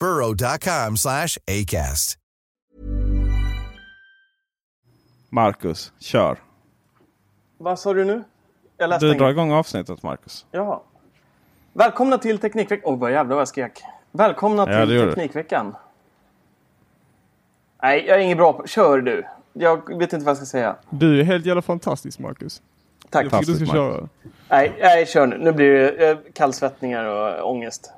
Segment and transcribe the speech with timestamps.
[0.00, 2.18] burrow.com slash ACAST.
[5.30, 6.38] Marcus, kör.
[7.58, 8.24] Vad sa du nu?
[8.76, 9.18] Jag läste Du inget.
[9.18, 10.46] drar igång avsnittet Marcus.
[10.50, 10.80] Jaha.
[11.72, 12.92] Välkomna till Teknikveckan.
[12.92, 13.82] Oj, vad jävlar vad jag skrek.
[14.12, 15.08] Välkomna Ja, det till.
[15.08, 15.76] Teknikveckan.
[17.82, 18.66] Nej, jag är ingen bra på...
[18.66, 19.26] Kör du.
[19.52, 20.76] Jag vet inte vad jag ska säga.
[20.90, 22.62] Du är helt jävla fantastisk Marcus.
[23.10, 23.24] Tack.
[23.24, 24.08] Jag tycker du ska köra.
[24.48, 25.38] Nej, nej, kör nu.
[25.38, 27.92] Nu blir det eh, kallsvettningar och ångest.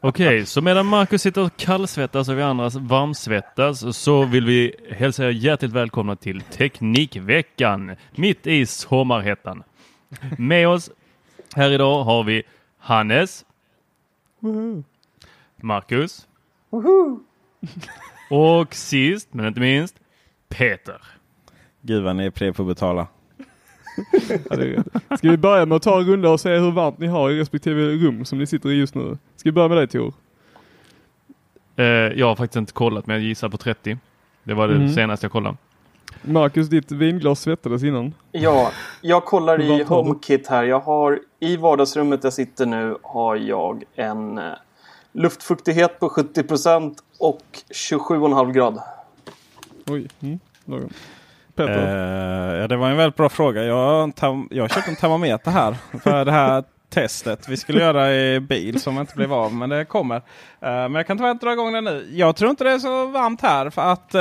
[0.00, 5.24] Okej, så medan Marcus sitter och kallsvettas och vi andra varmsvettas så vill vi hälsa
[5.24, 9.62] er hjärtligt välkomna till Teknikveckan mitt i sommarhettan.
[10.38, 10.90] Med oss
[11.54, 12.42] här idag har vi
[12.78, 13.44] Hannes,
[15.56, 16.26] Marcus
[18.30, 20.00] och sist men inte minst
[20.48, 21.02] Peter.
[21.80, 23.06] Gud vad ni är pre på att betala.
[23.38, 23.85] Ja, det är rätt.
[25.18, 27.40] Ska vi börja med att ta en runda och se hur varmt ni har i
[27.40, 29.18] respektive rum som ni sitter i just nu?
[29.36, 30.12] Ska vi börja med dig Tor?
[31.76, 33.98] Eh, jag har faktiskt inte kollat men jag gissar på 30.
[34.44, 34.92] Det var det Mhm.
[34.94, 35.56] senaste jag kollade.
[36.22, 38.14] Marcus, ditt vinglas svettades innan.
[38.32, 38.70] Ja,
[39.00, 39.82] jag kollar i?
[39.82, 40.64] HomeKit här.
[40.64, 44.44] Jag har i vardagsrummet jag sitter nu har jag en eh,
[45.12, 48.80] luftfuktighet på 70% och 27,5 grad.
[49.86, 50.08] Oj.
[50.20, 50.38] Mm.
[50.64, 50.88] lagom.
[51.56, 52.52] Peter?
[52.52, 53.64] Eh, ja, det var en väldigt bra fråga.
[53.64, 54.12] Jag
[54.50, 58.80] jag har köpt en termometer här för det här testet vi skulle göra i bil
[58.80, 59.54] som inte blev av.
[59.54, 60.16] Men det kommer.
[60.16, 60.22] Eh,
[60.60, 62.08] men jag kan tyvärr inte dra igång den nu.
[62.10, 64.20] Jag tror inte det är så varmt här för att eh,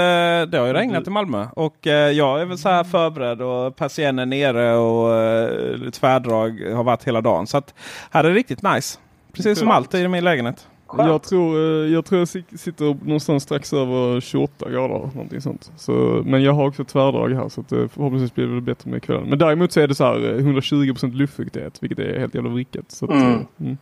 [0.51, 1.47] det har ju regnat i Malmö.
[1.53, 6.83] Och eh, jag är väl så här förberedd och persiennen nere och eh, tvärdrag har
[6.83, 7.47] varit hela dagen.
[7.47, 7.73] Så att
[8.11, 8.99] här är det riktigt nice.
[9.33, 10.67] Precis som alltid i min lägenhet.
[10.97, 15.09] Jag tror, eh, jag tror jag si- sitter någonstans strax över 28 grader.
[15.15, 15.71] Någonting sånt.
[15.77, 19.03] Så, men jag har också tvärdrag här så att, eh, förhoppningsvis blir det bättre med
[19.03, 19.29] kvällen.
[19.29, 22.91] Men däremot så är det så här eh, 120% luftfuktighet vilket är helt jävla vrickat.
[22.91, 23.31] Så att, Mm.
[23.33, 23.77] eh, mm.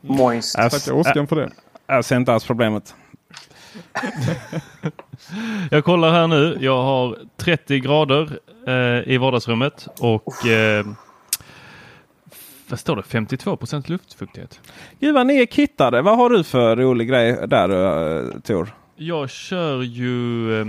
[0.00, 0.58] Moist.
[0.58, 1.50] Jag, Tackar Oskar för det.
[1.86, 2.94] jag ser inte alls problemet.
[5.70, 6.56] Jag kollar här nu.
[6.60, 10.86] Jag har 30 grader eh, i vardagsrummet och eh,
[12.70, 13.02] vad står det?
[13.02, 14.60] 52 procent luftfuktighet.
[15.00, 16.02] Gud vad ni är kittade.
[16.02, 18.74] Vad har du för rolig grej där uh, Tor?
[18.96, 20.60] Jag kör ju...
[20.60, 20.66] Eh,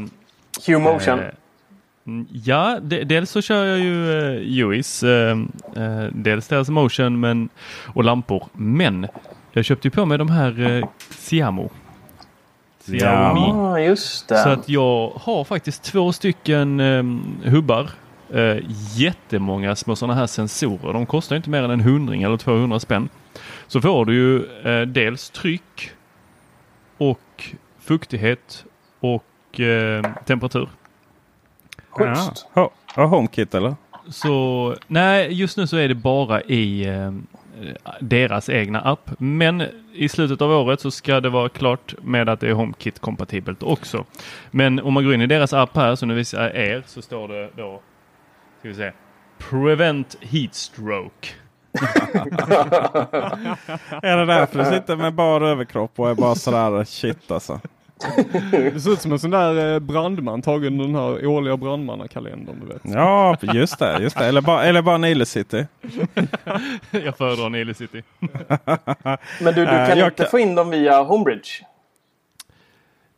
[0.68, 1.20] Hugh Motion.
[1.20, 1.26] eh,
[2.08, 5.38] mm, ja, de, dels så kör jag ju eh, UIs, eh,
[5.76, 7.50] eh, dels deras motion men,
[7.94, 8.48] och lampor.
[8.54, 9.08] Men
[9.52, 11.70] jag köpte ju på mig de här eh, Siamo.
[12.86, 13.52] Xiaomi.
[13.54, 14.38] ah, just det.
[14.38, 17.04] Så att jag har faktiskt två stycken eh,
[17.52, 17.90] hubbar.
[18.34, 18.58] Eh,
[18.96, 20.94] jättemånga små sådana här sensorer.
[20.94, 23.10] De kostar inte mer än en hundring eller 200 spänn.
[23.68, 25.92] Så får du ju eh, dels tryck
[26.98, 28.66] och fuktighet
[29.00, 30.70] och eh, temperatur.
[31.90, 32.48] Schysst.
[32.54, 32.72] Ja.
[32.96, 33.76] Ha, HomeKit eller?
[34.08, 37.12] Så nej, just nu så är det bara i eh,
[38.00, 39.12] deras egna app.
[39.18, 39.64] Men
[39.94, 43.64] i slutet av året så ska det vara klart med att det är HomeKit kompatibelt
[43.64, 44.06] också.
[44.52, 47.02] Men om man går in i deras app här, så nu visar jag er, så
[47.02, 47.82] står det då,
[48.62, 48.92] ska vi se,
[49.50, 51.28] Prevent Heat Stroke.
[54.02, 57.60] Är det därför du sitter med bara överkropp och är bara sådär shit alltså?
[58.52, 62.60] Det ser ut som en sån där eh, brandman tagen ur den här årliga brandmannakalendern
[62.60, 62.82] du vet.
[62.84, 63.98] Ja, just det.
[64.02, 64.26] Just det.
[64.26, 65.68] Eller, bara, eller bara Nile City.
[66.92, 68.04] jag föredrar Nile City.
[69.42, 71.50] Men du, du Eh, kan jag inte kan- få in dem via Homebridge?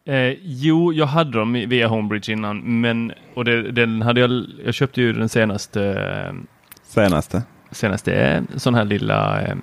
[0.06, 4.46] Eh, jo, jag hade dem i- via Homebridge innan, men och det, den hade jag,
[4.66, 6.36] jag köpte ju den senaste,
[6.84, 7.44] Senaste.
[7.72, 9.56] senaste eh, sån här lilla eh,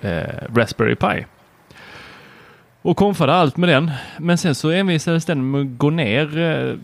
[0.00, 1.26] eh, Raspberry Pi.
[2.82, 3.90] Och konfade allt med den.
[4.18, 6.74] Men sen så envisades den med att gå ner eh,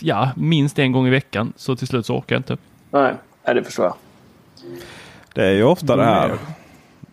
[0.00, 1.52] ja, minst en gång i veckan.
[1.56, 2.56] Så till slut så orkar jag inte.
[2.90, 3.14] Nej,
[3.46, 3.94] nej, det förstår jag.
[5.34, 6.38] Det är ju ofta det här.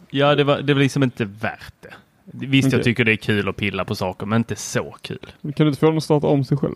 [0.09, 1.93] Ja, det var, det var liksom inte värt det.
[2.25, 2.83] Visst, jag Okej.
[2.83, 5.19] tycker det är kul att pilla på saker, men inte så kul.
[5.41, 6.75] Kan du inte få den att starta om sig själv?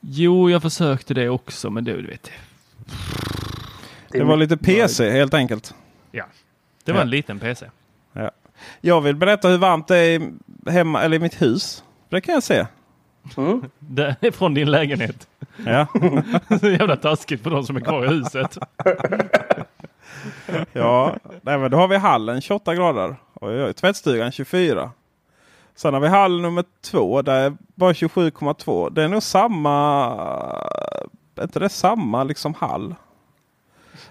[0.00, 2.30] Jo, jag försökte det också, men det, du vet,
[4.10, 5.74] Det var lite PC helt enkelt.
[6.10, 6.24] ja.
[6.84, 7.02] Det var Ja.
[7.04, 7.66] en liten PC.
[8.80, 10.30] Jag vill berätta hur varmt det är
[10.70, 11.84] hemma eller i mitt hus.
[12.08, 12.66] Det kan jag se.
[13.36, 13.62] Mm.
[13.78, 15.28] Det är från din lägenhet.
[15.66, 15.86] Ja,
[16.60, 18.58] Så jävla taskigt för de som är kvar i huset.
[20.72, 21.16] ja.
[21.42, 23.16] Nej, men då har vi hallen 28 grader.
[23.40, 24.90] Oj, oj, tvättstugan 24.
[25.74, 27.22] Sen har vi hall nummer två.
[27.22, 28.90] Där är bara 27,2.
[28.90, 30.06] Det är nog samma.
[31.36, 32.94] Är inte det samma liksom hall?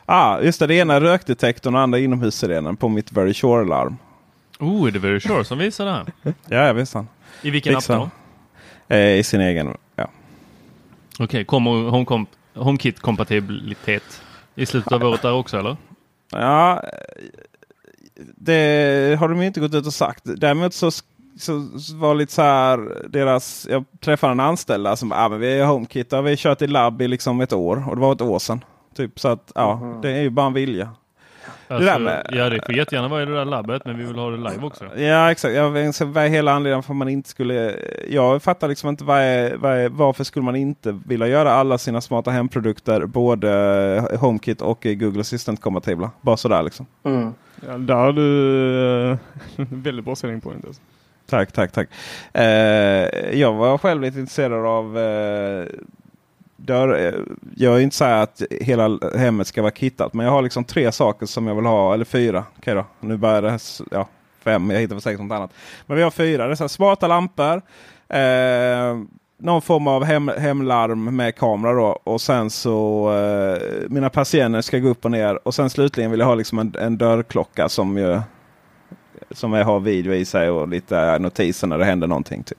[0.05, 0.67] Ah, just det.
[0.67, 3.97] Det ena är rökdetektorn och andra inomhussirenen på mitt Very Sure-larm.
[4.59, 6.05] Oh, är det Very Sure som visar det här?
[6.47, 7.07] Ja, jag visst han.
[7.41, 7.95] I vilken Fixar.
[8.03, 8.09] app
[8.87, 8.95] då?
[8.95, 9.77] Eh, I sin egen.
[9.95, 10.07] Ja.
[11.19, 14.21] Okej, kommer HomeCom- HomeKit-kompatibilitet
[14.55, 15.77] i slutet av året där också eller?
[16.31, 16.83] Ja,
[18.35, 20.21] det har de inte gått ut och sagt.
[20.23, 23.07] Däremot så, så, så var lite så här.
[23.09, 26.13] Deras, jag träffade en anställda som ah, men vi är HomeKit.
[26.13, 28.39] och Vi har kört i labb i liksom ett år och det var ett år
[28.39, 28.63] sedan.
[28.95, 30.89] Typ så att ja, det är ju bara en vilja.
[31.67, 34.15] Alltså, där med- Ja, det får jättegärna vara i det där labbet, men vi vill
[34.15, 34.85] ha det live också.
[34.97, 35.53] Ja exakt.
[35.55, 37.75] Jag vet inte vad är hela anledningen för man inte skulle.
[38.09, 41.77] Jag fattar liksom inte vad är, vad är, varför skulle man inte vilja göra alla
[41.77, 46.11] sina smarta hemprodukter både HomeKit och Google Assistant kompatibla.
[46.21, 46.85] Bara sådär liksom.
[47.03, 47.33] Mm.
[47.67, 49.17] Ja, där har du eh,
[49.69, 50.65] väldigt bra selling point.
[50.65, 50.81] Alltså.
[51.29, 51.89] Tack, tack, tack.
[52.33, 52.43] Eh,
[53.39, 55.65] jag var själv lite intresserad av eh,
[56.65, 57.05] dörr.
[57.05, 57.13] Eh,
[57.55, 60.13] jag är inte så här att hela hemmet ska vara kittat.
[60.13, 61.93] Men jag har liksom tre saker som jag vill ha.
[61.93, 62.43] Eller fyra.
[62.57, 62.85] Okej då.
[62.99, 63.51] Nu börjar det.
[63.51, 63.61] här.
[63.91, 64.07] Ja,
[64.43, 64.71] fem.
[64.71, 65.51] Jag hittar säkert något annat.
[65.85, 66.45] Men vi har fyra.
[66.45, 67.61] Det är så här smarta lampor.
[68.09, 68.97] Eh,
[69.37, 71.99] någon form av hem, hemlarm med kamera då.
[72.03, 75.47] Och sen så eh, mina persienner ska gå upp och ner.
[75.47, 78.21] Och sen slutligen vill jag ha liksom en, en dörrklocka som ju
[79.31, 82.43] som har video i sig och lite notiser när det händer någonting.
[82.43, 82.57] Typ.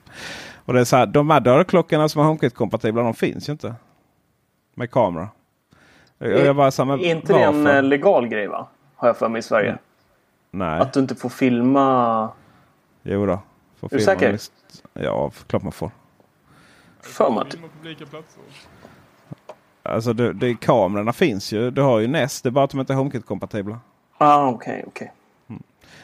[0.64, 3.75] Och det är så här, de här dörrklockorna som är HomeKit-kompatibla de finns ju inte.
[4.78, 5.28] Med kamera.
[6.19, 7.76] Och jag bara, så här, men Är inte det en varför?
[7.76, 8.67] eh, legal grej va?
[8.96, 9.78] Har jag för mig i Sverige.
[10.50, 12.28] Nej, Att du inte får filma.
[13.02, 13.40] jo då.
[13.81, 14.32] Får Är du filma säker?
[14.32, 14.52] visst.
[14.94, 15.90] Ja, klart man får.
[17.00, 17.44] För mig.
[19.82, 21.70] Alltså det, det, kamerorna finns ju.
[21.70, 22.43] Du har ju Nest.
[22.43, 23.78] Det är bara att de inte är HomeKit-kompatibla.
[24.19, 25.12] Ah, okej, okej.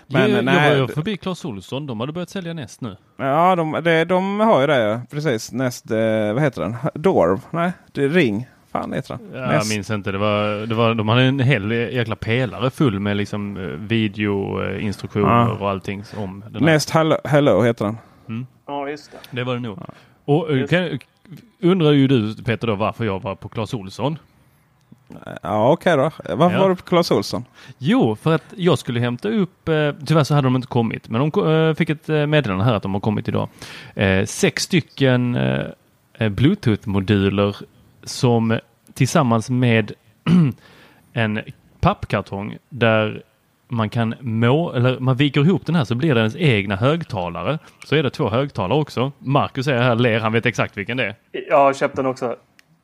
[0.06, 1.86] Men, jag, nej, jag var ju förbi Clas Ohlson.
[1.86, 2.96] De hade börjat sälja Nest nu.
[3.16, 4.78] Ja, de, det, de har ju det.
[4.82, 5.00] ja.
[5.10, 5.52] Precis.
[5.52, 6.76] Nest, eh, vad heter den?
[6.94, 7.40] Dorv?
[7.50, 8.46] Nej, det är Ring.
[8.72, 9.40] Fan heter den?
[9.42, 10.12] Ja, jag minns inte.
[10.12, 15.28] Det var, det var, de hade en hel jäkla pelare full med liksom eh, videoinstruktioner
[15.48, 15.52] Ja.
[15.52, 16.64] och allting om den.
[16.64, 18.46] Nest Hello, Hello heter den.
[18.66, 19.18] Ja, just det.
[19.30, 19.78] Det var det nog.
[20.24, 20.98] Och eh, kan,
[21.60, 24.18] undrar ju du Peter då varför jag var på Clas Ohlson?
[25.42, 26.10] Ja, okej då.
[26.36, 26.62] Varför Ja.
[26.62, 27.44] var du på Clas Ohlson?
[27.78, 31.30] Jo, för att jag skulle hämta upp, eh, tyvärr så hade de inte kommit, men
[31.30, 33.48] de eh, fick ett meddelande här att de har kommit idag.
[33.94, 35.38] Eh, sex stycken
[36.18, 37.56] Bluetooth-moduler
[38.04, 38.58] som
[38.94, 39.92] tillsammans med
[41.12, 41.40] en
[41.80, 43.22] pappkartong där
[43.68, 47.58] man kan må, eller man viker ihop den här så blir det ens egna högtalare.
[47.84, 49.12] Så är det två högtalare också.
[49.18, 51.14] Marcus är här, ler, han vet exakt vilken det är.
[51.48, 52.36] Jag har köpt den också.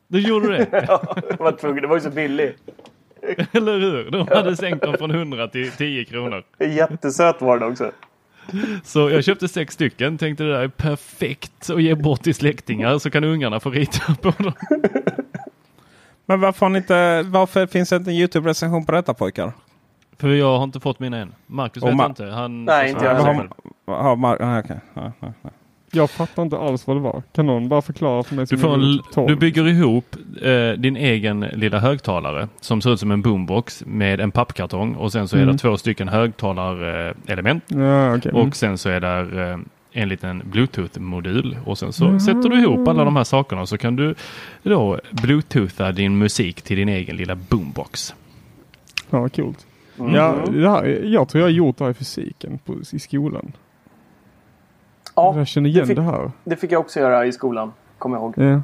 [0.09, 0.85] Du gjorde det?
[0.89, 1.83] Ja, jag var tvungen.
[1.83, 2.55] Det var ju så billig.
[3.53, 4.11] Eller hur?
[4.11, 6.43] De hade sänkt dem från 100 till 10 kronor.
[6.59, 7.91] Jättesöt var den också.
[8.85, 12.99] Så jag köpte sex stycken, tänkte det där är perfekt att ge bort till släktingar
[12.99, 14.53] så kan ungarna få rita på dem.
[16.27, 19.53] Men varför, har ni inte, varför finns det inte en Youtube-recension på detta pojkar?
[20.19, 21.35] För jag har inte fått mina än.
[21.47, 22.25] Marcus Och vet Ma- jag inte.
[22.25, 23.49] Han Nej, inte jag själv.
[23.87, 24.81] har, har Mar- ah, okej.
[24.95, 25.51] Ja, ja, ja.
[25.93, 27.23] Jag fattar inte alls vad det var.
[27.33, 28.47] Kan någon bara förklara för mig?
[28.51, 33.01] Du, får är en, du bygger ihop eh, din egen lilla högtalare som ser ut
[33.01, 35.53] som en boombox med en pappkartong och sen så är Mm.
[35.53, 37.77] det två stycken högtalarelement Ja.
[38.15, 38.37] Mm.
[38.37, 39.59] och sen så är det eh,
[40.03, 43.97] en liten bluetooth-modul och sen så sätter du ihop alla de här sakerna så kan
[43.97, 44.15] du
[44.63, 48.15] då bluetootha din musik till din egen lilla boombox.
[49.11, 49.67] Ja, coolt.
[49.99, 50.15] Mm.
[50.15, 50.35] Ja,
[50.71, 53.53] här, jag tror jag har gjort det här i fysiken på, i skolan.
[55.23, 56.31] Ja, jag känner igen det fick- det här.
[56.45, 57.73] det fick jag också göra i skolan.
[57.99, 58.35] Kommer jag ihåg.
[58.39, 58.61] Ja.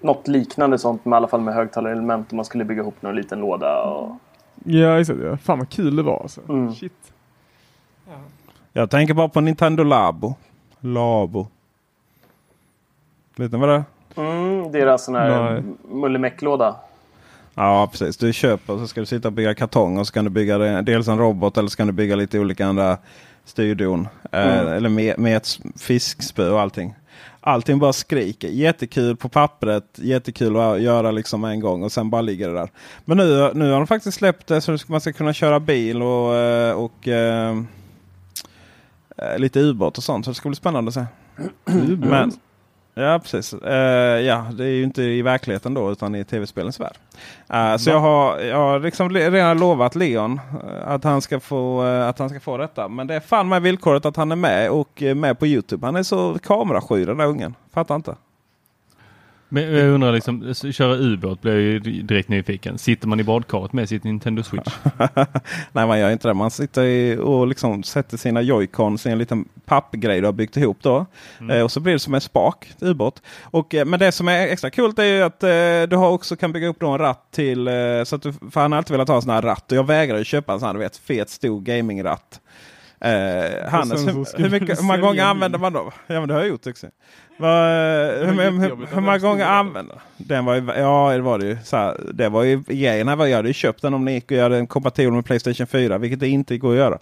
[0.00, 2.28] Något liknande sånt med i alla fall med högtalarelement.
[2.28, 3.82] och Man skulle bygga ihop någon liten låda.
[3.84, 4.16] Och...
[4.64, 5.18] Ja, exakt.
[5.24, 5.36] Ja.
[5.36, 6.40] Fan vad kul det var alltså.
[6.48, 6.74] Mm.
[6.74, 7.12] Shit.
[8.72, 10.34] Jag tänker bara på Nintendo Labo.
[10.80, 11.46] Labo.
[13.36, 13.84] Vet ni vad det är?
[14.16, 15.62] Mm, deras sån här Nej.
[17.58, 18.16] Ja precis.
[18.16, 20.58] Du köper och så ska du sitta och bygga kartong och så kan du bygga
[20.58, 22.98] det- dels en robot eller så kan du bygga lite olika andra
[23.44, 24.08] styrdon.
[24.32, 25.48] Eh, eller med, med ett
[25.80, 26.94] fiskspö och allting.
[27.40, 28.48] Allting bara skriker.
[28.48, 29.84] Jättekul på pappret.
[29.96, 32.68] Jättekul att göra liksom en gång och sen bara ligger det där.
[33.04, 36.34] Men nu, nu har de faktiskt släppt det så man ska kunna köra bil och,
[36.36, 37.56] eh, och eh,
[39.18, 40.24] eh, lite ubåt och sånt.
[40.24, 41.04] Så det ska bli spännande att se.
[41.98, 42.32] Men,
[43.02, 43.52] ja, precis.
[43.52, 46.96] Eh, ja, det är ju inte i verkligheten då utan i tv-spelens värld.
[47.52, 51.80] Eh, så jag har, jag har liksom redan lovat Leon eh, att han, ska få,
[51.80, 52.88] att han ska få detta.
[52.88, 55.86] Men det är fan med villkoret att han är med och med på Youtube.
[55.86, 57.54] Han är så kamerasky den där ungen.
[57.74, 58.14] Fattar inte.
[59.48, 62.78] Men jag undrar liksom, köra ubåt blir jag ju direkt nyfiken.
[62.78, 64.74] Sitter man i badkaret med sitt Nintendo Switch?
[65.72, 66.34] Nej man gör inte det.
[66.34, 70.78] Man sitter och liksom sätter sina joycons i en liten pappgrej du har byggt ihop.
[70.80, 71.06] Då.
[71.50, 73.22] Eh, och så blir det som en spak ubåt.
[73.42, 75.48] Och, eh, men det som är extra kul är ju att eh,
[75.88, 77.70] du har också kan bygga upp en ratt till.
[78.04, 79.72] Så att du, för han har alltid velat ha en sån här ratt.
[79.72, 82.40] Och jag vägrade köpa en sån här du vet, fet stor gamingratt.
[83.00, 85.92] Eh, Hannes, hur, hur, mycket, hur många gånger använder man då?
[86.06, 86.86] Ja men det har jag gjort också.
[87.36, 87.70] Vad,
[88.26, 90.44] hur, hur, hur, många gånger använder den?
[90.44, 91.58] Var ju, ja det var det ju.
[91.64, 92.56] Så här, det var ju
[93.16, 95.66] var jag hade ju köpt den om ni gick och göra den kompatibel med Playstation
[95.66, 95.98] 4.
[95.98, 96.98] Vilket det inte går att göra.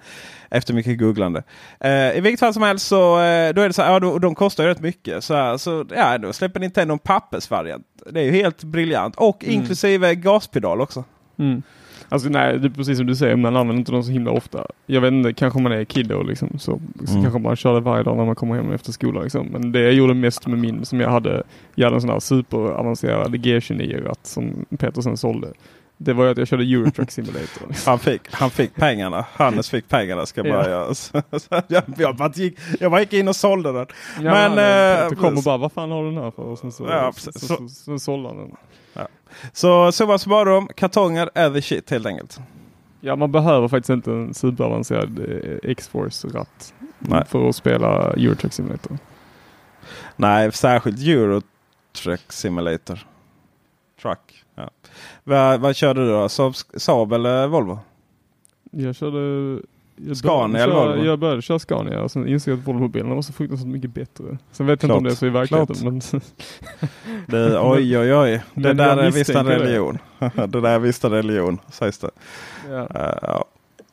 [0.50, 1.42] Efter mycket googlande.
[1.80, 4.18] Eh, I vilket fall som helst så eh, då är det så här, ja, då,
[4.18, 5.24] de kostar ju rätt mycket.
[5.24, 7.86] Så, här, så ja, då släpper Nintendo en pappersvariant.
[8.10, 9.16] Det är ju helt briljant.
[9.16, 11.04] Och inklusive gaspedal också.
[11.38, 11.62] Mm.
[12.08, 14.66] Alltså nej, det är precis som du säger, man använder inte dem så himla ofta.
[14.86, 17.22] Jag vet inte, kanske man är kiddo liksom, så, så Mm.
[17.22, 19.22] kanske man kör det varje dag när man kommer hem efter skolan.
[19.22, 19.46] Liksom.
[19.46, 21.42] Men det jag gjorde mest med min, som jag hade,
[21.74, 25.52] jag hade en sån här superavancerad G29-ratt som Peter sen sålde.
[25.98, 27.68] Det var ju att jag körde Eurotruck Simulator.
[27.68, 27.90] Liksom.
[27.90, 29.24] Han fick, han fick pengarna.
[29.32, 30.92] Hannes fick pengarna ska jag bara Ja.
[31.68, 33.86] jag, jag, bara gick, jag bara gick in och sålde den.
[34.16, 34.58] Ja, Men, men,
[35.02, 36.42] eh, Peter kom och bara, vad fan har du den här för?
[36.42, 38.50] Och sen så, Ja, så, så, så, så sålde han den.
[39.52, 42.40] Så summa summarum, kartonger är the shit helt enkelt.
[43.00, 46.74] Ja, man behöver faktiskt inte en superavancerad eh, X-Force-ratt
[47.28, 48.98] för att spela Eurotruck Simulator.
[50.16, 51.42] Nej, särskilt Euro
[52.02, 53.06] Truck Simulator.
[54.02, 54.44] Truck.
[54.54, 54.70] Ja.
[55.24, 56.28] Vad, vad körde du då?
[56.28, 57.78] Saab, Saab eller Volvo?
[58.70, 59.62] Jag körde...
[59.96, 61.04] Jag Scania eller Volvo?
[61.04, 64.38] Jag började köra Scania och sen insåg jag att Volvobilarna var så fruktansvärt mycket bättre.
[64.52, 65.76] Sen vet jag inte om det är så i verkligheten.
[65.84, 66.00] Men
[67.26, 68.42] Det, oj oj oj.
[68.54, 69.98] Det Men där är visst en religion.
[70.34, 72.10] det där är visst en religion sägs det.
[72.70, 72.88] ja.
[72.94, 73.44] Eh, ja.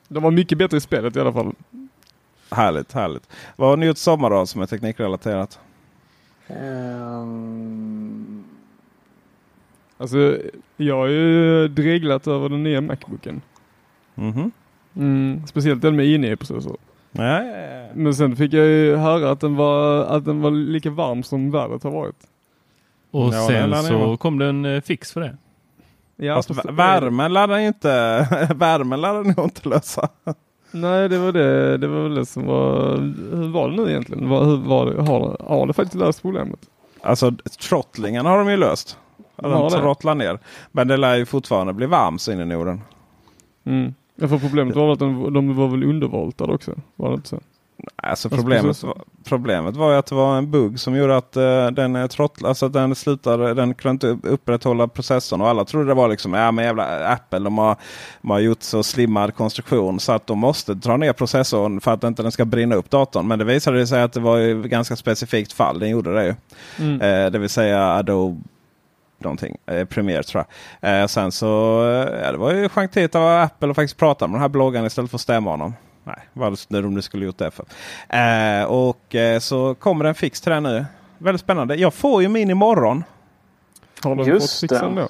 [0.08, 1.54] De var mycket bättre i spelet i alla fall.
[2.52, 3.30] Härligt, härligt.
[3.56, 5.60] Vad har ni gjort sommar då som är teknikrelaterat?
[6.48, 8.44] Ehm,
[9.98, 10.38] Alltså,
[10.78, 13.42] jag har ju dreglat över den nya Macbooken.
[14.16, 14.52] Mhm.
[14.96, 16.78] Mm, speciellt den med i9-processor.
[17.12, 17.88] Ja, ja, ja.
[17.94, 21.52] Men sen fick jag ju höra att den var, att den var lika varm som
[21.52, 22.16] vädret har varit.
[23.12, 24.18] Och Ja, sen så vara.
[24.18, 25.38] kom det en eh, fix för det.
[26.16, 27.90] Ja, Fast värmen lär den ju inte,
[28.56, 30.10] värmen lär den nog inte lösa.
[30.72, 32.98] Nej, det var det, det var väl det som var,
[33.36, 34.30] hur var det nu egentligen?
[34.30, 36.60] Vad, hur var det, har, har det faktiskt löst problemet?
[37.02, 37.32] Alltså
[37.70, 38.98] trottlingen har de ju löst.
[39.36, 39.70] Ja, De det.
[39.80, 40.40] trottlar ner.
[40.72, 42.82] Men det lär ju fortfarande bli varmt så in i Norden.
[43.66, 43.94] Mm.
[44.16, 46.72] Ja, för problemet var att de, de var väl undervoltade också?
[46.96, 47.40] Var det inte så?
[47.96, 51.38] Alltså Fast problemet, var, problemet var ju att det var en bugg som gjorde att
[51.38, 55.88] uh, den uh, trottlade, alltså den slutade, den kunde inte upprätthålla processorn och alla trodde
[55.88, 57.76] det var liksom, ja men jävla Apple de har,
[58.22, 62.04] de har gjort så slimmad konstruktion så att de måste dra ner processorn för att
[62.04, 63.28] inte den ska brinna upp datorn.
[63.28, 66.36] Men det visade sig att det var ju ganska specifikt fall, den gjorde det ju.
[66.80, 67.02] Mm.
[67.02, 68.42] Eh, det vill säga Adobe
[69.24, 69.58] någonting.
[69.66, 70.46] Eh, Premiere tror
[70.80, 71.02] jag.
[71.02, 74.36] Eh, sen så eh, ja, det var ju gentilt av Apple att faktiskt prata med
[74.36, 75.74] den här bloggaren istället för att stämma honom.
[76.04, 77.66] Nej, vad de skulle gjort det för.
[78.10, 80.86] Eh, och eh, så kommer det en fix till det nu.
[81.18, 81.76] Väldigt spännande.
[81.76, 83.04] Jag får ju min imorgon.
[84.04, 85.02] Har du Just fått fixen det.
[85.02, 85.08] då?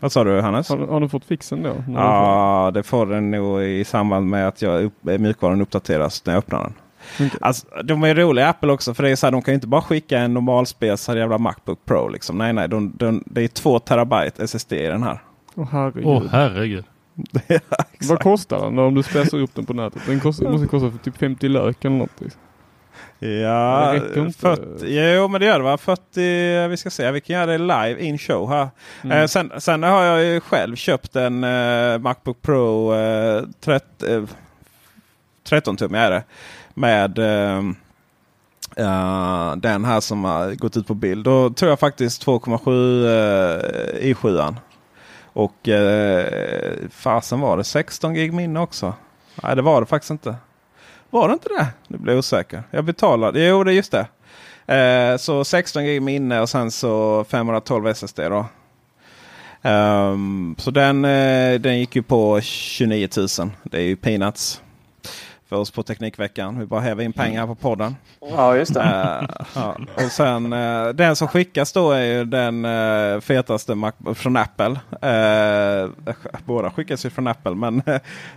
[0.00, 0.68] Vad sa du Hannes?
[0.68, 1.74] Har, har du fått fixen då?
[1.94, 6.32] Ja, det får den nog i samband med att jag upp, eh, mjukvaran uppdateras när
[6.32, 6.74] jag öppnar den.
[7.40, 9.66] Alltså, de är roliga Apple också för det är så här, de kan ju inte
[9.66, 12.08] bara skicka en normalspesad jävla Macbook Pro.
[12.08, 12.38] Liksom.
[12.38, 15.22] Nej, nej, de, de, det är två terabyte SSD i den här.
[15.54, 16.06] Åh herregud.
[16.06, 16.84] Åh herregud.
[18.08, 20.02] Vad kostar den då om du spesar upp den på nätet?
[20.06, 22.20] Den kostar, måste kosta för typ 50 lök eller något.
[22.20, 22.40] Liksom.
[23.18, 24.38] Ja, Det räcker inte.
[24.38, 25.78] 40, jo men det gör det va?
[25.78, 28.68] 40, vi ska se, vi kan göra det live in show här.
[29.04, 29.18] Mm.
[29.18, 34.22] Eh, sen, sen har jag ju själv köpt en eh, Macbook Pro eh, 30, eh,
[35.44, 36.22] 13 tum är det.
[36.78, 37.18] Med
[38.80, 41.24] Uh, den här som har gått ut på bild.
[41.24, 44.38] Då tror jag faktiskt 2,7 uh, eh, i 7
[45.32, 48.94] Och uh, fasen var det 16 gig minne också?
[49.42, 50.36] Nej det var det faktiskt inte.
[51.10, 51.66] Var det inte det?
[51.88, 52.62] Nu blir jag osäker.
[52.70, 53.46] Jag betalade.
[53.46, 54.06] Jo det är just det.
[55.12, 58.20] Uh, så 16 gig minne och sen så 512 SSD.
[58.20, 58.46] Då.
[59.70, 61.02] Um, så den,
[61.62, 63.28] den gick ju på 29 000.
[63.62, 64.62] Det är ju peanuts
[65.48, 66.58] för oss på Teknikveckan.
[66.58, 67.96] Vi bara häver in pengar på podden.
[68.20, 68.80] Ja, just det.
[68.80, 69.76] Uh, ja.
[69.94, 74.80] Och sen uh, den som skickas då är ju den uh, fetaste Mac från Apple.
[76.44, 77.82] båda skickas ju från Apple men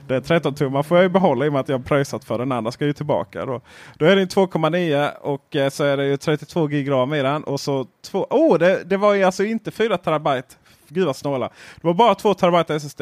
[0.07, 2.23] det är 13 tummar får jag ju behålla i och med att jag har pröjsat
[2.23, 3.45] för den andra ska ju tillbaka.
[3.45, 3.61] Då,
[3.97, 7.43] då är det 2,9 och så är det ju 32 gig ram i den.
[7.43, 10.55] Och så två, oh, det, det var ju alltså inte 4 terabyte.
[10.87, 11.49] Gud vad snåla.
[11.75, 13.01] Det var bara 2 terabyte SSD.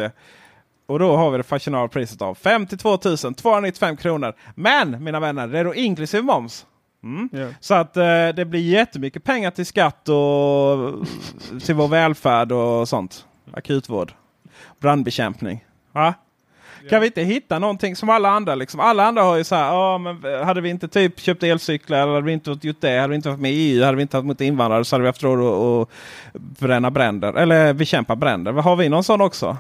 [0.90, 4.34] Och då har vi det fashionabla priset av 52 295 kronor.
[4.56, 6.66] Men mina vänner, det är då inklusive moms.
[7.04, 7.30] Mm.
[7.34, 7.52] Yeah.
[7.60, 11.06] Så att eh, det blir jättemycket pengar till skatt och
[11.66, 13.26] till vår välfärd och sånt.
[13.54, 14.14] Akutvård.
[14.80, 15.66] Brandbekämpning.
[15.92, 16.14] Va?
[16.90, 18.56] Kan vi inte hitta någonting som alla andra?
[18.56, 18.80] Liksom?
[18.80, 19.74] Alla andra har ju så här.
[19.74, 23.00] Oh, men hade vi inte typ köpt elcyklar eller hade vi inte gjort det.
[23.00, 23.84] Hade vi inte varit med i EU.
[23.84, 25.90] Hade vi inte haft mot invandrare så hade vi haft råd att
[26.60, 27.34] bränna bränder.
[27.34, 28.52] Eller bekämpa bränder.
[28.52, 29.58] Har vi någon sån också?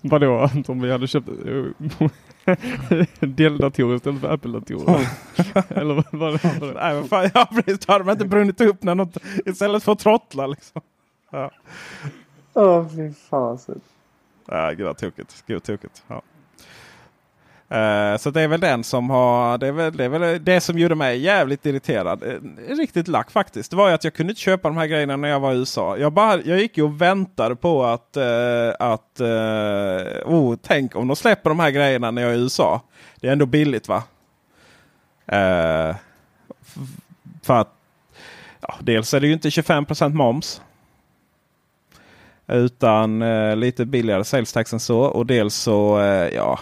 [0.00, 0.50] Vadå?
[0.68, 1.28] Om vi hade köpt
[3.20, 5.06] Dell-datorer istället för Apple-datorer?
[5.80, 6.74] Eller vad var det?
[6.74, 7.86] Nej, men fan, ja, precis.
[7.86, 9.16] Har de inte brunnit upp när något,
[9.46, 10.82] istället för att trottla liksom?
[11.30, 11.50] Ja.
[12.54, 13.80] Åh, fy fasen.
[14.46, 15.44] Ja, gud vad tokigt.
[15.46, 16.02] Gud tokigt.
[16.08, 16.22] Ja.
[17.72, 20.60] Uh, så det är väl den som har det, är väl, det, är väl det
[20.60, 22.22] som gjorde mig jävligt irriterad.
[22.22, 23.70] Eh, riktigt lack faktiskt.
[23.70, 25.56] Det var ju att jag kunde inte köpa de här grejerna när jag var i
[25.56, 25.96] USA.
[25.96, 29.20] Jag, bara, jag gick ju och väntade på att, uh, att
[30.24, 32.80] oh, tänk om de släpper de här grejerna när jag är i USA.
[33.20, 34.02] Det är ändå billigt va?
[37.42, 37.74] för att
[38.60, 40.62] ja, dels är det ju inte 25% moms.
[42.46, 43.24] Utan
[43.60, 45.00] lite billigare sales tax än så.
[45.00, 45.98] Och dels så
[46.34, 46.58] ja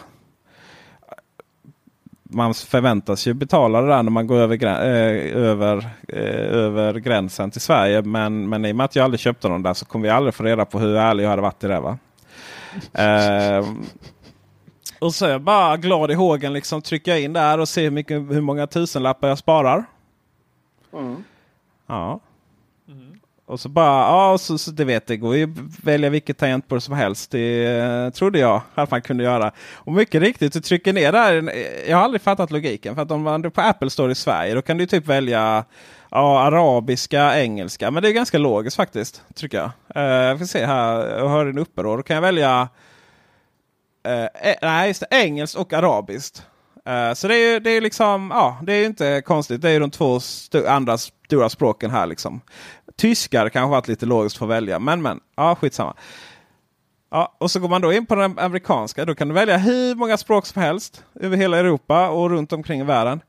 [2.31, 6.19] man förväntas ju betala det där när man går över, äh, över, äh,
[6.55, 8.03] över gränsen till Sverige.
[8.03, 10.35] Men, men i och med att jag aldrig köpte någon där så kommer vi aldrig
[10.35, 11.81] få reda på hur ärlig jag hade varit i det.
[11.81, 11.99] Va?
[12.99, 13.69] uh,
[14.99, 17.91] och så är jag bara glad i hågen liksom trycka in där och se hur,
[17.91, 19.85] mycket, hur många tusenlappar jag sparar.
[20.93, 21.25] Mm.
[21.87, 22.21] Ja.
[23.51, 26.95] Och så bara, ja, så, så det vet det går ju välja vilket tangentbord som
[26.95, 27.31] helst.
[27.31, 29.53] Det eh, trodde jag att man kunde göra.
[29.75, 31.53] Och mycket riktigt, du trycker ner där.
[31.89, 32.95] Jag har aldrig fattat logiken.
[32.95, 35.65] För att om man på Apple står i Sverige då kan du typ välja
[36.11, 37.91] ja, arabiska, engelska.
[37.91, 39.23] Men det är ganska logiskt faktiskt.
[39.35, 39.71] Tycker jag.
[39.97, 41.97] Uh, jag får se här, jag har den uppe då.
[41.97, 42.69] Då kan jag välja
[44.09, 46.47] uh, nej, just det, engelskt och arabiskt.
[47.15, 49.63] Så det är ju det är liksom, ja, det är inte konstigt.
[49.63, 50.99] Det är ju de två st andra
[51.31, 52.41] stora språken här liksom.
[53.01, 54.79] Tyskar kanske varit lite logiskt för att välja.
[54.79, 55.95] Men men, ja skitsamma.
[57.11, 59.05] Ja, och så går man då in på den amerikanska.
[59.05, 62.81] Då kan du välja hur många språk som helst över hela Europa och runt omkring
[62.81, 63.21] i världen.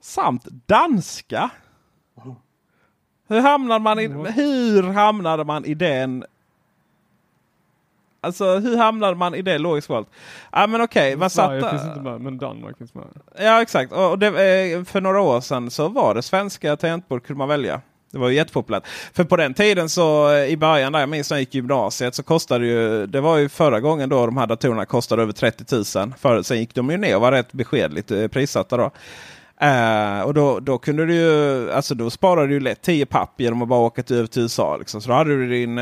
[0.00, 1.50] Samt danska.
[3.28, 6.24] Hur hamnar man i, hur hamnade man i den?
[8.20, 10.08] Alltså hur hamnade man i det logiskt valt?
[10.52, 11.16] Ja men okej.
[11.16, 13.04] Okay, Sverige finns inte med men Danmark finns med.
[13.38, 13.92] Ja exakt.
[13.92, 17.80] Och det, eh, för några år sedan så var det svenska tangentbord kunde man välja.
[18.12, 18.86] Det var ju jättepopulärt.
[19.12, 22.14] För på den tiden så eh, i början där jag minns när jag gick gymnasiet
[22.14, 23.06] så kostade ju.
[23.06, 26.14] Det var ju förra gången då de här datorerna kostade över 30 000.
[26.18, 28.90] För, sen gick de ju ner och var rätt beskedligt eh, prissatta då.
[29.62, 33.62] Uh, och då, då kunde du ju, alltså då sparade du lätt 10 papp genom
[33.62, 34.76] att bara åka till, över till USA.
[34.76, 35.00] Liksom.
[35.00, 35.76] Så då hade, du din,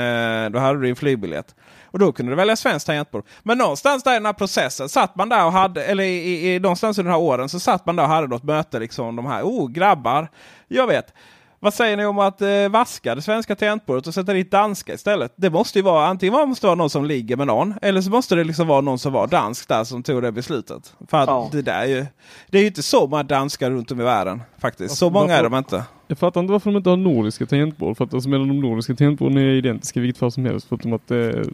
[0.53, 1.55] då hade du din flygbiljett.
[1.91, 3.25] Och då kunde du välja svenskt tangentbord.
[3.43, 6.61] Men någonstans där i den här processen satt man där och hade, eller i, i,
[6.61, 8.79] någonstans under de här åren så satt man där och hade något möte.
[8.79, 10.29] Liksom, de här, oh grabbar,
[10.69, 11.14] jag vet.
[11.61, 15.33] Vad säger ni om att eh, vaska det svenska tangentbordet och sätta dit danska istället?
[15.37, 18.35] Det måste ju vara antingen måste vara någon som ligger med någon eller så måste
[18.35, 20.94] det liksom vara någon som var dansk där som tog det beslutet.
[21.09, 21.49] För att ja.
[21.53, 22.07] det där är ju,
[22.51, 24.97] det är ju inte så många danskar runt om i världen faktiskt.
[24.97, 25.85] Så många varför, är de inte.
[26.07, 27.97] Jag fattar inte varför de inte har nordiska tangentbord.
[27.97, 30.66] För att alltså, de nordiska tangentborden är identiska i vilket fall som helst.
[30.68, 31.44] Förutom att det eh,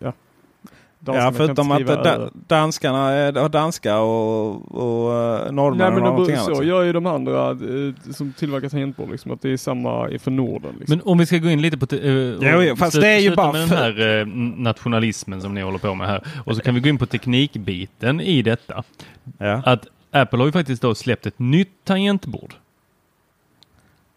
[0.00, 0.12] ja,
[1.06, 2.98] ja, förutom att da, danskarna
[3.40, 6.56] har danska och, och uh, norrmännen har någonting annat.
[6.56, 9.10] Så gör ju de andra uh, som tillverkar tangentbord.
[9.10, 10.74] Liksom, att det är samma för Norden.
[10.78, 10.96] Liksom.
[10.96, 13.34] Men om vi ska gå in lite på uh, jo, jo, fast det är ju
[13.34, 16.22] bara med den här uh, nationalismen som ni håller på med här.
[16.44, 18.82] Och så kan vi gå in på teknikbiten i detta.
[19.38, 19.62] Ja.
[19.64, 22.54] Att Apple har ju faktiskt då släppt ett nytt tangentbord.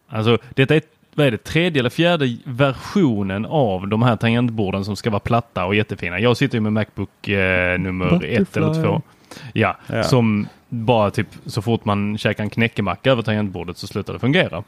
[0.07, 4.85] Alltså detta är ett vad är det, tredje eller fjärde versionen av de här tangentborden
[4.85, 6.19] som ska vara platta och jättefina.
[6.19, 8.35] Jag sitter ju med Macbook eh, nummer Butterfly.
[8.35, 9.01] ett eller två.
[9.53, 14.13] Ja, ja, som bara typ så fort man käkar en knäckemacka över tangentbordet så slutar
[14.13, 14.63] det fungera.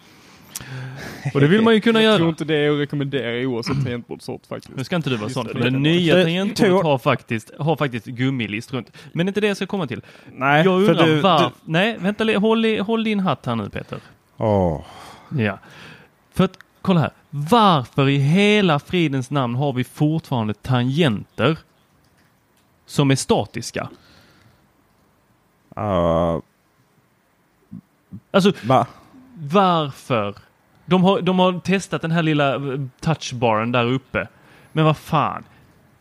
[1.33, 2.29] Och det vill man ju kunna Jag tror göra.
[2.29, 4.77] inte det är att rekommendera oavsett tangentbordssort faktiskt.
[4.77, 5.47] Nu ska inte du vara sån.
[5.47, 5.69] Det det.
[5.69, 8.91] nya Det- tangentbordet har faktiskt, har faktiskt gummilist runt.
[9.13, 10.01] Men inte det jag ska komma till.
[10.31, 11.45] Nej, Jag för undrar du, varför...
[11.45, 13.97] du, Nej, vänta håll, håll din hatt här nu Peter.
[14.37, 14.81] Åh.
[15.37, 15.59] Ja.
[16.35, 17.11] För att, kolla här.
[17.29, 21.57] Varför i hela fridens namn har vi fortfarande tangenter
[22.85, 23.89] som är statiska?
[25.77, 26.39] Uh,
[28.31, 28.87] Alltså, va?
[29.39, 30.35] varför?
[30.85, 34.27] De har, de har testat den här lilla eh, touchbaren där uppe.
[34.71, 35.43] Men vad fan.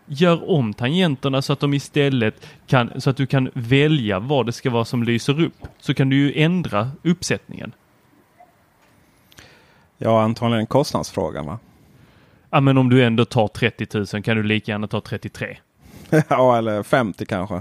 [0.07, 4.53] Gör om tangenterna så att de istället kan, så att du kan välja vad det
[4.53, 5.67] ska vara som lyser upp.
[5.79, 7.73] Så kan du ju ändra uppsättningen.
[10.05, 11.59] Ja, antagligen kostnadsfrågan va?
[12.51, 15.57] Ja, men om du ändå tar 30 000 kan du lika gärna ta 33.
[16.29, 17.61] ja, eller 50 kanske.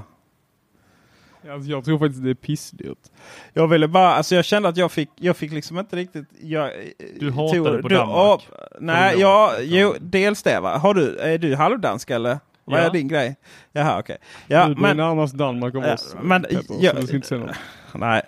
[1.51, 2.97] Alltså, jag tror faktiskt det är pissdyrt.
[3.53, 6.25] Jag ville bara, alltså jag kände att jag fick, jag fick liksom inte riktigt...
[6.41, 6.71] Jag,
[7.19, 8.15] Du hatade Tor, på du, Danmark.
[8.51, 10.77] ja, nej, ja, jo, dels det va.
[10.77, 12.39] Har du, är du halvdansk eller?
[12.65, 12.83] Vad Ja.
[12.83, 13.35] är din grej?
[13.71, 14.17] Jaha, okej.
[14.47, 16.15] Ja, du, du är men, närmast Danmark av Ja, oss.
[16.21, 17.55] men- Peter, ja, så du ska inte säga något.
[17.93, 18.21] nej,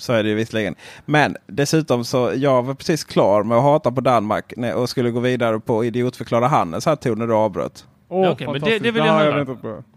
[0.00, 0.74] så är det ju visserligen.
[1.06, 5.20] Men dessutom så, jag var precis klar med att hata på Danmark och skulle gå
[5.20, 7.86] vidare på idiotförklara Hannes här Tor när du avbröt.
[8.12, 9.46] Åh, okej, men det- det vill jag höra.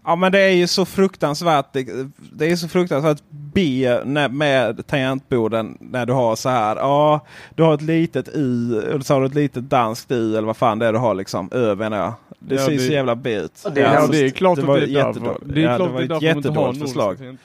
[0.04, 1.66] Ja men det är ju så fruktansvärt.
[1.72, 1.86] Det,
[2.32, 6.76] det är så fruktansvärt B när, med tangentborden när du har så här.
[6.76, 7.20] Ja,
[7.54, 10.56] du har ett litet i eller så har du ett litet danskt i eller vad
[10.56, 11.48] fan det är du har liksom.
[11.52, 12.12] Ö menar jag.
[12.38, 13.60] Det Ja, ser det- så jävla B ut.
[13.64, 15.36] Ja, det är Ja, alltså- det är klart det att var det är därför.
[15.44, 17.10] Det är Ja, klart det var ett jättedåligt förslag.
[17.20, 17.38] liksom.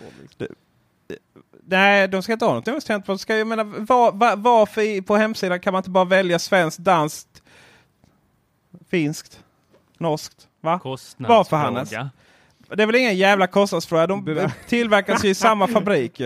[1.70, 3.22] Nej, de ska inte ha något.
[3.22, 6.78] Ska jag menar, var, var, varför i- på hemsidan kan man inte bara välja svenskt,
[6.80, 7.44] danskt,
[8.90, 9.44] finskt,
[9.98, 10.48] norskt?
[10.62, 10.80] Va?
[11.28, 11.92] Varför, Hannes?
[12.76, 14.08] Det är väl ingen jävla kostnadsfråga.
[14.08, 16.22] De tillverkas ju i samma fabrik.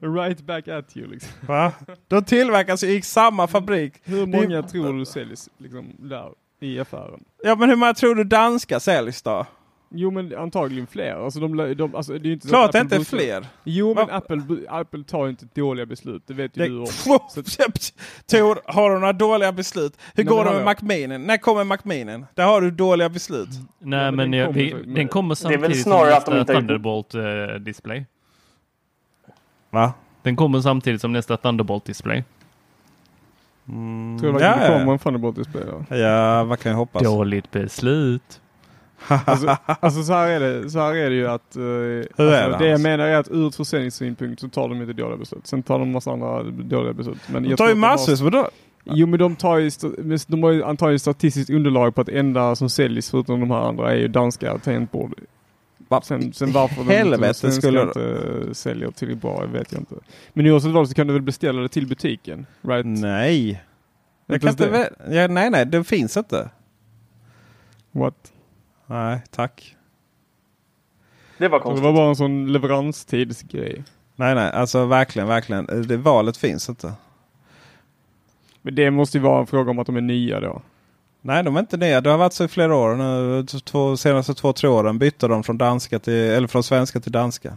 [0.00, 1.30] Right back at you liksom.
[1.40, 1.72] Va?
[2.08, 3.92] De tillverkas ju i samma fabrik.
[4.04, 6.28] Hur Det många tror du säljs liksom, där
[6.60, 7.24] i affären?
[7.44, 9.46] Ja men hur många tror du danska säljs då?
[9.90, 11.24] Jo men antagligen fler.
[11.24, 13.40] Alltså, de, de, alltså, det är ju inte Klart att det Apple inte är brukar-
[13.40, 13.46] fler.
[13.64, 16.22] Jo men Va- Apple, Apple tar ju inte dåliga beslut.
[16.26, 16.86] Det vet ju Det, du om.
[18.26, 19.96] Tor, har du några dåliga beslut?
[20.14, 20.64] Hur Nej, går det med.
[20.64, 21.22] Macminen?
[21.22, 22.26] När kommer Macminen?
[22.34, 23.48] Där har du dåliga beslut.
[23.78, 26.34] Nej, Ja, men den jag, kommer vi, den kommer Det är väl samtidigt snarare som
[26.34, 28.04] nästa Thunderbolt-display.
[29.70, 29.92] Va?
[30.22, 32.24] den kommer samtidigt som nästa Thunderbolt-display.
[33.68, 34.78] Mm, Tror du ja, verkligen det ja.
[34.80, 35.96] kommer en Thunderbolt-display då?
[35.96, 37.02] ja, vad kan jag hoppas?
[37.02, 38.40] Dåligt beslut.
[39.06, 41.56] Alltså, alltså så, här är det, så här är det ju att...
[41.56, 42.82] Är alltså, det, det jag Hans?
[42.82, 45.46] menar är att ur ett försäljningssynpunkt så tar de inte dåliga beslut.
[45.46, 47.18] Sen tar de massa andra dåliga beslut.
[47.32, 48.48] Men De tar ju de massvis med då.
[48.84, 49.70] Jo men de tar ju,
[50.26, 53.92] de har ju antagligen statistiskt underlag på att enda som säljs förutom de här andra
[53.92, 55.14] är ju danska tangentbord.
[56.02, 59.94] Sen, sen varför de Helvete svenska skulle- inte säljer tillräckligt bra vet jag inte.
[60.32, 62.46] Men oavsett vad så kan du väl beställa det till butiken?
[62.62, 62.86] Right?
[62.86, 63.62] Nej.
[64.26, 66.48] Jag Inte kan inte ja, nej, nej, det finns inte.
[67.92, 68.14] What?
[68.90, 69.76] Nej, tack.
[71.38, 71.84] Det var Så det konstigt.
[71.84, 73.84] var bara en sån leveranstidsgrej.
[74.16, 75.88] Nej, nej, alltså verkligen, verkligen.
[75.88, 76.92] Det valet finns inte.
[78.62, 80.62] Men det måste ju vara en fråga om att de är nya då.
[81.20, 82.00] Nej, de är inte det.
[82.00, 83.46] Det har varit så i flera år nu.
[83.46, 87.56] Två, senaste två, tre åren bytte de från, danska till, eller från svenska till danska.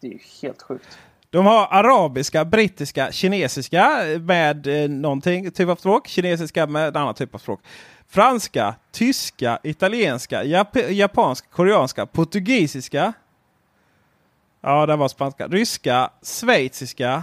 [0.00, 0.98] Det är ju helt sjukt.
[1.30, 6.08] De har arabiska, brittiska, kinesiska med eh, någonting typ av språk.
[6.08, 7.60] Kinesiska med en annan typ av språk.
[8.10, 13.12] Franska, tyska, italienska, jap- japanska, koreanska, portugisiska.
[14.60, 15.48] Ja, det var spanska.
[15.48, 17.22] Ryska, schweiziska.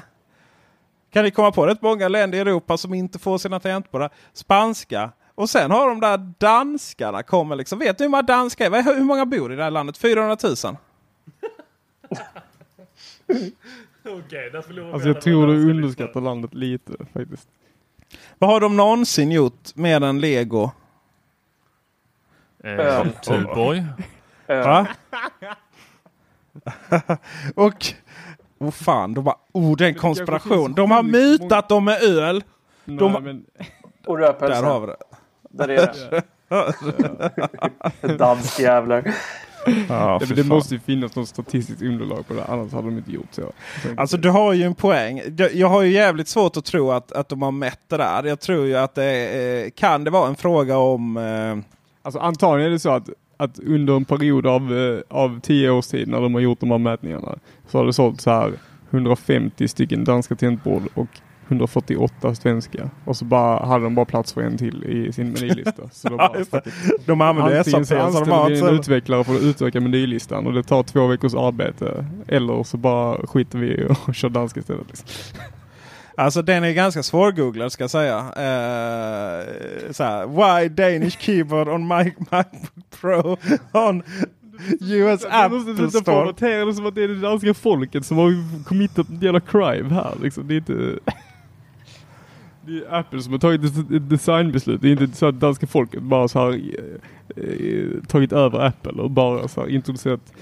[1.11, 4.09] Kan ni komma på rätt många länder i Europa som inte får sina tangentbord?
[4.33, 5.11] Spanska.
[5.35, 7.79] Och sen har de där danskarna kommer liksom.
[7.79, 8.83] Vet ni hur många danskar är?
[8.83, 9.97] Hur många bor i det här landet?
[9.97, 10.55] 400 000?
[14.93, 17.47] Alltså jag tror du underskattar landet lite faktiskt.
[18.39, 20.71] Vad har de någonsin gjort mer än lego?
[22.63, 23.05] Eh.
[23.25, 23.85] Tuborg.
[24.47, 24.87] Va?
[27.55, 27.85] och...
[28.59, 29.35] Oh fan, de bara...
[29.53, 30.73] Oh, det är en konspiration.
[30.73, 32.43] De har mutat dem med öl.
[32.85, 33.45] Nej, De- men,
[34.05, 34.65] Och Där rödpölse.
[34.65, 34.97] har vi det.
[35.49, 36.23] Där är det.
[38.17, 39.13] Dansk jävlar.
[39.89, 40.47] Ja, det, fan.
[40.47, 43.51] måste ju finnas något statistiskt underlag på det, annars hade de inte gjort så.
[43.97, 45.21] Alltså du har ju en poäng.
[45.53, 48.23] Jag, har ju jävligt svårt att tro att, att de har mätt det där.
[48.23, 51.17] Jag tror ju att det är, kan det vara en fråga om...
[51.17, 51.71] Eh,
[52.05, 55.87] Alltså antagligen är det så att, att under en period av, eh, av tio års
[55.87, 57.35] tid när de har gjort de här mätningarna
[57.67, 58.53] så har det sålt så här
[58.89, 61.07] 150 stycken danska tangentbord och
[61.47, 62.89] 148 svenska.
[63.05, 65.83] Och så bara hade de bara plats för en till i sin menylista.
[65.91, 66.53] Så de, bara, it.
[67.05, 70.83] de använder SAP så anställer vi en utvecklare för att utöka menylistan och det tar
[70.83, 72.05] två veckors arbete.
[72.27, 74.87] Eller så bara skiter vi och kör danska istället.
[74.87, 75.07] Liksom.
[76.17, 78.17] Alltså den är ganska svårgooglad ska jag säga.
[78.17, 83.37] Uh, så här, Why Danish keyboard on Mac Macbook Pro
[83.71, 84.03] on
[84.81, 86.33] US Apple Store?
[86.65, 90.13] Det som att det är det danska folket som har committat en jävla crime här.
[90.21, 90.47] Liksom.
[90.47, 90.99] Det är inte...
[92.65, 94.81] Det är Apple som har tagit ett designbeslut.
[94.81, 96.61] Det är inte så att danska folket bara så här
[97.35, 100.33] eh, tagit över Apple och bara så här introducerat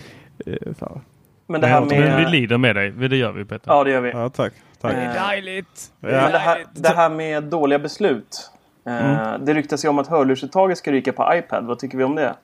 [0.45, 1.01] eh, så här.
[1.47, 1.99] Men det här med...
[1.99, 2.91] Men vi lider med dig.
[2.91, 3.71] Det gör vi Peter.
[3.71, 4.09] Ja det gör vi.
[4.09, 4.53] Ja tack.
[4.81, 4.91] tack.
[4.91, 5.91] Det är dejligt.
[5.99, 6.07] Ja.
[6.07, 8.51] Men det, här, det här med dåliga beslut.
[8.85, 9.45] Eh, mm.
[9.45, 11.65] Det ryktas ju om att hörlursuttaget ska ryka på iPad.
[11.65, 12.35] Vad tycker vi om det?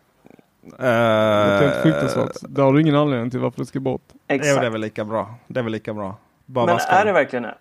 [0.63, 2.37] Uh, det är fruktansvärt.
[2.41, 4.01] Där har du ingen anledning till varför det ska bort.
[4.27, 4.61] Exakt.
[4.61, 5.35] Det är väl lika bra.
[5.47, 6.15] Det är väl lika bra.
[6.45, 7.55] Bara Men är det verkligen det?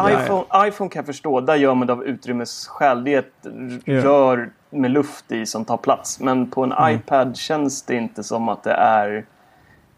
[0.00, 3.04] iPhone, iPhone kan jag förstå, där gör man det av utrymmesskäl.
[3.04, 3.46] Det är ett
[3.86, 4.04] yeah.
[4.04, 6.20] rör med luft i som tar plats.
[6.20, 6.94] Men på en mm.
[6.94, 9.26] iPad känns det inte som att det är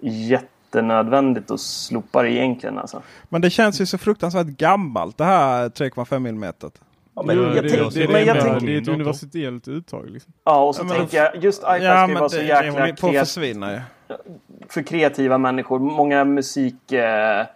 [0.00, 2.78] jättenödvändigt att slopa det egentligen.
[2.78, 3.02] Alltså.
[3.28, 6.52] Men det känns ju så fruktansvärt gammalt det här 3,5 mm.
[7.14, 10.10] Ja, men, jag det, det, tänker, det är ett universitellt uttag.
[10.10, 10.32] Liksom.
[10.44, 13.80] Ja, och så ja, tänker jag just iPad ja, ska ju vara så jäkla kreativ.
[14.68, 15.78] För kreativa människor.
[15.78, 16.92] Många musik...
[16.92, 17.46] Eh,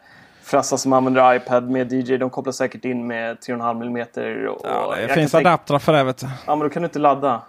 [0.51, 4.49] Frassa som använder iPad med DJ, de kopplar säkert in med 3,5 mm.
[4.49, 6.27] Och ja, det finns adaptrar för det vet du.
[6.47, 7.43] Ja, men då kan du inte ladda.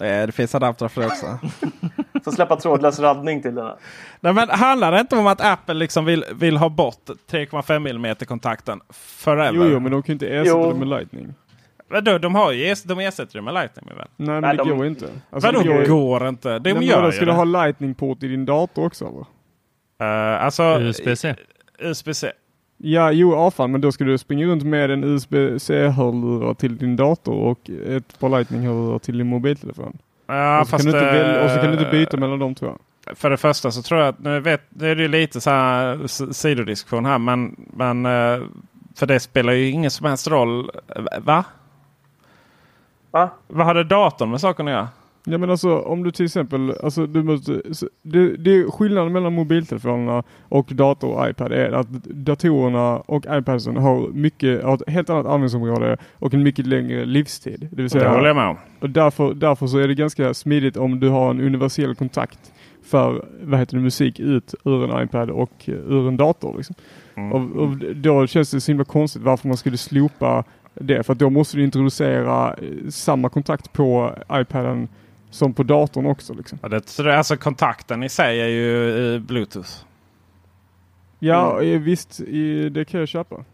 [0.00, 1.26] Nej, det finns adaptrar för det också.
[2.24, 3.76] Får släppa trådlös laddning till den.
[4.20, 8.16] Nej, men handlar det inte om att Apple liksom vill, vill ha bort 3,5 mm
[8.16, 9.52] kontakten forever?
[9.52, 11.34] Jo, jo, men de kan inte ersätta det med Lightning.
[11.90, 13.96] Vadå, de, har ju, de ersätter det med Lightning väl?
[14.16, 14.78] Nej, men Nej, det de...
[14.78, 15.08] går inte.
[15.30, 16.58] Alltså, Vadå går, går inte?
[16.58, 19.37] De Nej, gör de skulle ha Lightning-port i din dator också eller?
[20.02, 21.34] Uh, alltså, USB-C.
[21.78, 22.32] USB-C.
[22.76, 27.34] Ja, jo, avfall, men då ska du springa runt med en USB-C-hörlurar till din dator
[27.34, 29.98] och ett par Lightning-hörlurar till din mobiltelefon.
[30.26, 32.38] Ja, och, så fast kan du inte väl, och så kan du inte byta mellan
[32.38, 32.78] de två.
[33.14, 36.32] För det första så tror jag att, nu vet, det är ju lite så här
[36.32, 38.42] sidodiskussion här, men, men eh,
[38.94, 40.70] för det spelar ju ingen som helst roll.
[41.20, 41.44] Va?
[43.10, 43.30] Va?
[43.46, 44.88] Vad hade datorn med saken att göra?
[45.30, 47.62] Ja men alltså om du till exempel, alltså du måste,
[48.02, 54.08] det, det skillnaden mellan mobiltelefonerna och dator och iPad är att datorerna och iPadsen har
[54.08, 57.68] mycket, har ett helt annat användningsområde och en mycket längre livstid.
[57.70, 58.56] Det vill säga, det håller jag med om.
[58.80, 63.24] Och därför, därför så är det ganska smidigt om du har en universell kontakt för
[63.42, 66.56] vad heter det, musik ut ur en iPad och ur en dator.
[66.56, 66.76] Liksom.
[67.14, 67.32] Mm.
[67.32, 71.02] Och, och, då känns det så himla konstigt varför man skulle slopa det.
[71.02, 72.56] För då måste du introducera
[72.88, 74.88] samma kontakt på iPaden
[75.30, 76.34] som på datorn också.
[76.34, 76.58] Liksom.
[76.62, 79.70] Ja, det, alltså kontakten i sig är ju eh, Bluetooth.
[81.18, 81.82] Ja, mm.
[81.82, 82.20] visst.
[82.70, 83.44] det kan jag köpa.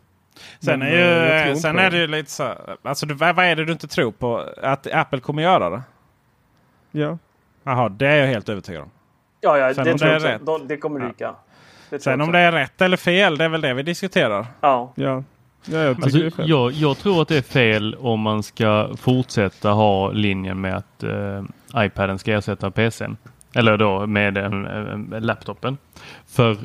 [0.61, 2.55] Sen, Men, är, ju, eh, sen är det ju lite så.
[2.83, 4.49] Alltså, vad är det du inte tror på?
[4.63, 5.83] Att Apple kommer göra det?
[6.91, 7.19] Ja.
[7.63, 8.91] Jaha, det är jag helt övertygad om.
[9.41, 11.35] Ja, ja det, tror det, jag det kommer ryka.
[11.91, 11.99] Ja.
[11.99, 14.47] Sen om det är rätt eller fel, det är väl det vi diskuterar.
[14.61, 14.93] Ja.
[14.95, 15.23] ja.
[15.67, 20.11] Ja, jag, alltså, jag, jag, tror att det är fel om man ska fortsätta ha
[20.11, 21.45] linjen med att eh,
[21.77, 23.17] iPaden ska ersätta PCn.
[23.55, 25.77] Eller då med en, en, laptopen.
[26.27, 26.57] För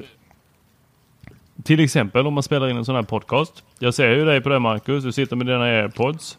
[1.63, 3.63] till exempel om man spelar in en sån här podcast.
[3.79, 6.37] Jag ser ju dig på det Marcus, du sitter med dina airpods.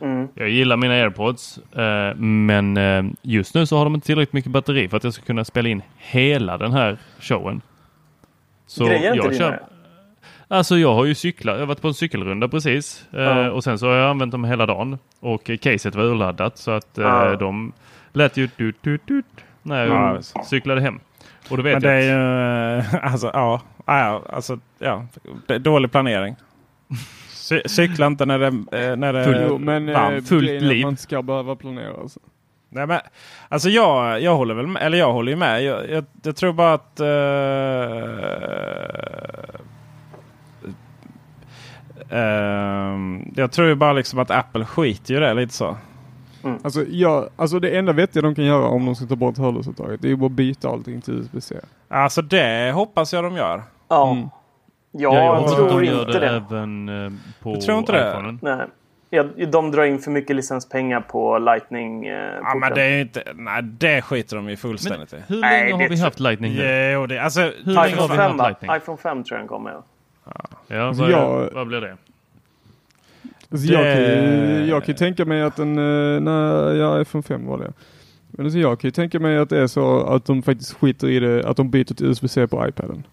[0.00, 0.28] Mm.
[0.34, 4.50] Jag gillar mina airpods eh, men eh, just nu så har de inte tillräckligt mycket
[4.50, 7.60] batteri för att jag ska kunna spela in hela den här showen.
[8.66, 9.60] Så Grejer jag kör,
[10.48, 13.50] Alltså jag har ju cyklat, jag har varit på en cykelrunda precis eh, ja.
[13.50, 16.98] och sen så har jag använt dem hela dagen och caset var urladdat så att
[16.98, 17.36] eh, ja.
[17.36, 17.72] de
[18.12, 19.26] lät ju dut, dut, dut,
[19.62, 20.42] när jag ja.
[20.44, 21.00] cyklade hem.
[21.50, 23.60] Och då vet Men det är ju, eh, alltså ja,
[24.28, 25.06] alltså, ja
[25.58, 26.36] dålig planering.
[27.32, 28.50] Cy cykla inte när det,
[28.96, 30.28] när det Full, jo, men, varmt.
[30.28, 30.84] Fullt liv.
[30.84, 32.20] Man ska behöva planera alltså.
[32.68, 33.00] Nej, men,
[33.48, 35.64] alltså jag, jag håller väl med, eller jag håller ju med.
[35.64, 37.06] Jag, jag, jag tror bara att uh,
[42.12, 45.76] Uh, jag tror ju bara liksom att Apple skiter ju det lite så.
[46.44, 46.58] Mm.
[46.64, 50.02] Alltså, ja, alltså det enda vettiga de kan göra om de ska ta bort hörlursuttaget
[50.02, 51.54] det är ju bara att byta allting till USB-C.
[51.88, 53.62] Alltså det hoppas jag de gör.
[53.88, 54.12] Ja.
[54.12, 54.28] Mm.
[54.92, 56.28] Ja, jag, jag tror de inte det.
[56.28, 57.12] Även uh,
[57.42, 58.38] på du tror inte det?
[58.42, 58.66] Nej.
[59.10, 62.06] Ja, de drar in för mycket licenspengar på Lightning.
[62.06, 65.16] Eh, ja, men det är inte, nej, det skiter de ju fullständigt i.
[65.28, 66.90] Hur länge nej, har vi haft Lightning nu?
[66.92, 68.70] Jo, det, alltså, hur länge har vi haft Lightning?
[68.76, 69.82] iPhone 5 tror jag den kommer.
[70.24, 70.32] Ja,
[70.68, 71.96] ja alltså vad, jag, vad blir det?
[73.50, 73.74] Alltså det...
[73.74, 77.58] jag, kan, jag kan ju tänka mig att en, eh, när jag iPhone 5 var
[77.58, 77.72] det.
[78.36, 81.08] Men alltså jag kan ju tänka mig att det är så att de faktiskt skiter
[81.08, 83.04] i det, att de byter till USB-C på iPaden.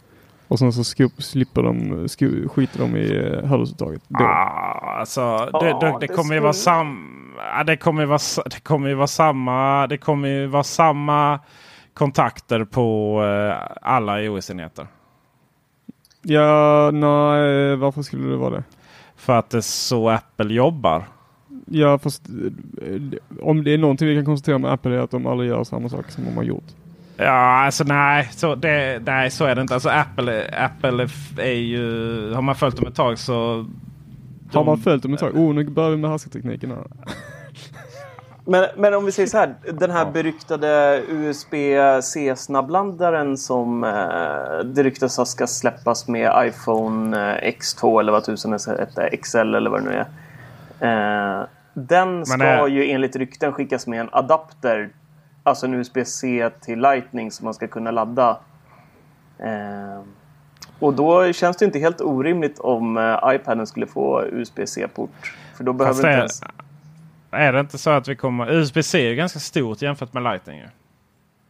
[0.48, 4.02] Och sen så skup, slipper de, sku, skiter de i eh, hörlursuttaget.
[4.14, 7.08] Ah, alltså, det, det, det, kommer ju vara sam,
[7.66, 11.40] det kommer vara, det kommer ju vara samma, det kommer ju vara samma
[11.94, 14.88] kontakter på uh, alla iOS-enheter.
[16.22, 18.64] Ja, nej, varför skulle det vara det?
[19.16, 21.04] För att det är så Apple jobbar.
[21.66, 25.28] Ja, fast eh, om det är någonting vi kan konstatera med Apple är att de
[25.28, 26.68] aldrig gör samma sak som de har gjort.
[27.18, 29.74] Ja, alltså nej, så, det, nej, så är det inte.
[29.74, 31.08] Alltså Apple, Apple
[31.38, 32.34] är ju...
[32.34, 33.66] Har man följt dem ett tag så...
[34.52, 35.36] De, har man följt dem ett tag?
[35.36, 36.88] Oh, nu börjar vi med härskartekniken här.
[38.52, 44.84] Men, men om vi säger så här, den här beryktade USB-C snabbladdaren som eh, det
[44.84, 49.84] ryktas att ska släppas med iPhone eh, X2 eller vad tusen heter, XL eller vad
[49.84, 50.06] det nu
[50.80, 51.40] är.
[51.40, 52.68] Eh, den ska är...
[52.68, 54.90] ju enligt rykten skickas med en adapter,
[55.44, 58.38] alltså en USB-C till Lightning som man ska kunna ladda.
[59.40, 60.02] Eh,
[60.80, 65.36] och då känns det inte helt orimligt om eh, iPaden skulle få USB-C-port.
[65.58, 66.42] För då behöver inte ens...
[67.32, 68.52] Är det inte så att vi kommer...
[68.52, 70.62] USB-C är ganska stort jämfört med Lightning.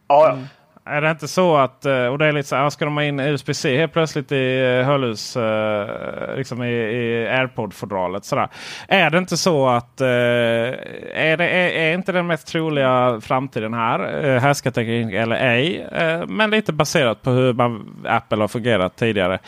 [0.08, 0.32] Ja, ja.
[0.32, 0.46] Mm.
[0.84, 3.04] Är det inte så att, eh, och det är lite så här, ska de ha
[3.04, 8.48] in USB-C helt plötsligt i eh, hörlurs, eh, liksom i, i AirPod-fodralet sådär.
[8.88, 14.38] Är det inte så att, är, det, är, är inte den mest troliga framtiden här,
[14.38, 15.86] härskarteknik eller ej,
[16.28, 19.38] men lite baserat på hur man, Apple har fungerat tidigare.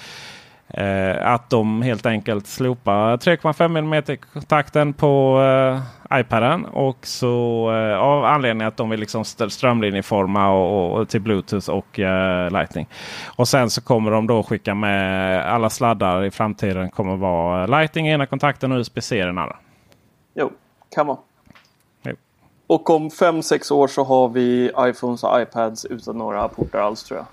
[1.20, 5.40] Att de helt enkelt slopar 3,5 mm kontakten på
[6.12, 6.64] iPaden.
[6.64, 12.01] Och så eh, av anledning att de vill liksom strömlinjeforma och, och, till Bluetooth och
[12.01, 12.88] eh, Lightning.
[13.37, 18.09] Och sen så kommer de då skicka med alla sladdar i framtiden kommer vara Lightning
[18.09, 19.57] i ena kontakten och USB-C i den andra.
[20.35, 20.51] Jo,
[20.95, 21.19] kan vara.
[22.67, 27.19] Och om 5-6 år så har vi iPhones och iPads utan några portar alls tror
[27.19, 27.27] jag.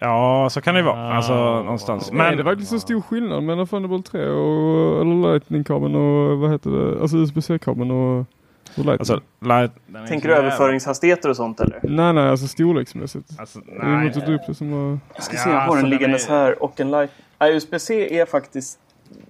[0.00, 1.14] Ja, så kan det vara.
[1.14, 2.12] Alltså någonstans.
[2.12, 6.50] Men är det verkligen så stor skillnad mellan Thunderbolt 3 och eller Lightning-kabeln och vad
[6.50, 7.00] heter det?
[7.00, 8.26] Alltså USB-C-kabeln och, och
[8.76, 8.98] Lightning?
[8.98, 9.72] Alltså, light,
[10.08, 11.80] Tänker du överföringshastigheter och sånt eller?
[11.82, 13.40] Nej, nej, alltså storleksmässigt.
[13.40, 14.12] Alltså, nej.
[14.14, 14.98] Jag upp det som var...
[15.14, 16.30] Jag ska se, jag har den liggandes är...
[16.30, 17.24] här och en Lightning.
[17.38, 18.78] Nej, USB-C är faktiskt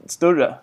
[0.06, 0.54] större.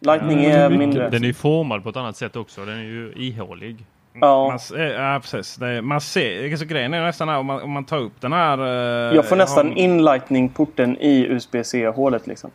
[0.00, 1.10] Lightning ja, är mindre.
[1.10, 2.64] Den är ju formad på ett annat sätt också.
[2.64, 3.86] Den är ju ihålig.
[4.20, 4.48] Ja.
[4.48, 5.56] Man, ja, precis.
[5.56, 8.32] Det, man ser, alltså, grejen är nästan här, om man, om man tar upp den
[8.32, 8.58] här...
[8.58, 9.78] Eh, jag får nästan har...
[9.78, 12.50] in Lightning-porten i USB-C-hålet liksom.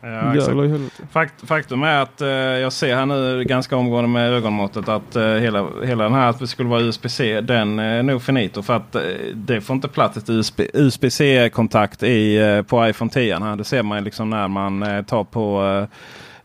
[0.00, 5.16] Ja, Fakt, faktum är att eh, jag ser här nu ganska omgående med ögonmåttet att
[5.16, 8.62] eh, hela, hela den här att det skulle vara USB-C den är nog finito.
[8.62, 9.02] För att eh,
[9.34, 10.30] det får inte plats ett
[10.74, 13.38] USB-C-kontakt i, på iPhone 10.
[13.38, 13.56] Här.
[13.56, 15.86] Det ser man liksom när man tar på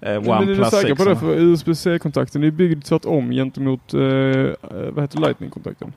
[0.05, 0.27] eh, OnePlus.
[0.27, 1.15] Men är du säker på det?
[1.15, 4.55] För USB-C-kontakten är byggd tvärtom gentemot eh, eh,
[4.91, 5.93] vad heter Lightning-kontakten.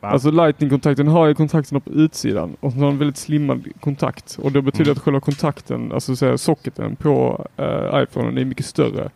[0.00, 4.38] Alltså Lightning-kontakten har ju kontakterna på utsidan och så har en väldigt slimmad kontakt.
[4.42, 4.92] Och det betyder mm.
[4.92, 9.10] att själva kontakten, alltså så socketen på uh, iPhone är mycket större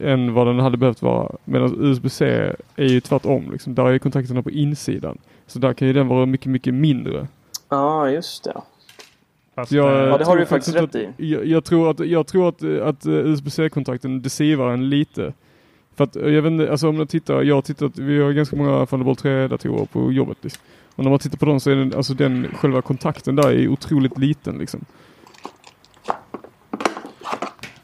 [0.00, 1.32] än vad den hade behövt vara.
[1.44, 3.50] Medan USB-C är ju tvärtom.
[3.52, 3.74] Liksom.
[3.74, 5.18] Där är kontakterna på insidan.
[5.46, 7.26] Så där kan ju den vara mycket, mycket mindre.
[7.68, 8.60] Ja, ah, just det.
[9.58, 11.08] Fast, jag, ja, det har du faktiskt rätt i.
[11.16, 15.32] Jag, jag, tror att, jag tror att, att eh, USB-C-kontakten deceivar en lite.
[15.96, 18.56] För att jag vet inte, alltså om man tittar, jag har tittat, vi har ganska
[18.56, 20.36] många Thunderbolt 3-datorer på jobbet.
[20.40, 20.62] Liksom.
[20.94, 23.68] Och när man tittar på dem så är den, alltså den, själva kontakten där är
[23.68, 24.84] otroligt liten liksom.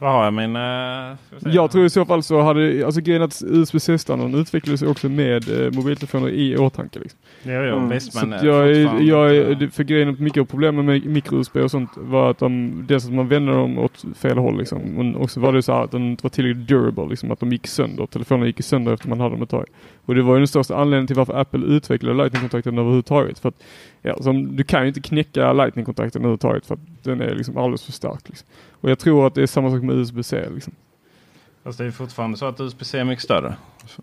[0.05, 0.57] Vad har jag min...
[0.57, 1.17] Uh,
[1.55, 5.73] jag tror i så fall så hade, alltså grejen att USB-C-standarden utvecklades också med uh,
[5.73, 6.99] mobiltelefoner i åtanke.
[6.99, 7.19] Liksom.
[7.43, 7.89] Jo, jo, mm.
[7.89, 11.57] visst, men så jag, är, jag är, för grejen att mycket av problemen med mikro-USB
[11.57, 14.79] och sånt var att de, dels att man vände dem åt fel håll liksom.
[14.79, 17.67] Men också var det så att de inte var tillräckligt durable, liksom, att de gick
[17.67, 18.07] sönder.
[18.07, 19.67] Telefonerna gick sönder efter man hade dem ett tag.
[20.05, 23.39] Och det var ju den största anledningen till varför Apple utvecklade Lightning-kontakten överhuvudtaget.
[23.39, 23.63] För att,
[24.03, 27.85] ja, som, du kan ju inte knäcka Lightning-kontakten överhuvudtaget för att den är liksom alldeles
[27.85, 28.29] för stark.
[28.29, 28.49] Liksom.
[28.71, 30.45] Och jag tror att det är samma sak med USB-C.
[30.55, 30.73] Liksom.
[31.65, 33.55] Fast det är fortfarande så att USB-C är mycket större.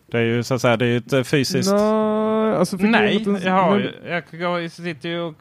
[0.07, 1.71] Det är ju så att säga, det är ett eh, fysiskt...
[1.71, 4.11] Nej, alltså Nej jag, har, men...
[4.39, 5.35] jag, jag, sitter ju och...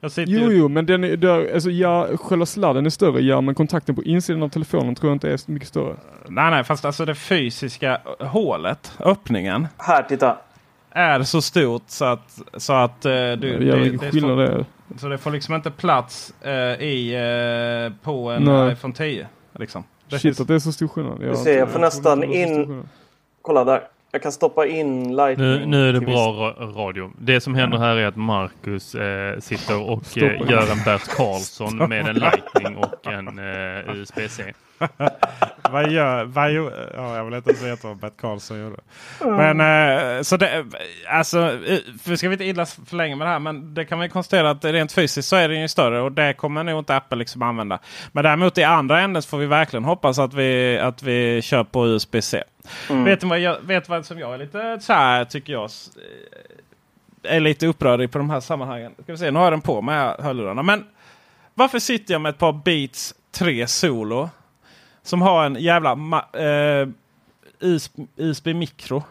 [0.00, 3.40] Jag sitter jo, jo, men den är, där, alltså, ja, själva sladden är större, ja,
[3.40, 5.96] men kontakten på insidan av telefonen tror jag inte är så mycket större.
[6.28, 9.68] Nej, nej, fast alltså det fysiska hålet, öppningen.
[9.78, 10.38] Här, titta.
[10.90, 12.38] Är så stort så att...
[12.56, 14.64] Så att uh, du, ja, det, det, skillnad det är.
[14.98, 18.72] Så det får liksom inte plats uh, i, uh, på en nej.
[18.72, 19.26] iPhone 10.
[19.58, 19.84] Liksom.
[20.18, 21.22] Shit att det är så stor skillnad.
[21.22, 22.88] Jag, ser, jag får nästan in...
[23.42, 23.88] Kolla där.
[24.14, 25.46] Jag kan stoppa in Lightning.
[25.46, 26.76] Nu, nu är det bra viss...
[26.76, 27.12] radio.
[27.18, 31.76] Det som händer här är att Marcus eh, sitter och eh, gör en Bert Karlsson
[31.76, 34.52] med en Lightning och en eh, USB-C.
[35.70, 38.76] vad gör, vad gör, ja, jag vill inte ens veta vad Bert Karlsson gjorde.
[39.20, 40.64] Men eh, så det,
[41.08, 41.58] alltså,
[42.02, 44.50] för ska vi inte illa för länge med det här, men det kan man konstatera
[44.50, 47.42] att rent fysiskt så är den ju större och det kommer nog inte Apple liksom
[47.42, 47.78] använda.
[48.12, 51.86] Men däremot i andra änden får vi verkligen hoppas att vi, att vi kör på
[51.86, 52.42] USB-C.
[52.90, 53.04] Mm.
[53.04, 55.70] Vet du vad, jag, vet vad som jag är lite så här tycker jag
[57.22, 58.94] är lite upprörd på de här sammanhangen.
[59.02, 60.62] Ska vi se, nu har jag den på med hörlurarna.
[60.62, 60.84] Men
[61.54, 64.30] Varför sitter jag med ett par Beats 3 Solo?
[65.02, 65.92] Som har en jävla
[66.32, 66.88] eh,
[67.60, 69.02] USB, USB mikro.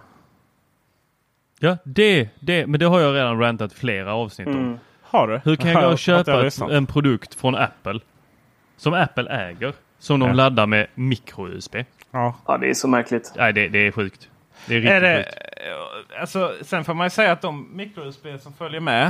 [1.60, 4.58] Ja, det, det, men det har jag redan rantat flera avsnitt om.
[4.58, 4.80] Mm.
[5.02, 5.42] Har du?
[5.44, 8.00] Hur kan jag köpa en produkt från Apple
[8.78, 10.36] som Apple äger som de ja.
[10.36, 11.76] laddar med micro-USB?
[12.12, 12.36] Ja.
[12.48, 13.34] ja, det är så märkligt.
[13.36, 14.30] Nej, det, det är sjukt.
[14.66, 15.52] Det är riktigt är det, sjukt.
[16.20, 19.06] Alltså, sen får man ju säga att de micro-USB som följer med.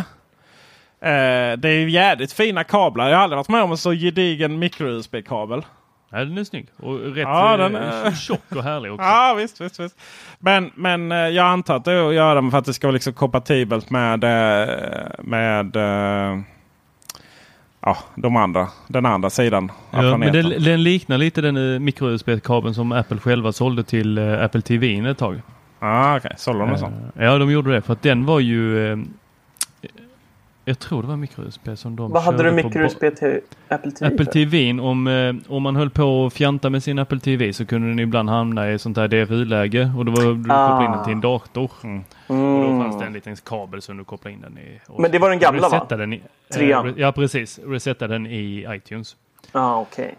[1.04, 3.10] Eh, det är jävligt fina kablar.
[3.10, 5.66] Jag har aldrig varit med om en så gedigen micro-USB-kabel.
[6.10, 8.12] Ja, den är snygg och rätt ja, den är...
[8.16, 9.06] tjock och härlig också.
[9.06, 9.95] Ja, visst, visst, visst.
[10.39, 12.93] Men, men eh, jag antar att det är att göra för att det ska vara
[12.93, 15.76] liksom kompatibelt med, eh, med
[17.82, 20.41] ja, de andra, den andra sidan av ja, planeten.
[20.41, 25.09] Men den, den liknar lite den micro-USB-kabeln som Apple själva sålde till uh, Apple TV
[25.09, 25.41] ett tag.
[25.79, 26.32] Ah, Okej, okay.
[26.38, 27.11] sålde de en sån?
[27.15, 28.93] Ja, de gjorde det för att den var ju
[30.66, 34.14] jag tror det var micro-USB som de Vad hade du micro-USB till Apple TV?
[34.14, 37.66] Apple TV, om, eh, om man höll på att fjanta med sin Apple TV så
[37.66, 40.68] kunde den ibland hamna i sånt här DFU-läge och då var du ah.
[40.68, 41.72] kopplade in den till en dator.
[41.84, 42.03] Mm.
[42.28, 42.55] Mm.
[42.55, 44.80] Och då fanns det en liten kabel som du kopplade in den i.
[44.97, 45.86] Men det var den gamla va?
[45.89, 46.22] Den i,
[46.53, 46.93] Trean?
[46.97, 49.16] ja precis, resetta den i iTunes.
[49.51, 50.12] Ah, okay.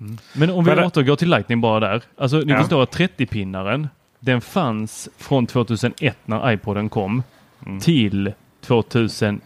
[0.00, 0.18] Mm.
[0.32, 2.02] Men om vi Men återgår till Lightning bara där.
[2.16, 2.58] Alltså ni ja.
[2.58, 3.88] förstår att 30-pinnaren
[4.20, 7.22] den fanns från 2001 när iPoden kom
[7.66, 7.80] mm.
[7.80, 9.40] till 2000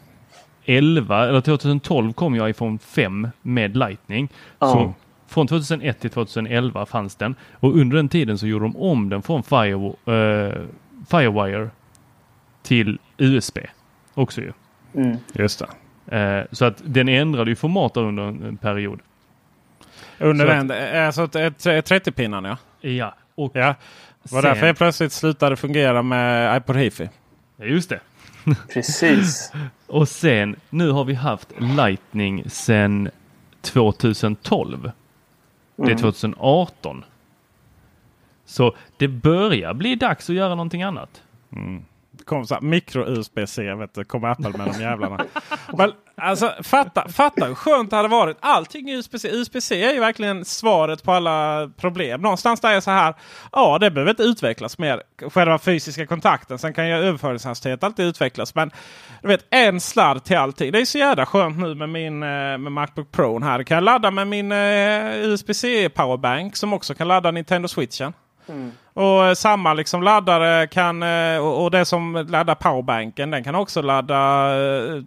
[0.66, 4.28] 2011 eller 2012 kom jag iPhone 5 med Lightning.
[4.58, 4.72] Oh.
[4.72, 4.94] Så
[5.26, 9.22] från 2001 till 2011 fanns den och under den tiden så gjorde de om den
[9.22, 10.66] från Fire, uh,
[11.10, 11.70] Firewire
[12.62, 13.58] till USB
[14.14, 14.52] också ju.
[14.94, 15.16] Mm.
[15.32, 15.68] Just det.
[16.16, 19.00] Uh, så att den ändrade ju format under en period.
[20.18, 22.90] Under den, att, alltså 30-pinnarna ja.
[22.90, 23.14] Ja.
[23.34, 23.74] Och ja.
[24.22, 27.08] Var sen, därför jag plötsligt slutade fungera med iPod Hifi.
[27.56, 28.00] Just det.
[28.74, 29.52] Precis.
[29.94, 33.10] och sen, nu har vi haft Lightning sedan
[33.60, 34.78] 2012.
[34.78, 34.92] Mm.
[35.76, 36.96] Det är 2018.
[36.96, 37.08] Mm.
[38.44, 41.22] Så det börjar bli dags att göra någonting annat.
[41.52, 41.84] Mm
[42.24, 43.62] kom så mikro-USB-C.
[44.06, 45.24] Kommer Apple med de jävlarna.
[45.72, 48.36] Men alltså fatta, fatta hur skönt det hade varit.
[48.40, 49.28] Allting USB-C.
[49.32, 52.20] USB-C är ju verkligen svaret på alla problem.
[52.20, 53.14] Någonstans där är så här.
[53.52, 55.02] Ja, det behöver inte utvecklas mer.
[55.30, 56.58] Själva fysiska kontakten.
[56.58, 58.54] Sen kan ju överföringshastighet alltid utvecklas.
[58.54, 58.70] Men
[59.22, 60.72] du vet en sladd till allting.
[60.72, 63.62] Det är så jävla skönt nu med min eh, med Macbook Pro här.
[63.62, 68.12] Kan jag ladda med min uh, USB-C powerbank som också kan ladda Nintendo Switchen.
[68.48, 68.72] Mm.
[68.94, 73.82] Och eh, samma liksom laddare kan eh, och, det som laddar powerbanken den kan också
[73.82, 75.02] ladda eh,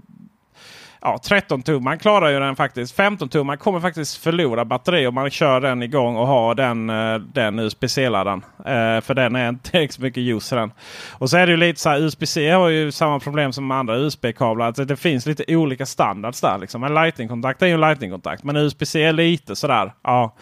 [1.02, 2.96] Ja, 13 tumman klarar ju den faktiskt.
[2.96, 6.88] 15 tumman kommer faktiskt förlora batteri om man kör den igång och har den,
[7.34, 8.46] den USB-C-laddaren.
[8.60, 10.72] Eh, för den är inte så mycket ljus den.
[11.12, 13.98] Och så är det ju lite så här USB-C har ju samma problem som andra
[13.98, 14.66] USB-kablar.
[14.66, 16.58] Alltså det finns lite olika standards där.
[16.58, 16.84] Liksom.
[16.84, 18.44] En Lightning-kontakt är ju en Lightning-kontakt.
[18.44, 19.94] Men USB-C är lite sådär.
[20.04, 20.36] Ja.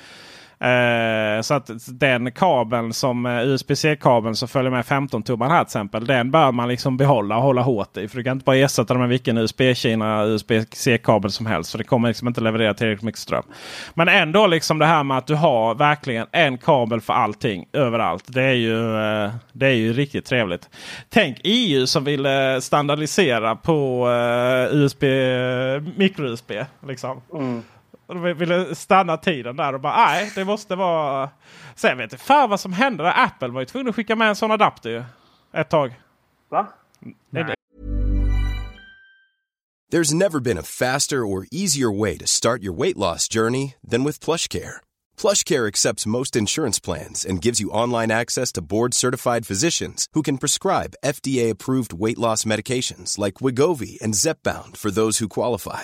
[0.60, 5.68] Eh, så att den kabeln som eh, USB-C-kabeln som följer med 15 tummar här till
[5.68, 6.06] exempel.
[6.06, 8.08] Den bör man liksom behålla och hålla hårt i.
[8.08, 11.72] För du kan inte bara ersätta den med vilken USB-Kina USB-C-kabel som helst.
[11.72, 13.44] För det kommer liksom inte leverera tillräckligt mycket ström.
[13.94, 18.24] Men ändå liksom det här med att du har verkligen en kabel för allting överallt.
[18.28, 20.70] Det är ju, eh, det är ju riktigt trevligt.
[21.10, 22.32] Tänk EU som vill eh,
[22.62, 25.04] standardisera på eh, USB,
[25.96, 26.52] micro-USB.
[26.88, 27.22] Liksom.
[27.34, 27.64] Mm.
[28.08, 31.30] Och de ville stanna tiden där och bara nej, det måste vara...
[31.76, 33.14] Sen vet jag fan vad som hände där.
[33.16, 35.04] Apple var ju tvungen att skicka med en sån adapter ju.
[35.54, 36.00] Ett tag.
[36.50, 36.68] Va?
[37.30, 37.54] Nej.
[39.92, 44.04] There's never been a faster or easier way to start your weight loss journey than
[44.04, 44.82] with PlushCare.
[45.18, 50.38] PlushCare accepts most insurance plans and gives you online access to board-certified physicians who can
[50.38, 55.84] prescribe FDA-approved weight loss medications like Wigovi and Zepbound for those who qualify.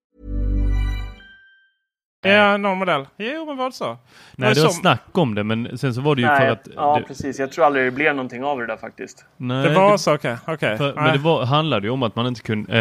[2.23, 3.05] Ja, någon modell.
[3.17, 3.85] Jo, men vad så?
[3.87, 3.97] Nej,
[4.35, 6.47] Men det var som- snack om det, men sen så var det ju Nej, för
[6.47, 6.67] att...
[6.75, 7.39] ja, det, precis.
[7.39, 9.25] Jag tror aldrig det blev någonting av det där faktiskt.
[9.37, 10.35] nej, Det var så, okej.
[10.47, 10.77] okej.
[10.77, 12.79] För, men det var, handlade ju om att man inte kunde,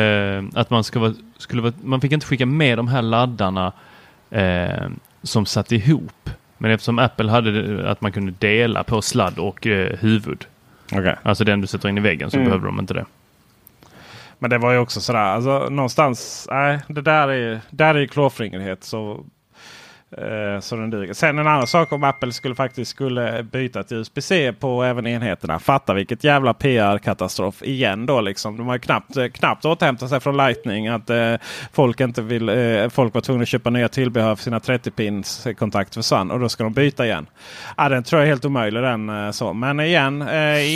[0.54, 3.72] eh, att man ska vara, skulle vara, man fick inte skicka med de här laddarna
[4.30, 4.88] eh,
[5.22, 6.30] som satt ihop.
[6.58, 10.44] Men eftersom Apple hade det, att man kunde dela på sladd och eh, huvud,
[10.92, 11.16] Okej.
[11.22, 12.48] alltså den du sätter in i väggen, så Mm.
[12.48, 13.04] behövde de inte det.
[14.42, 18.08] Men det var ju också sådär, alltså någonstans, nej, det där är, där är ju
[18.08, 18.84] klåfingrighet.
[18.84, 19.24] Så,
[20.18, 21.12] eh, så den duger.
[21.14, 25.58] Sen en annan sak om Apple skulle faktiskt skulle byta till USB-C på även enheterna.
[25.58, 28.56] Fatta vilket jävla PR-katastrof igen då liksom.
[28.56, 30.88] De har knappt, knappt återhämtat sig från Lightning.
[30.88, 31.34] Att eh,
[31.72, 35.94] folk inte vill, eh, folk var tvungna att köpa nya tillbehör för sina 30-pins kontakt
[35.94, 37.26] försvann och då ska de byta igen.
[37.76, 39.08] Ja, den tror jag är helt omöjlig den.
[39.08, 39.52] Eh, så.
[39.52, 40.32] Men igen, eh, Så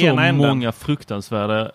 [0.06, 0.48] ena änden.
[0.48, 1.74] många fruktansvärda alltså,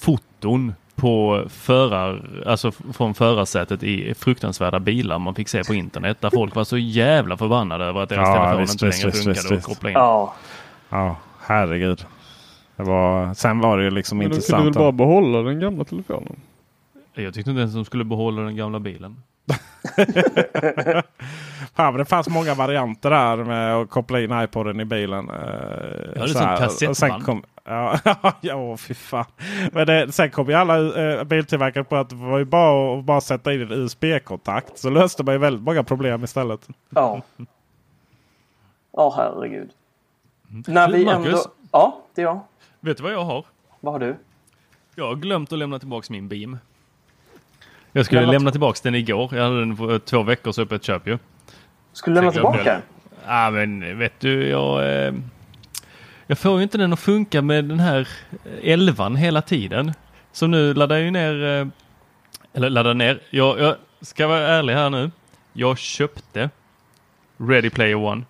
[0.00, 6.30] foton på förar, alltså från förarsätet i fruktansvärda bilar man fick se på internet där
[6.30, 9.54] folk var så jävla förbannade över att deras Ja, telefon visst, inte visst, längre funkade
[9.54, 9.98] visst, och kopplade in.
[9.98, 10.34] Ja.
[10.90, 12.04] Ja, herregud.
[12.76, 14.66] Det var, sen var det ju liksom Men de kunde intressant.
[14.66, 16.36] väl bara behålla den gamla telefonen?
[17.14, 19.16] Jag tyckte inte ens de skulle behålla den gamla bilen.
[21.74, 25.28] Fan, men det fanns många varianter där med att koppla in iPoden i bilen.
[25.30, 25.40] eh, Ja,
[26.14, 26.90] det är så som kassettband.
[26.90, 27.98] Och sen kom, ja,
[28.40, 29.24] ja, åh, fy fan.
[29.72, 33.04] Men det, sen kom ju alla äh, biltillverkare på att det var ju bara att
[33.04, 34.78] bara sätta in en USB-kontakt.
[34.78, 36.68] Så löste man ju väldigt många problem istället.
[36.90, 37.22] Ja.
[38.92, 39.70] Ja, herregud.
[40.66, 41.26] När vi Marcus?
[41.26, 41.38] ändå...
[41.72, 42.40] Ja, det är jag.
[42.80, 43.44] Vet du vad jag har?
[43.80, 44.16] Vad har du?
[44.94, 46.58] Jag har glömt att lämna tillbaks min Beam.
[47.92, 49.28] Jag skulle Lämnat- lämna tillbaks den igår.
[49.34, 51.18] Jag hade den på två veckor så öppet köp ju.
[51.92, 52.80] Skulle du lämna tillbaka det.
[53.26, 55.04] Ja men vet du, jag...
[55.06, 55.12] Eh,
[56.30, 58.08] jag får ju inte den att funka med den här
[58.62, 59.92] elvan hela tiden.
[60.32, 61.44] Så nu laddar jag ju ner...
[61.44, 61.66] Eh,
[62.54, 63.20] eller laddar ner.
[63.30, 65.10] Jag, jag ska vara ärlig här nu.
[65.52, 66.50] Jag köpte
[67.38, 68.22] Ready Player One.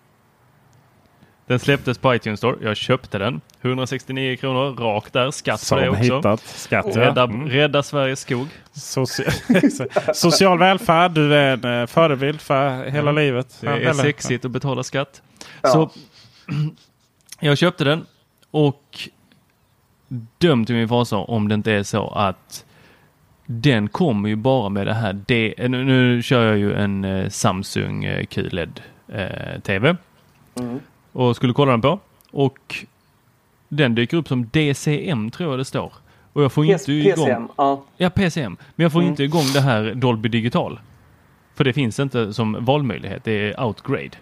[1.47, 2.55] Den släpptes på iTunes Store.
[2.61, 3.41] Jag köpte den.
[3.61, 5.31] 169 kronor rakt där.
[5.31, 6.15] Skatt på det Som också.
[6.17, 6.85] hittat skatt.
[6.95, 7.01] ja.
[7.01, 7.49] Rädda, Mm.
[7.49, 8.47] rädda Sveriges skog.
[8.73, 11.11] Soci- Social välfärd.
[11.11, 13.57] Du är en eh, förebild för hela livet.
[13.61, 15.21] Det Ja, är eller- sexigt att betala skatt.
[15.61, 15.69] Ja.
[15.69, 15.89] Så
[17.39, 18.05] jag köpte den
[18.51, 19.09] och
[20.37, 22.65] döm till min fasa om det inte är så att
[23.45, 25.13] den kommer ju bara med det här.
[25.13, 29.95] D nu, nu kör jag ju en eh, Samsung eh, QLED eh, TV
[30.55, 30.79] Mm.
[31.11, 31.99] och skulle kolla den på
[32.31, 32.85] och
[33.69, 35.93] den dyker upp som DCM tror jag det står.
[36.33, 37.25] Och jag får inte igång...
[37.25, 37.47] PCM.
[37.57, 37.83] Ja.
[37.97, 38.57] Ja, PCM.
[38.75, 39.09] Men jag får Mm.
[39.09, 40.79] inte igång det här Dolby Digital.
[41.55, 43.23] För det finns inte som valmöjlighet.
[43.23, 44.17] Det är outgrade.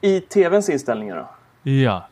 [0.00, 1.70] I tvns inställningar då?
[1.70, 2.08] Ja.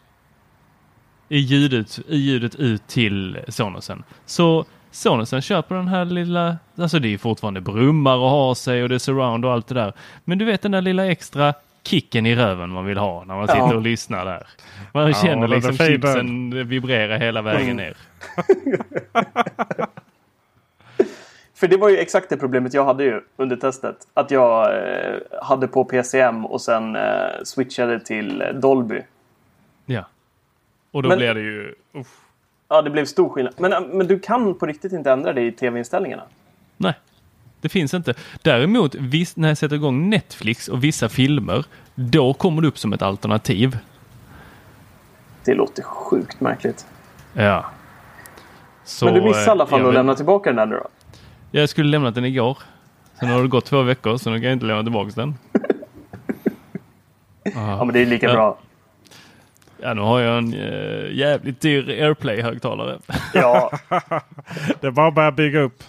[1.33, 4.03] I ljudet, I ljudet ut till Sonosen.
[4.27, 8.89] Så Sonosen köper den här lilla, alltså det är fortfarande brummar och ha sig och
[8.89, 9.93] det är surround och allt det där.
[10.25, 11.55] Men du vet den där lilla extra
[11.85, 13.55] kicken i röven man vill ha när man Ja.
[13.55, 14.47] sitter och lyssnar där.
[14.95, 17.77] Man Ja, känner liksom chipsen vibrera hela vägen Mm.
[17.77, 17.97] ner.
[21.55, 23.97] För det var ju exakt det problemet jag hade ju under testet.
[24.15, 27.03] Att jag eh, hade på PCM och sen eh,
[27.45, 29.01] switchade till Dolby.
[29.87, 30.05] Ja.
[30.91, 31.75] Och då Men- blir det ju...
[31.95, 32.07] Uff.
[32.69, 33.55] Ja, det blev stor skillnad.
[33.59, 36.23] Men, eh, men du kan på riktigt inte ändra det i tv-inställningarna?
[36.77, 36.95] Nej,
[37.61, 38.15] det finns inte.
[38.43, 41.65] Däremot viss, när jag sätter igång Netflix och vissa filmer,
[41.95, 43.79] då kommer det upp som ett alternativ.
[45.45, 46.87] Det låter sjukt märkligt.
[47.33, 47.65] Ja.
[48.85, 50.89] Så, men du missade i alla eh, fall att lämna tillbaka den där nu då?
[51.51, 52.59] Jag skulle lämnat den igår.
[53.21, 55.35] Sen har det gått två veckor så nu kan jag inte lämna tillbaka den.
[57.55, 58.33] Ja, men det är lika Ja.
[58.33, 58.59] bra.
[59.83, 62.99] Ja, nu har jag en eh, jävligt dyr AirPlay-högtalare.
[63.35, 63.71] Ja,
[64.81, 65.83] Det är bara att börja bygga upp.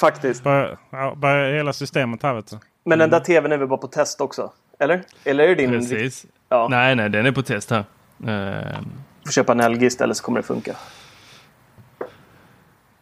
[0.00, 0.44] faktiskt.
[0.44, 2.58] Börja, ja, börja hela systemet här vet du.
[2.84, 4.52] Men den där tvn är väl bara på test också?
[4.80, 5.02] Eller?
[5.24, 5.70] Eller är det din...
[5.70, 6.26] Precis.
[6.48, 7.84] Ja, Nej, nej, den är på test här.
[8.26, 8.78] Eh,
[9.24, 10.74] får köpa en LG istället så kommer det funka.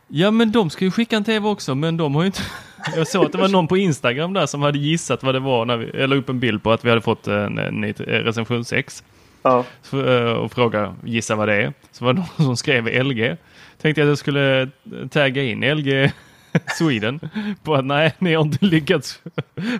[0.08, 2.40] Ja men de ska ju skicka en TV också men de har ju inte...
[2.96, 5.64] Jag såg att det var någon på Instagram där som hade gissat vad det var
[5.64, 6.00] när vi...
[6.00, 9.04] Jag la upp en bild på att vi hade fått en, en ny recension 6.
[9.46, 9.64] Ja.
[9.98, 11.72] eh, Och fråga gissa vad det är.
[11.90, 13.36] Så var det någon som skrev LG.
[13.80, 14.68] Tänkte jag att jag skulle
[15.10, 16.12] tagga in LG
[16.78, 17.20] Sweden
[17.62, 19.22] på att nej, ni har inte lyckats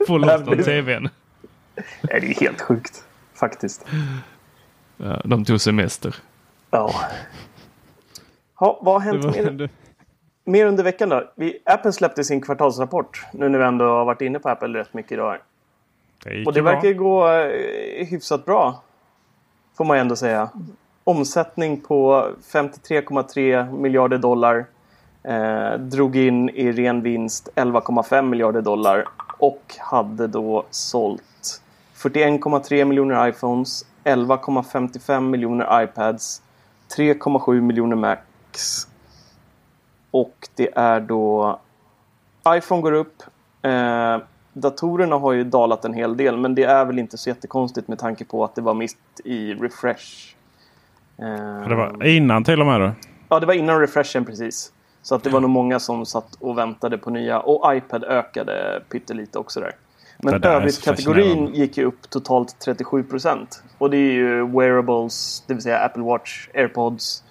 [0.07, 1.09] få loss någon TV än.
[2.01, 3.05] Nej, det är helt sjukt.
[3.35, 3.87] Faktiskt.
[4.97, 6.15] Ja, de tog semester.
[6.71, 6.95] Ja.
[8.61, 9.69] Ja, vad har hänt var, mer, det,
[10.45, 11.33] mer under veckan då?
[11.37, 13.25] Vi, Apple släppte sin kvartalsrapport.
[13.33, 15.39] Nu när vi ändå har varit inne på Apple rätt mycket idag.
[16.25, 16.73] Det Och det bra.
[16.73, 18.83] verkar gå eh, hyfsat bra.
[19.77, 20.51] Får man ändå säga.
[21.05, 24.67] Omsättning på 53,3 miljarder dollar.
[25.23, 29.05] Eh, drog in i ren vinst 11,5 miljarder dollar.
[29.39, 31.63] Och hade då sålt
[31.97, 33.87] 41,3 miljoner iPhones.
[34.05, 36.43] 11,55 miljoner iPads.
[36.97, 38.89] 3,7 miljoner Macs.
[40.11, 41.59] Och det är då
[42.49, 43.23] iPhone går upp.
[43.63, 44.19] Eh,
[44.61, 47.99] datorerna har ju dalat en hel del men det är väl inte så jättekonstigt med
[47.99, 50.35] tanke på att det var mitt i refresh.
[51.19, 52.91] Eh, Det var innan till och med då.
[53.29, 54.73] Ja, det var innan refreshen precis.
[55.03, 57.41] Så att det var nog många som satt och väntade på nya.
[57.41, 59.73] Och iPad ökade pyttelite också där.
[60.19, 61.59] Men övrigt-kategorin fascinerande.
[61.59, 63.63] gick ju upp totalt 37 procent.
[63.79, 67.25] Och det är ju wearables, det vill säga Apple Watch, AirPods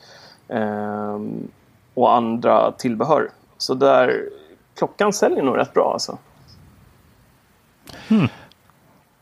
[0.50, 1.48] ehm,
[1.94, 3.30] och andra tillbehör.
[3.58, 4.24] Så där,
[4.78, 6.18] klockan säljer nog rätt bra alltså.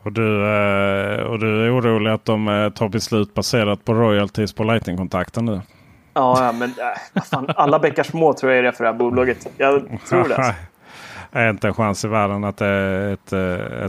[0.02, 4.52] Och du, eh, och du är orolig att de eh, tar beslut baserat på royalties
[4.52, 5.60] på Lightning-kontakten nu?
[6.14, 6.74] Ja, ja men
[7.14, 9.46] äh, fan, alla bäckar små tror jag är det för det här bolaget.
[9.56, 10.36] Jag tror det.
[10.36, 10.52] Alltså.
[11.32, 13.32] är inte en chans i världen att det är ett,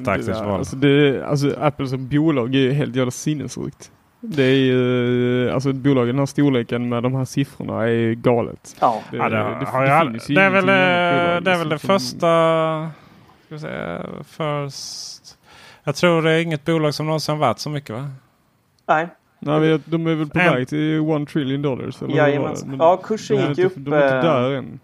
[0.01, 0.59] ett aktivt det, val.
[0.59, 3.91] alltså, det, alltså Apple som bolag är ju helt jävla sinnessjukt.
[4.19, 8.75] Det är ju, alltså bolagen den här storleken med de här siffrorna är ju galet.
[8.79, 9.01] Ja.
[9.11, 11.57] Det, Ja, det, det, har det jag finns ju det är väl, bolag det, är
[11.57, 12.27] väl det som- första...
[13.45, 15.37] Ska vi säga, först,
[15.83, 18.09] jag tror det är inget bolag som någonsin varit så mycket va?
[18.87, 19.07] Nej,
[19.39, 22.01] Nej, de är väl på väg till one trillion dollars.
[22.01, 22.69] Eller vad Jajamensan.
[22.69, 24.79] Men Ja, kursen de är gick ju upp, De är inte eh, där än.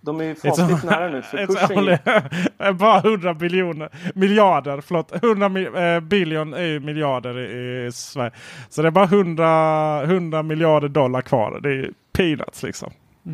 [0.00, 1.22] de är ju fasligt nära nu.
[1.22, 1.96] För kursen only,
[2.78, 5.12] bara 100 biljoner, miljarder, förlåt.
[5.24, 8.30] 100 mi- eh, billion är ju miljarder i, i Sverige.
[8.68, 11.60] Så det är bara 100, 100 miljarder dollar kvar.
[11.62, 12.90] Det är ju peanuts liksom.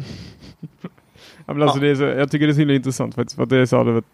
[1.55, 3.37] men alltså det är så, jag tycker det är så himla intressant faktiskt.
[3.37, 4.05] För att det är så här, du vet,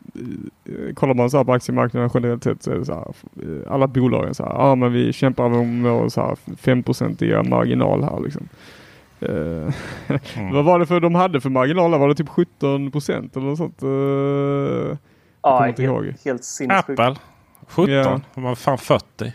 [0.65, 3.07] eh, kollar man så här på aktiemarknaden generellt sett så är det så här,
[3.43, 6.83] eh, alla bolagen så här, ja men vi kämpar om vår så här 5
[7.51, 8.49] marginal här liksom.
[9.21, 9.75] Eh,
[10.37, 10.55] Mm.
[10.55, 11.99] Vad var det för de hade för marginaler?
[11.99, 13.79] Var det typ 17 procent eller något sånt?
[13.83, 14.97] Jag
[15.43, 16.15] Ja, helt, ihåg.
[16.25, 17.01] helt sinnessjukt.
[17.01, 17.17] Apple
[17.69, 17.93] 17.
[17.95, 18.21] Ja.
[18.35, 19.33] Var fan 40.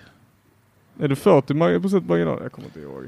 [1.00, 2.40] Är det 40 mar- procent marginal?
[2.44, 3.04] Jag kommer inte ihåg.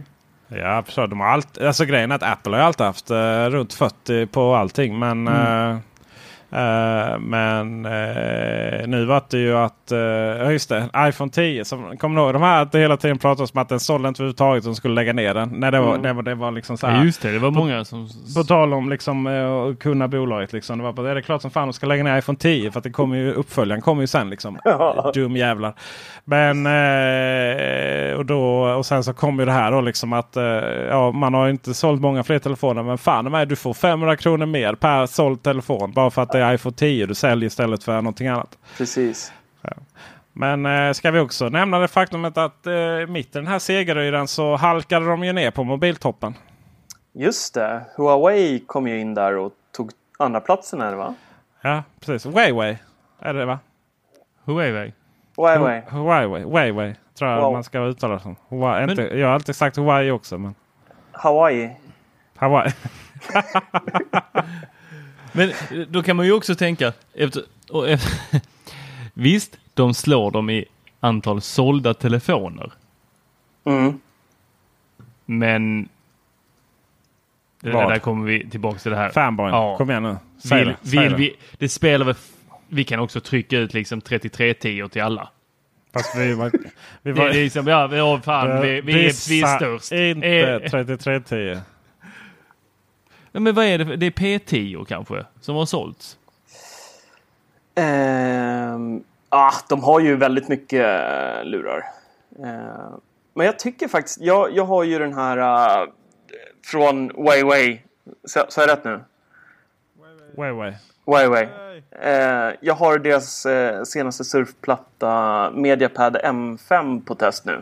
[0.50, 4.26] Ja, de har allt, alltså grejen är att Apple har alltid haft eh, runt 40
[4.26, 5.00] på allting.
[5.00, 5.72] Men, Mm.
[5.72, 5.78] eh,
[6.52, 9.92] eh, men eh, nu var det ju att,
[10.40, 11.66] ja just det, iPhone 10.
[11.66, 14.08] Som, kommer ni ihåg de här att det hela tiden pratas om att den sålde
[14.08, 14.64] inte överhuvudtaget.
[14.64, 15.50] De skulle lägga ner den.
[15.54, 16.02] Nej, det var, Mm.
[16.02, 16.98] det var, det var liksom så här.
[16.98, 18.10] Ja, just det, det var många som...
[18.36, 20.54] På tal om liksom, att kunna bolaget.
[20.54, 20.78] Liksom.
[20.78, 22.84] Det var är det klart som fan de ska lägga ner iPhone 10 för att
[22.84, 24.30] det kommer ju, uppföljaren kommer ju sen.
[24.30, 24.58] Liksom.
[25.14, 25.74] Dum jävlar.
[26.26, 26.66] Men
[28.18, 30.38] och, då, och sen så kommer ju det här då liksom att
[30.90, 32.84] ja, man har inte sålt många fler telefoner.
[32.84, 35.92] Men fan de är, du får 500 kronor mer per såld telefon.
[35.92, 38.58] Bara för att är iPhone 10 du säljer istället för någonting annat.
[38.78, 39.32] Precis.
[40.34, 42.74] Men eh, ska vi också nämna det faktumet att eh,
[43.08, 46.34] mitt i den här segeryran så halkade de ju ner på mobiltoppen.
[47.14, 47.82] Just det.
[47.98, 51.16] Huawei kom ju in där och tog andra platsen här va?
[51.62, 52.26] Ja, precis.
[52.34, 52.78] Huawei
[53.20, 53.60] är det va?
[54.46, 54.94] Huawei.
[55.38, 55.82] Huawei.
[55.90, 56.44] Huawei.
[56.44, 57.54] Huawei tror jag Wow.
[57.54, 58.36] man ska uttala det som.
[58.50, 60.38] Huawei, Men- inte, jag har alltid sagt Huawei också.
[60.38, 60.56] Men
[61.12, 61.70] Hawaii.
[62.36, 62.72] Hawaii.
[65.32, 65.56] Men eh,
[65.90, 68.42] då kan man ju också tänka, efter, och efter,
[69.14, 70.66] visst, de slår dem i
[71.00, 72.72] antal sålda telefoner.
[73.66, 74.00] Mm.
[75.26, 75.90] Men
[77.62, 79.10] det där kommer vi tillbaka till det här.
[79.10, 79.50] Fanboy.
[79.50, 79.78] Ja.
[79.78, 80.18] Kom igen nu.
[80.44, 80.78] Säg Vill, det.
[80.90, 81.18] Vill det.
[81.18, 82.16] vi, det spelar väl,
[82.68, 85.30] vi kan också trycka ut liksom 3310 till alla.
[85.94, 86.60] Fast vi var, vi
[87.02, 89.92] Det, var, är liksom, ja, vi, fan, vi, vi, är, vi är störst.
[89.92, 91.62] Inte Eh, 3310.
[93.32, 93.86] Ja, men vad är det?
[93.86, 96.18] för- Det är P10 kanske som har sålts.
[97.76, 101.84] Ehm, ah, de har ju väldigt mycket eh, lurar.
[102.44, 103.00] Ehm,
[103.34, 105.38] men jag tycker faktiskt, jag, jag har ju den här
[105.82, 105.88] eh,
[106.66, 107.82] från Huawei.
[108.36, 109.00] Är det rätt nu?
[110.36, 110.74] Huawei.
[111.06, 111.48] Huawei.
[112.02, 117.62] Eh, jag har deras eh, senaste surfplatta Mediapad M5 på test nu.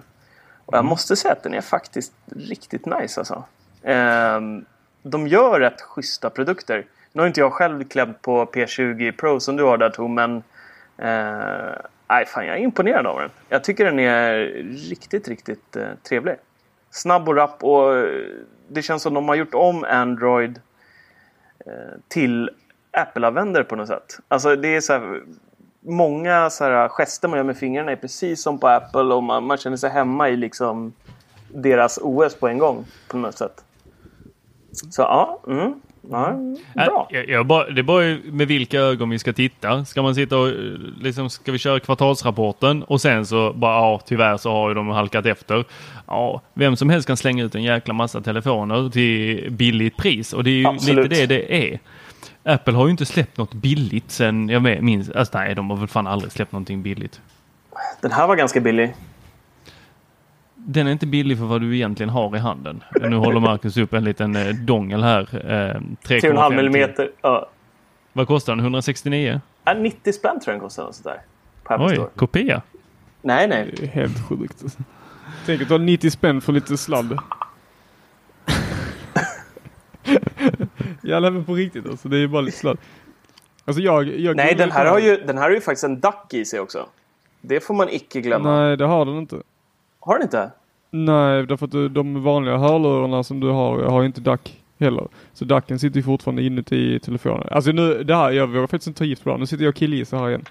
[0.66, 3.44] Och jag måste säga att den är faktiskt riktigt nice alltså.
[3.84, 4.66] Ehm,
[5.02, 6.86] de gör rätt schyssta produkter.
[7.14, 10.36] Nu har inte jag själv klämt på P20 Pro som du har där Tom, men
[10.98, 11.76] eh,
[12.08, 13.30] nej, fan, jag är imponerad av den.
[13.50, 14.34] Jag tycker den är
[14.90, 16.36] riktigt, riktigt eh, trevlig.
[16.92, 18.26] Snabb och rapp och eh,
[18.68, 20.62] det känns som de har gjort om Android
[21.66, 21.74] eh,
[22.08, 22.50] till
[22.92, 24.20] Apple-användare på något sätt.
[24.28, 25.22] Alltså det är så här,
[25.80, 29.44] många så här gester man gör med fingrarna är precis som på Apple och man,
[29.44, 30.94] man känner sig hemma i liksom
[31.50, 33.64] deras OS på en gång på något sätt.
[34.72, 35.74] Så ja, mm,
[36.10, 36.36] ja
[36.76, 37.08] bra.
[37.10, 39.86] Jag, jag bara, det är bara med vilka ögon vi ska titta.
[39.86, 40.52] Ska man sitta och
[41.02, 44.88] liksom, ska vi köra kvartalsrapporten och sen så bara ja, tyvärr så har ju de
[44.88, 45.66] halkat efter.
[46.08, 50.44] Ja, vem som helst kan slänga ut en jäkla massa telefoner till billigt pris och
[50.44, 51.10] det är ju Absolut.
[51.10, 51.80] lite det det är.
[52.44, 55.10] Apple har ju inte släppt något billigt sen jag minns.
[55.10, 57.22] Alltså, nej, de har väl fan aldrig släppt någonting billigt.
[58.02, 58.94] Den här var ganska billig.
[60.70, 62.84] Den är inte billig för vad du egentligen har i handen.
[63.02, 65.22] Nu håller Marcus upp en liten eh, dongel här.
[65.22, 67.12] Eh, 3,5 millimeter.
[67.22, 67.50] Ja.
[68.14, 68.60] Vad kostar den?
[68.60, 69.42] 169?
[69.64, 71.22] Ja, 90 spänn tror jag den kostar.
[71.64, 72.10] på Apple Oj, Store.
[72.16, 72.62] kopia.
[73.22, 73.74] Nej, nej.
[73.78, 74.64] Det är helt sjukt.
[75.46, 77.18] Tänk att ta 90 spänn för lite sladd.
[81.02, 82.10] nej, men på riktigt alltså.
[82.10, 82.78] Det är ju bara lite sladd.
[83.66, 84.20] Alltså jag...
[84.20, 86.60] jag Nej, den här, har ju, den här har ju faktiskt en duck i sig
[86.60, 86.86] också.
[87.42, 88.60] Det får man icke glömma.
[88.60, 89.42] Nej, det har den inte.
[90.08, 90.52] Har den inte?
[90.92, 94.40] Nej, därför att du- de vanliga hörlurarna som du har har ju inte DAC
[94.80, 95.08] heller.
[95.34, 97.48] Så DACen sitter ju fortfarande inuti telefonen.
[97.52, 99.38] Alltså nu, det här, jag vågar faktiskt inte ta gift på det.
[99.38, 100.46] Nu sitter jag och killgissar här igen.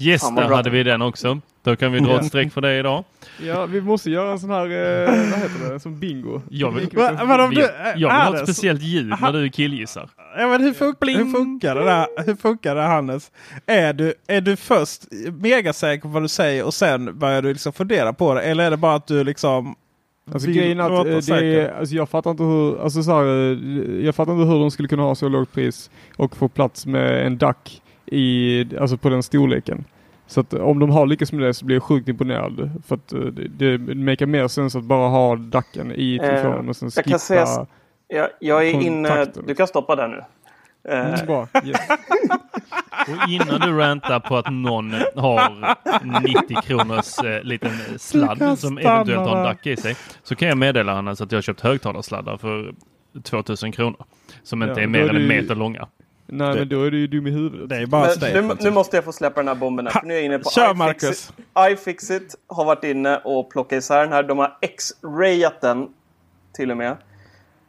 [0.00, 1.38] Yes, där hade vi den också.
[1.64, 3.04] Då kan vi dra ett streck för det idag.
[3.42, 6.40] Ja, vi måste göra en sån här, eh, vad heter det, som bingo.
[6.50, 10.08] Jag vill, Va- men om vi- jag vill ha ett speciellt ljud när du killgissar.
[10.38, 12.06] Ja, men hur, fun- hur funkar det där?
[12.26, 13.30] Hur funkar det Hannes?
[13.66, 15.02] Är du, är du först
[15.40, 18.42] megasäker på vad du säger och sen börjar du liksom fundera på det?
[18.42, 19.74] Eller är det bara att du liksom
[20.32, 24.04] Alltså grejen att eh, det är, alltså jag fattar inte hur, alltså så här, eh,
[24.04, 27.26] jag fattar inte hur de skulle kunna ha så lågt pris och få plats med
[27.26, 27.56] en DAC
[28.06, 29.84] i, alltså på den storleken.
[30.26, 32.70] Så att om de har lyckats med det så blir jag sjukt imponerad.
[32.86, 36.76] För att eh, det, det makar mer sens att bara ha DACen i telefonen och
[36.76, 37.18] sen jag kan skippa.
[37.18, 37.66] säga-
[38.08, 39.08] Jag, jag är inne...
[39.08, 39.42] Kontakter.
[39.46, 40.16] Du kan stoppa där nu.
[40.88, 41.48] Eh, Mm, bra.
[41.64, 41.80] Yes.
[43.08, 49.28] Och innan du rantar på att någon har 90 kronors eh, liten sladd som eventuellt
[49.28, 49.42] har en.
[49.44, 49.96] DAC i sig.
[50.22, 52.74] Så kan jag meddela Hannes att jag har köpt högtalarsladdar för
[53.22, 54.04] 2000 kronor.
[54.42, 55.88] Som inte Ja, är mer är än en meter långa.
[56.26, 57.68] Nej men då är du ju dum i huvudet.
[57.68, 59.92] Det är bara Men nu, nu måste jag få släppa den här bomben här.
[60.00, 61.02] För nu är jag inne på Kör, Marcus.
[61.02, 61.34] iFixit.
[61.70, 64.22] iFixit har varit inne och plockat isär den här.
[64.22, 65.88] De har X-rayat den
[66.52, 66.96] till och med.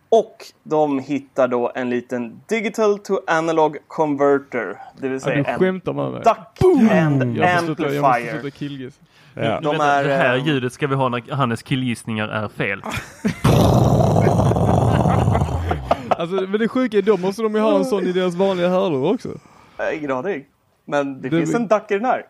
[0.10, 4.78] Och de hittar då en liten digital to analog converter.
[5.02, 6.22] Det vill Ja, säga du en mig.
[6.24, 8.40] duck and Jag amplifier.
[8.42, 8.92] sluta.
[9.34, 9.60] Ja.
[9.64, 12.82] De vet, är, det här eh, ljudet ska vi ha när Hannes killgissningar är fel.
[16.18, 18.70] Alltså men det sjuka är då måste de ju ha en sån i deras vanliga
[18.70, 19.30] hörlurar också.
[19.78, 20.46] Eh, Ingen aning.
[20.86, 22.26] Men det, Det- finns en duck i den här.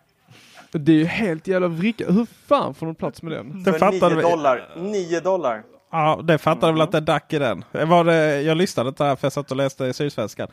[0.71, 2.09] Det är ju helt jävla vrickat.
[2.09, 3.63] Hur fan får de plats med den?
[3.63, 4.21] Det För fattar 9 vi.
[4.21, 4.69] dollar.
[4.77, 5.63] 9 dollar.
[5.91, 7.63] Ja, det fattar väl att det är dack i den.
[7.71, 10.47] Var det, jag lyssnade inte här för jag satt och läste i Sydsvenskan.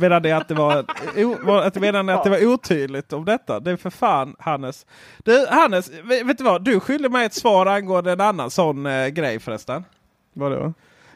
[0.00, 0.84] Medan det att det var,
[1.16, 3.60] o, var, att, medan det att det var otydligt om detta.
[3.60, 4.86] Det är för fan Hannes.
[5.24, 6.64] Du Hannes, vet vet du vad?
[6.64, 9.84] Du skyller mig ett svar angående en annan sån eh, grej förresten.
[10.32, 10.72] Vadå?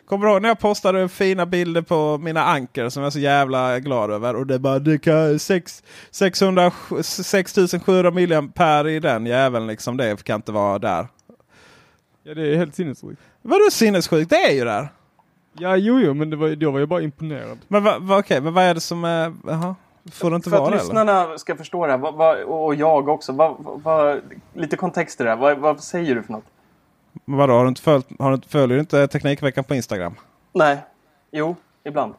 [0.06, 3.18] Kommer du ihåg när jag postade fina bilder på mina anker som jag är så
[3.18, 4.36] jävla glad över?
[4.36, 9.96] Och det bara det kan 6, 600, 6700 milliampere i den jäveln liksom.
[9.96, 11.08] Det kan inte vara där.
[12.22, 13.22] Ja det är helt sinnessjukt.
[13.42, 14.30] Vadå sinnessjukt?
[14.30, 14.88] Det är ju där.
[15.52, 17.58] Ja jo jo men det var, då var jag bara imponerad.
[17.68, 19.34] Men, va, va, okej, men vad är det som är...
[19.46, 19.74] Jaha.
[20.12, 20.84] Får det inte För vara att det eller?
[20.84, 23.32] lyssnarna ska förstå det här, och jag också.
[23.32, 24.20] Vad, vad,
[24.54, 25.36] lite kontext i det här.
[25.36, 26.44] Vad, vad säger du för något?
[27.24, 30.14] Men Vadå, har du inte följt, har du inte, följer du inte Teknikveckan på Instagram?
[30.52, 30.78] Nej.
[31.30, 32.14] Jo, ibland.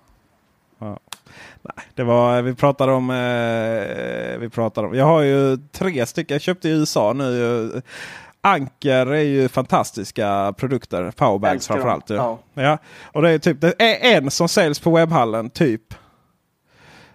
[1.95, 3.09] Det var, vi pratade om...
[3.09, 6.35] Eh, vi pratade om jag har ju tre stycken.
[6.35, 7.81] Jag köpte i USA nu.
[8.41, 11.11] Anker är ju fantastiska produkter.
[11.11, 11.75] Powerbags dem.
[11.75, 12.09] framförallt.
[12.09, 12.39] Ja.
[12.53, 12.77] Ja.
[13.03, 15.93] Och det är typ det är en som säljs på webbhallen typ.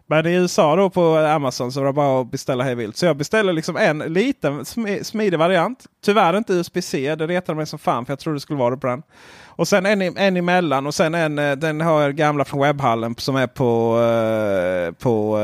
[0.07, 2.97] Men i USA då på Amazon så var det bara att beställa hej vilt.
[2.97, 5.85] Så jag beställer liksom en liten sm- smidig variant.
[6.05, 7.15] Tyvärr inte USB-C.
[7.15, 9.03] Det retade mig som fan för jag trodde det skulle vara det på den.
[9.47, 13.15] Och sen en, en emellan och sen en eh, den har jag gamla från webbhallen
[13.19, 15.39] som är på, eh, på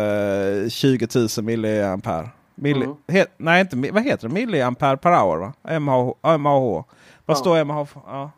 [0.64, 2.28] eh, 20 000 milliampere.
[2.54, 2.96] Milli, Mm.
[3.08, 4.34] he, nej, inte, vad heter det?
[4.34, 5.78] Milliampere per hour va?
[5.80, 6.38] MAH.
[6.38, 6.84] MAH.
[7.26, 8.00] Vad står MAH för?
[8.06, 8.30] Ja.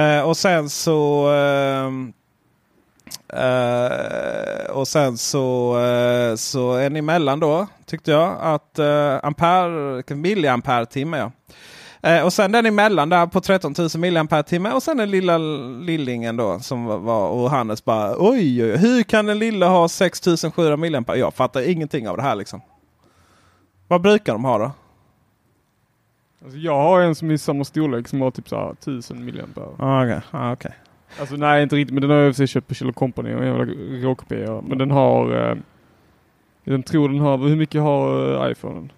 [0.00, 1.28] Eh, och sen så...
[1.32, 2.12] ehm,
[3.28, 10.86] eh, och sen så, eh, så en emellan då tyckte jag att uh, ampere, milliampere
[10.86, 11.32] timme ja.
[12.02, 16.36] Eh, och sen den emellan där på 13 000 mAh och sen den lilla lillingen
[16.36, 21.18] då som var och Hannes bara oj, oj hur kan den lilla ha 6700 mAh?
[21.18, 22.60] Jag fattar ingenting av det här liksom.
[23.88, 24.72] Vad brukar de ha då?
[26.44, 29.44] Alltså jag har en som är i samma storlek som har typ så här 1000
[29.54, 29.64] mAh.
[29.78, 30.20] Ah, okay.
[30.30, 30.72] Ah, okay.
[31.20, 32.92] Alltså nej inte riktigt men den har jag i och för sig köpt på Kjell
[32.92, 33.64] Company och en jävla
[34.08, 34.62] råkopia.
[34.66, 35.50] Men den har...
[35.50, 35.56] Eh,
[36.64, 38.92] jag tror den har, hur mycket har eh, iPhonen?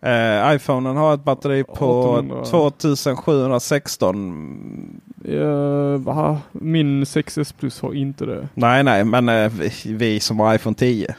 [0.00, 2.44] Eh, iPhonen har ett batteri på 800.
[2.44, 5.00] 2716.
[5.24, 6.38] Ja, va?
[6.52, 8.48] Min 6S Plus har inte det.
[8.54, 11.14] Nej, nej, men eh, vi, vi som har iPhone 10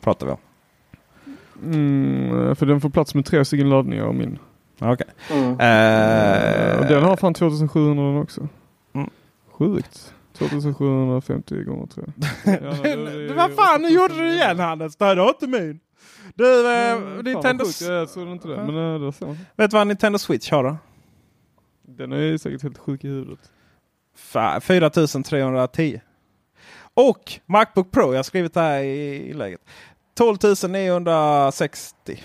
[0.00, 0.38] pratar vi om.
[1.64, 4.38] Mm, för den får plats med tre stycken laddningar av min.
[4.80, 5.06] Okej.
[5.32, 5.44] Mm.
[5.50, 8.48] Eh, Och den har fan 2700 den också.
[9.58, 10.14] Sjukt.
[10.32, 12.04] 2750 gånger tre.
[12.44, 12.52] Ja,
[12.82, 14.96] det- det- Vad fan, nu gjorde du igen Hannes.
[14.96, 15.80] Det här var inte min.
[16.34, 17.64] Du, eh, Mm, Nintendo...
[17.64, 17.80] sjukt.
[17.80, 18.56] Jag såg inte det.
[18.56, 19.38] Men det ser man.
[19.56, 20.76] Vet du vad Nintendo Switch har då?
[21.82, 23.38] Den är ju säkert helt sjuk i huvudet.
[24.32, 26.00] Fa- 4310.
[26.94, 29.60] Och Macbook Pro, jag har skrivit det här i inlägget.
[30.14, 30.36] 12
[30.68, 32.22] 960.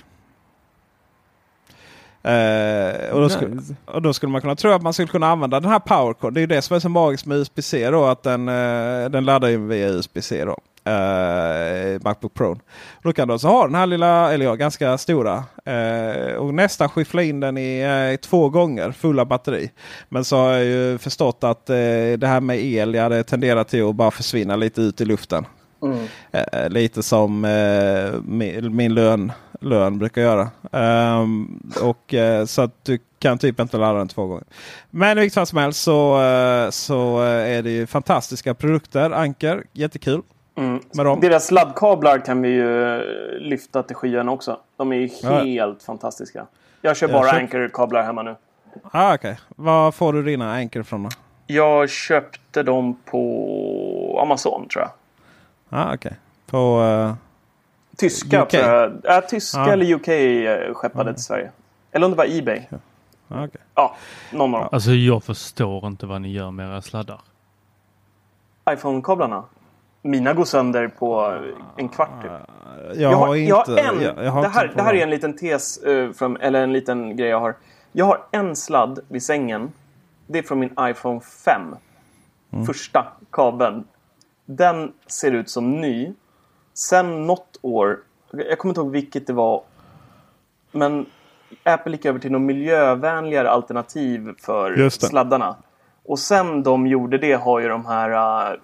[2.24, 3.76] Eh, och, då skulle, Nice.
[3.86, 6.34] och då skulle man kunna tro att man skulle kunna använda den här powercord.
[6.34, 8.05] Det är ju det som är så magiskt med USB-C då.
[8.05, 10.57] Att den, eh, den laddar ju via USB-C då.
[10.91, 12.57] Eh, Macbook Pro.
[13.03, 15.43] Då kan du alltså ha den här lilla, eller ja, ganska stora.
[15.65, 19.71] Eh, och nästan skyffla in den i eh, två gånger fulla batteri.
[20.09, 23.89] Men så har jag ju förstått att det här med el, ja, det tenderar till
[23.89, 25.45] att bara försvinna lite ut i luften.
[25.84, 26.07] Mm.
[26.74, 27.41] Lite som
[28.26, 29.32] min, min lön,
[29.64, 30.49] lön brukar göra.
[30.72, 34.43] Ehm, och, eh, så att du kan typ inte ladda den två gånger.
[34.89, 39.11] Men i vilket fall som helst så, eh, så eh, är det ju fantastiska produkter.
[39.11, 40.22] Anker, jättekul.
[40.57, 40.80] Mm.
[40.93, 41.20] Med dem.
[41.20, 42.99] Deras sladdkablar kan vi ju
[43.39, 44.57] lyfta till skyarna också.
[44.78, 45.30] De är ju Ja.
[45.43, 46.45] helt fantastiska.
[46.82, 48.36] Jag kör bara Anchor-kablar hemma nu.
[48.91, 49.36] Ah, okay.
[49.55, 51.09] Var får du dina Anker ifrån då?
[51.47, 54.91] Jag köpte dem på Amazon tror jag.
[55.80, 56.11] Ah, okay.
[56.45, 56.82] På...
[56.84, 57.14] eh,
[57.98, 58.50] Tyska UK?
[58.50, 59.02] tror jag.
[59.04, 59.72] Ja, tyska Ja.
[59.72, 61.52] eller UK eh, skeppade till Sverige.
[61.91, 62.62] Eller om det var Ebay.
[63.28, 63.62] ah, okay.
[63.76, 63.96] Ja,
[64.32, 64.70] någon av dem.
[64.72, 67.22] Alltså jag förstår inte vad ni gör med era sladdar.
[68.70, 69.44] iPhone-kablarna.
[70.02, 71.38] Mina går sönder på
[71.78, 72.32] en kvart typ.
[72.96, 73.50] Jag, har inte...
[73.50, 76.12] jag har en, jag- jag har det, här, det här är en liten tes, eh,
[76.12, 77.56] från, eller en liten grej jag har.
[77.91, 79.72] Jag har en sladd vid sängen.
[80.28, 81.62] Det är från min iPhone 5.
[82.52, 82.66] Mm.
[82.66, 83.84] Första kabeln.
[84.46, 86.14] Den ser ut som ny.
[86.74, 87.99] Sen något år,
[88.32, 89.61] jag kommer inte ihåg vilket det var.
[90.71, 91.05] Men
[91.63, 95.55] Apple gick över till något miljövänligare alternativ för sladdarna.
[96.05, 98.09] Och sen de gjorde det har ju de här
[98.51, 98.57] äh,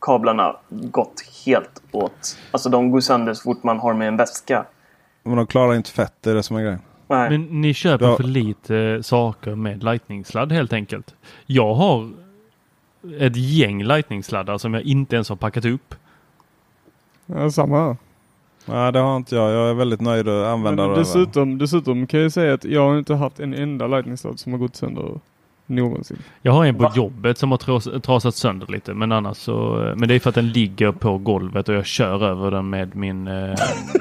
[0.00, 2.38] kablarna gått helt åt.
[2.50, 4.64] Alltså de går sönder så fort man har med en väska.
[5.22, 6.80] Men de klarar inte fett, det är det som är grejen.
[7.08, 7.30] Nej.
[7.30, 8.16] Men ni köper Ja.
[8.16, 11.14] för lite saker med lightning-sladd helt enkelt.
[11.46, 12.10] Jag har
[13.18, 15.94] ett gäng lightning-sladdar som jag inte ens har packat upp.
[17.26, 17.96] Ja, samma här.
[18.66, 19.52] Nej, det har inte jag.
[19.52, 20.94] Jag är väldigt nöjd att använda det.
[20.94, 24.58] dessutom, dessutom kan jag säga att jag har inte haft en enda lightning-sladd som har
[24.58, 25.20] gått sönder
[25.66, 26.18] någonsin.
[26.42, 26.92] Jag har en på Va?
[26.94, 30.34] jobbet som har tras, trasat sönder lite men annars så, men det är för att
[30.34, 33.54] den ligger på golvet och jag kör över den med min eh,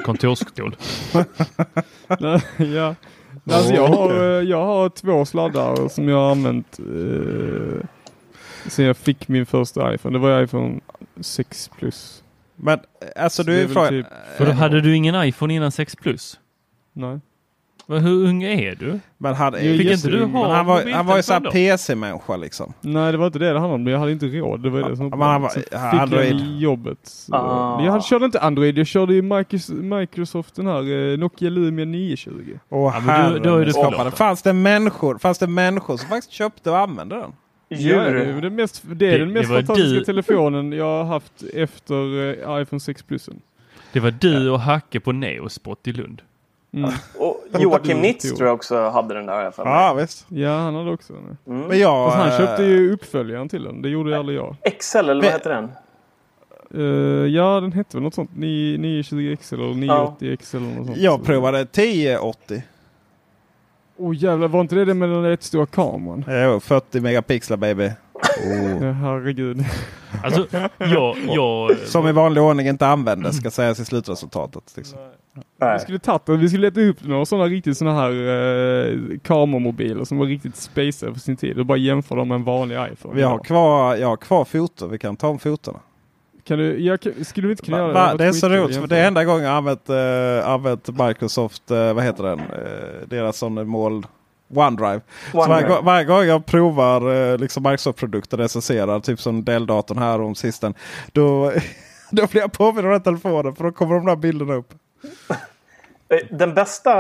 [0.05, 0.75] kontorsstol.
[2.57, 2.95] Ja.
[3.51, 7.85] Alltså jag, har, eh, jag har två sladdar som jag har använt eh,
[8.67, 10.17] sen jag fick min första iPhone.
[10.17, 10.79] Det var iPhone
[11.21, 12.23] 6 Plus.
[12.63, 12.79] Men
[13.15, 13.89] alltså Så du är frågan...
[13.89, 14.05] typ-
[14.37, 16.39] För då hade du ingen iPhone innan 6 Plus?
[16.93, 17.19] Nej.
[17.87, 18.99] Men Hur ung är du?
[19.17, 21.39] Men hade, Jo, Fick inte du ha men han var, han var ju såhär?
[21.51, 22.73] PC-människa liksom.
[22.81, 23.87] Nej det var inte det det handlade om.
[23.87, 24.63] Jag hade inte råd.
[24.63, 26.31] Det var det som men han var- Så fick Android.
[26.33, 27.27] jag i jobbet.
[27.31, 27.83] Ah.
[27.83, 28.77] Jag hade- körde inte Android.
[28.77, 32.31] Jag körde ju Micros- Microsoft den här eh, Nokia Lumia 920.
[32.69, 33.95] Åh Ja, men då- då är det skapade.
[33.97, 34.17] förlåtet.
[34.17, 37.31] Fanns det människor, fanns det människor som faktiskt köpte och använde den?
[37.79, 38.41] Ja, det är Djur.
[38.41, 42.61] den mest, det är Det- den mest fantastiska du- telefonen jag har haft efter eh,
[42.61, 43.41] iPhone 6 Plusen.
[43.93, 46.21] Det var du och Hacke på Neospot i Lund.
[46.73, 46.89] Mm.
[47.19, 49.53] Och Joakim Nitz tror jag också hade den där.
[49.57, 50.25] Ja visst.
[50.29, 51.37] Ja, han hade också den.
[51.55, 51.67] Mm.
[51.67, 52.11] Men jag...
[52.11, 53.81] Fast han eh, köpte ju uppföljaren till den.
[53.81, 54.55] Det gjorde aldrig jag.
[54.79, 55.71] XL eller vad Men- heter den?
[56.73, 58.29] Eh, ja, den hette väl något sånt.
[58.35, 60.97] 9- 920 XL eller 980 XL eller något sånt.
[60.97, 62.63] Jag provade 1080.
[64.01, 66.23] Åh oh, jävlar, var inte det det med den rätt stora kameran?
[66.27, 67.89] Jo, 40 megapixlar baby.
[68.81, 69.65] Ja, herregud.
[70.23, 70.47] Alltså,
[70.77, 74.73] jag, jag, Som i vanlig ordning inte användes ska sägas i slutresultatet.
[74.77, 74.99] Liksom.
[75.73, 76.39] Vi skulle tagit den.
[76.39, 81.13] Vi skulle leta upp några sådana riktigt sådana här eh, kameramobiler som var riktigt spacade
[81.13, 83.15] för sin tid och bara jämföra dem med en vanlig iPhone.
[83.15, 84.91] Vi har kvar, jag har kvar foton.
[84.91, 85.79] Vi kan ta om fotona.
[86.43, 88.75] Kan du, jag, skulle vi inte kunna Va, göra va, var det är så roligt
[88.75, 93.07] för det är enda gången jag använt, uh, använt Microsoft, eh, vad heter den, uh,
[93.07, 94.05] deras sån mål,
[94.53, 95.01] OneDrive.
[95.31, 95.53] Så OneDrive.
[95.53, 100.73] varje, gång- varje gång jag provar liksom Microsoft-produkter recenserar, typ som Dell-datorn här om sisten.
[101.11, 101.51] Då,
[102.11, 104.73] då blir jag påmind om den telefonen för då kommer de där bilderna upp.
[106.29, 106.91] Den bästa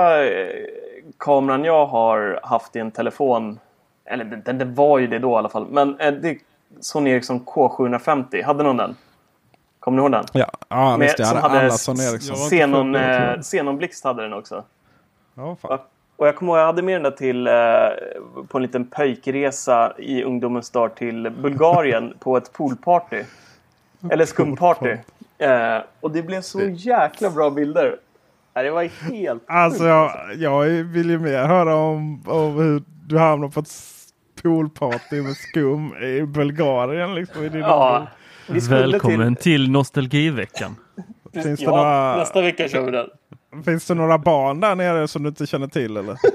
[1.17, 3.59] kameran jag har haft i en telefon,
[4.05, 6.37] eller den, den, var ju det då i alla fall, men det är
[6.79, 8.43] Sony Ericsson K750.
[8.43, 8.95] Hade någon den?
[9.81, 10.25] Kommer ni ihåg den?
[10.33, 11.19] Ja, ja Med- visst.
[11.19, 12.35] Jag hade hade alla s- Sony Ericsson.
[12.35, 13.01] Jag var inte Xenon, eh,
[13.31, 13.41] jag.
[13.43, 14.63] Xenonblixt hade den också.
[15.35, 15.79] Ja, fan.
[16.15, 19.93] Och jag kommer ihåg jag hade med den där till, eh, på en liten pöjkresa
[19.97, 23.23] i ungdomens dag till Bulgarien på ett poolparty.
[24.11, 24.95] Eller skumparty.
[25.37, 27.95] Eh, och det blev så jäkla bra bilder.
[28.53, 33.17] Nej, Det var helt Alltså jag, jag vill ju mer höra om, om hur du
[33.17, 33.69] hamnar på ett
[34.43, 37.15] poolparty med skum i Bulgarien.
[37.15, 38.07] Liksom, i din Ja,
[38.47, 39.43] Välkommen till...
[39.43, 40.75] till Nostalgiveckan.
[41.33, 43.07] Finns det, Ja, några, nästa vecka kör vi den.
[43.65, 46.17] finns det några barn där nere som du inte känner till eller?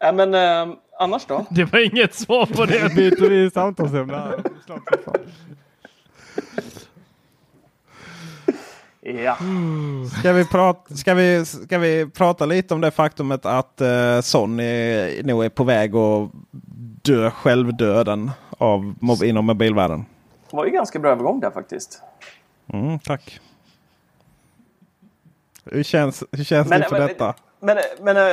[0.00, 1.46] Ja, men eh, annars då?
[1.50, 2.94] Det var inget svar på det.
[2.96, 4.32] Byter vi samtalsämne.
[9.00, 9.36] Ja.
[10.18, 15.22] Ska vi, prata, ska, vi, ska vi prata lite om det faktumet att eh, Sony
[15.22, 16.30] nog är på väg att
[17.02, 20.04] dö självdöden av, mob- inom mobilvärlden?
[20.50, 22.02] Det var ju ganska bra övergång där faktiskt.
[22.72, 23.40] Mm, tack.
[25.64, 27.34] Hur känns, hur känns Men- det för men- detta?
[27.60, 28.32] Men, men eh,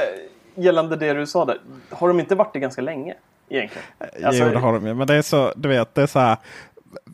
[0.56, 1.58] gällande det du sa där.
[1.90, 3.14] Har de inte varit det ganska länge?
[3.50, 3.86] Egentligen?
[4.26, 4.94] Alltså, jo, det har de ju.
[4.94, 6.38] Men det är så, du vet, det är så här.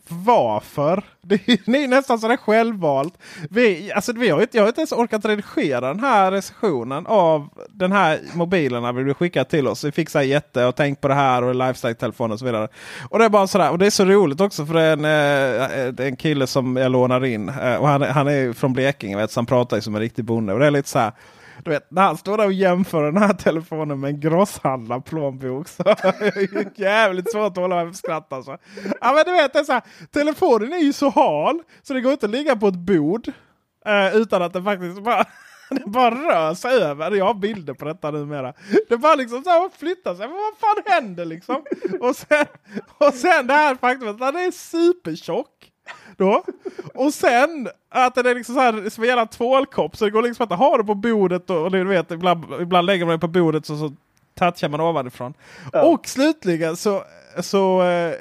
[0.10, 1.04] Varför?
[1.22, 3.14] Det är, det är nästan sådär självvalt.
[3.50, 7.50] Vi, alltså, vi har, inte- jag har inte ens orkat redigera den här recensionen av
[7.70, 9.84] den här mobilerna vi blev skickade till oss.
[9.84, 12.68] Vi fick så jätte och tänk på det här och lifestyle-telefon och så vidare.
[13.10, 13.72] Och det är bara sådär.
[13.72, 16.48] Och det är så roligt också för det är en, eh, det är en kille
[16.48, 17.50] som jag lånar in.
[17.50, 20.02] Eh, och han, är- han är från Blekinge vet, så han pratar ju som en
[20.02, 20.54] riktig bonde.
[20.54, 21.12] Och det är lite så här.
[21.68, 25.84] Du vet, när han står där och jämför den här telefonen med en grosshandlarplånbok så
[25.86, 28.58] är det jävligt svårt att hålla mig för skratt alltså.
[29.02, 32.02] Ja men du vet, det är så här, telefonen är ju så hal så det
[32.02, 33.28] går inte att ligga på ett bord
[33.86, 35.26] eh, utan att den faktiskt bara
[35.70, 37.12] det bara rör sig över.
[37.12, 38.54] Jag har bilder på detta numera.
[38.90, 40.28] Det bara liksom så här flyttar sig.
[40.28, 41.64] Men vad fan händer liksom?
[42.00, 42.46] Och sen,
[42.98, 45.67] och sen det här faktumet att den är supertjock.
[46.18, 46.44] Då.
[46.94, 49.98] Och sen att den är liksom så här som en jävla tvålkopp.
[49.98, 52.86] Så det går liksom att ha det på bordet och, och du vet ibland, ibland
[52.86, 53.94] lägger man det på bordet så, så
[54.40, 55.34] touchar man ovanifrån.
[55.74, 57.04] Och slutligen så,
[57.40, 58.14] så eh,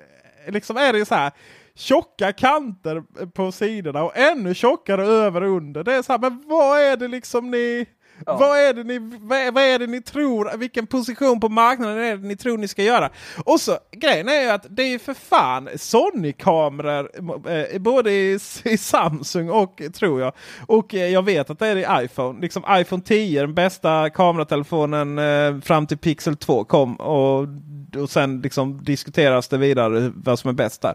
[0.48, 1.32] liksom är det ju så här
[1.76, 5.84] tjocka kanter på sidorna och ännu tjockare över och under.
[5.84, 7.86] Det är så här, men vad är det liksom ni...
[8.24, 10.56] Vad, är det ni, vad, är, vad är det ni tror?
[10.56, 13.10] Vilken position på marknaden är det ni tror ni ska göra?
[13.44, 17.10] Och så grejen är ju att det är ju för fan Sony-kameror
[17.50, 20.32] eh, både i, i Samsung och tror jag.
[20.66, 22.40] Och eh, jag vet att det är i iPhone.
[22.40, 26.96] Liksom iPhone 10, den bästa kameratelefonen eh, fram till Pixel 2 kom.
[26.96, 27.48] Och,
[27.96, 30.94] och sen liksom diskuteras det vidare vad som är bäst där.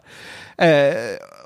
[0.57, 0.95] Eh,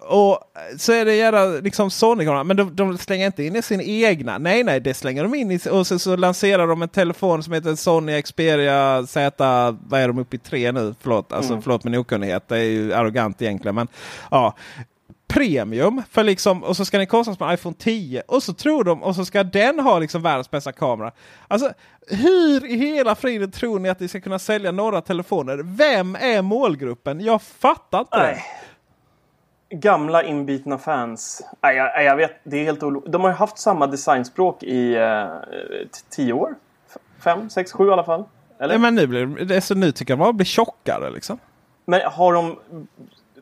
[0.08, 0.40] och
[0.78, 2.44] så är det jävla liksom Sony-kameror.
[2.44, 4.38] Men de, de slänger inte in i sin egna.
[4.38, 5.60] Nej, nej, det slänger de in i.
[5.72, 9.72] Och så, så lanserar de en telefon som heter Sony Xperia Z.
[9.88, 10.40] Vad är de uppe i?
[10.40, 10.96] Tre nu?
[11.02, 12.48] Förlåt, alltså, förlåt min okunnighet.
[12.48, 13.76] Det är ju arrogant egentligen.
[13.76, 13.88] Men
[14.32, 14.56] ja.
[15.28, 18.84] Premium för liksom och så ska den kosta som en iPhone 10 och så tror
[18.84, 21.12] de och så ska den ha liksom världens bästa kamera.
[21.48, 21.72] Alltså
[22.10, 25.58] hur i hela friden tror ni att ni ska kunna sälja några telefoner?
[25.64, 27.22] Vem är målgruppen?
[27.22, 28.40] Jag fattar inte det.
[29.70, 29.80] Nej.
[29.80, 31.42] Gamla inbitna fans.
[31.62, 34.96] Nej, jag, jag vet, det är helt olo- De har ju haft samma designspråk i
[34.96, 35.28] eh,
[36.10, 36.56] tio år.
[37.24, 38.24] Fem, sex, sju i alla fall.
[38.60, 38.74] Eller?
[38.74, 41.38] Ja, men nu, blir, det, så nu tycker jag bara blir tjockare liksom.
[41.86, 42.56] Men har de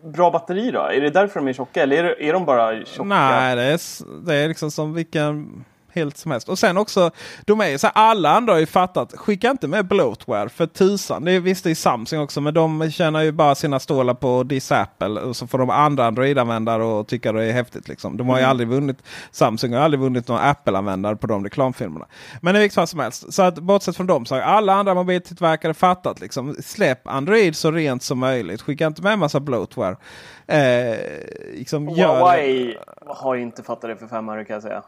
[0.03, 0.79] bra batteri då?
[0.81, 1.83] Är det därför de är tjocka?
[1.83, 3.03] Eller är, det, är de bara tjocka?
[3.03, 3.79] Nej, det är,
[4.25, 6.49] det är liksom som vilken helt som helst.
[6.49, 7.11] Och sen också,
[7.45, 11.25] de är så här, alla andra har ju fattat, skicka inte med bloatware för tusan.
[11.25, 14.43] Det är visst det är Samsung också, men de tjänar ju bara sina stålar på
[14.43, 15.21] Diss Apple.
[15.21, 17.87] Och så får de andra Android-användare och tycka det är häftigt.
[17.87, 18.17] Liksom.
[18.17, 18.97] De har ju aldrig vunnit,
[19.31, 22.05] Samsung har aldrig vunnit någon Apple-användare på de reklamfilmerna.
[22.41, 24.93] Men i vilket fall som helst, så att bortsett från dem så har alla andra
[24.93, 26.19] mobiltillverkare fattat.
[26.21, 28.61] Liksom, släpp Android så rent som möjligt.
[28.61, 29.95] Skicka inte med massa bloatware.
[30.47, 30.97] Eh,
[31.53, 32.77] liksom, gör- Huawei
[33.07, 34.83] har ju inte fattat det för fem öre kan jag säga.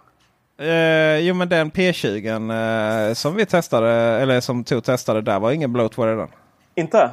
[0.59, 5.51] Eh, jo men den P20 eh, som vi testade, eller som tog testade där var
[5.51, 6.27] ingen bloatware i den.
[6.75, 7.09] Inte?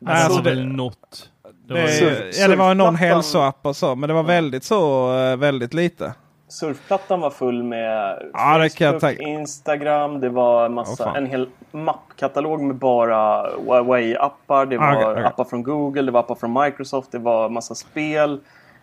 [0.00, 1.28] Det Alltså, var det- väl något.
[1.68, 5.12] Det Det, Surf- ja, det var någon hälsoapp och så, men det var väldigt så,
[5.18, 6.14] eh, väldigt lite.
[6.48, 9.22] Surfplattan var full med Ja, det Facebook, tänka.
[9.22, 11.16] Instagram, det var en massa, fan.
[11.16, 14.66] en hel mappkatalog med bara Huawei-appar.
[14.66, 15.24] Det Ah, var okej, okej.
[15.24, 18.40] appar från Google, det var appar från Microsoft, det var massa spel.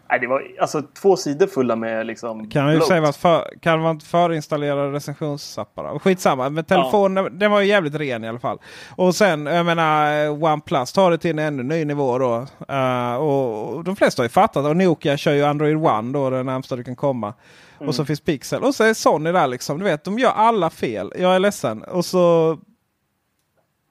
[0.10, 2.50] Nej, det var alltså två sidor fulla med liksom...
[2.50, 2.88] Kan ju bloat.
[2.88, 6.00] säga vad för, kan man förinstallera recensionsappar?
[6.00, 8.60] Skitsamma, men telefonen den var ju jävligt ren i alla fall.
[8.96, 12.46] Och sen, jag menar, OnePlus tar det till en ännu ny nivå då.
[12.68, 14.66] Eh, och, och de flesta har ju fattat.
[14.66, 17.34] Och Nokia kör ju Android One då, det närmsta du kan komma.
[17.78, 18.64] Och så finns Pixel.
[18.64, 19.80] Och så är Sony där liksom.
[19.80, 21.14] Du vet, de gör alla fel.
[21.18, 21.84] Jag är ledsen.
[21.84, 22.58] Och så...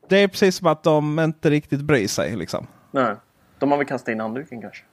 [0.08, 2.66] Det är precis som att de inte riktigt bryr sig liksom.
[2.90, 3.14] Nej.
[3.58, 4.84] De har väl kastat in handduken kanske.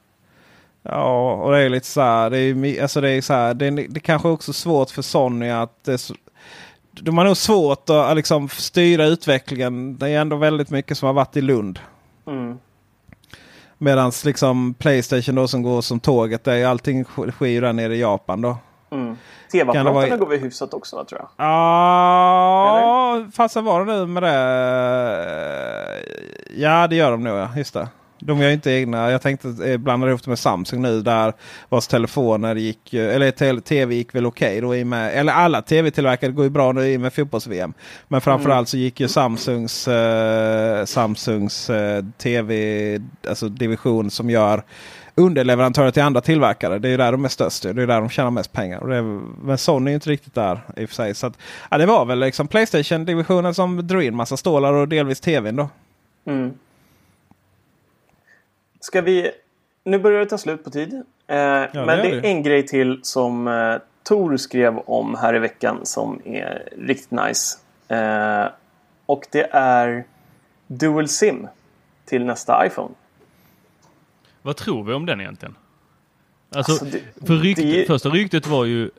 [0.89, 2.29] Ja, och det är lite så här.
[2.29, 3.53] Det är, alltså det är så här.
[3.53, 5.87] Det är, det är kanske också svårt för Sony att...
[5.87, 5.99] Är
[7.01, 9.97] de har nog svårt att liksom styra utvecklingen.
[9.97, 11.79] Det är ändå väldigt mycket som har varit i Lund.
[12.27, 12.57] Mm.
[13.77, 16.43] Medan liksom Playstation då som går som tåget.
[16.43, 18.57] Det är allting sk- sker ju där nere i Japan då.
[18.91, 19.17] Mm.
[19.51, 21.29] TV-apparaterna vara- går väl hyfsat också tror jag.
[21.47, 24.35] Ja, fasen var det nu med det?
[26.55, 27.37] Ja, det gör de nog.
[27.37, 27.49] Ja.
[27.57, 27.87] Just det.
[28.19, 29.11] De gör ju inte egna.
[29.11, 31.33] Jag tänkte eh, blanda ihop det med Samsung nu där
[31.69, 36.31] vars telefoner gick, eh, eller tv gick väl okej då i med, eller alla tv-tillverkare
[36.31, 37.73] går ju bra nu i och med fotbolls-VM.
[38.07, 44.63] Men framförallt så gick ju Samsungs, eh, Samsungs eh, tv, alltså division som gör
[45.15, 46.79] underleverantörer till andra tillverkare.
[46.79, 47.63] Det är ju där de är störst.
[47.63, 48.79] Det är där de tjänar mest pengar.
[48.79, 51.15] Och det är, men Sony är inte riktigt där i och för sig.
[51.15, 51.37] Så att,
[51.71, 55.69] ja, det var väl liksom Playstation-divisionen som drog in massa stålar och delvis tvn då.
[56.27, 56.53] Mm.
[58.85, 59.31] Ska vi...
[59.83, 60.93] Nu börjar det ta slut på tid.
[60.93, 62.27] Eh, men gör det är det.
[62.27, 67.57] en grej till som eh, Tor skrev om här i veckan som är riktigt nice.
[67.87, 68.45] Eh,
[69.05, 70.03] och det är
[70.67, 71.47] Dual SIM
[72.05, 72.93] till nästa iPhone.
[74.41, 75.55] Vad tror vi om den egentligen?
[76.55, 78.89] Alltså, Alltså, det- för rykt, det- första ryktet var ju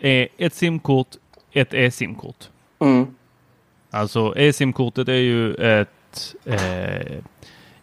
[0.00, 1.08] eh, ett simkort,
[1.52, 2.48] ett e-simkort.
[2.78, 3.06] Mm.
[3.90, 7.18] Alltså e-simkortet är ju ett eh,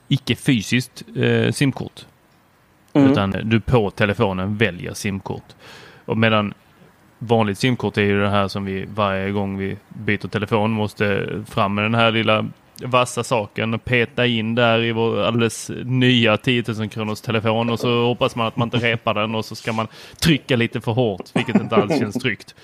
[0.08, 2.06] icke fysiskt eh, simkort.
[2.94, 3.12] Mm.
[3.12, 5.56] Utan du på telefonen väljer simkort.
[6.06, 6.54] Och medan
[7.20, 11.76] vanligt simkort är ju det här som vi varje gång vi byter telefon måste fram
[11.76, 12.46] med den här lilla
[12.84, 17.80] vassa saken och peta in där i vår alldeles nya 10 000 kronors telefon och
[17.80, 19.88] så hoppas man att man inte repar den och så ska man
[20.22, 22.56] trycka lite för hårt vilket inte alls känns tryggt.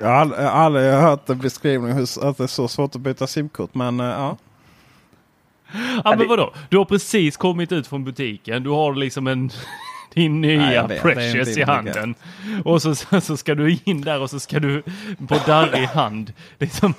[0.00, 2.94] Jag har aldrig, jag har aldrig hört en beskrivning hur, att det är så svårt
[2.94, 3.74] att byta simkort.
[3.74, 4.36] Men eh, ja.
[6.04, 6.52] Ja men vadå?
[6.68, 8.62] Du har precis kommit ut från butiken.
[8.62, 9.50] Du har liksom en
[10.14, 12.14] din nya Nej, jag Precious i handen.
[12.64, 14.82] Och så, så, så ska du in där och så ska du
[15.28, 16.94] på darrig hand liksom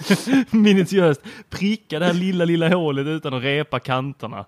[0.50, 4.44] minutiöst pricka det här lilla, lilla hålet utan att repa kanterna.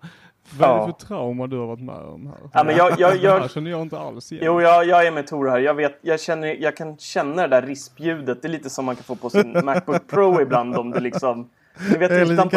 [0.58, 2.36] Vad är det för trauma du har varit med om här?
[2.52, 4.44] Ja, men jag- jag- Det här jag- känner jag inte alls igen.
[4.46, 5.58] Jo, jag, jag är med Tor här.
[5.58, 8.42] Jag, vet, jag, känner, jag kan känna det där rispljudet.
[8.42, 11.48] Det är lite som man kan få på sin Macbook Pro ibland om det liksom...
[11.92, 12.48] Ni vet Det är utan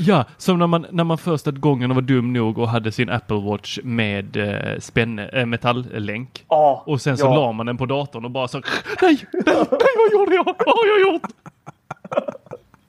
[0.00, 3.36] Ja, som när man, när man första gången var dum nog och hade sin Apple
[3.40, 6.44] Watch med eh, spänne, eh, metalllänk.
[6.48, 7.34] Ja, Och sen så ja.
[7.34, 10.44] la man den på datorn och bara så nej, nej, nej, vad gjorde jag?
[10.44, 11.22] Vad har jag gjort?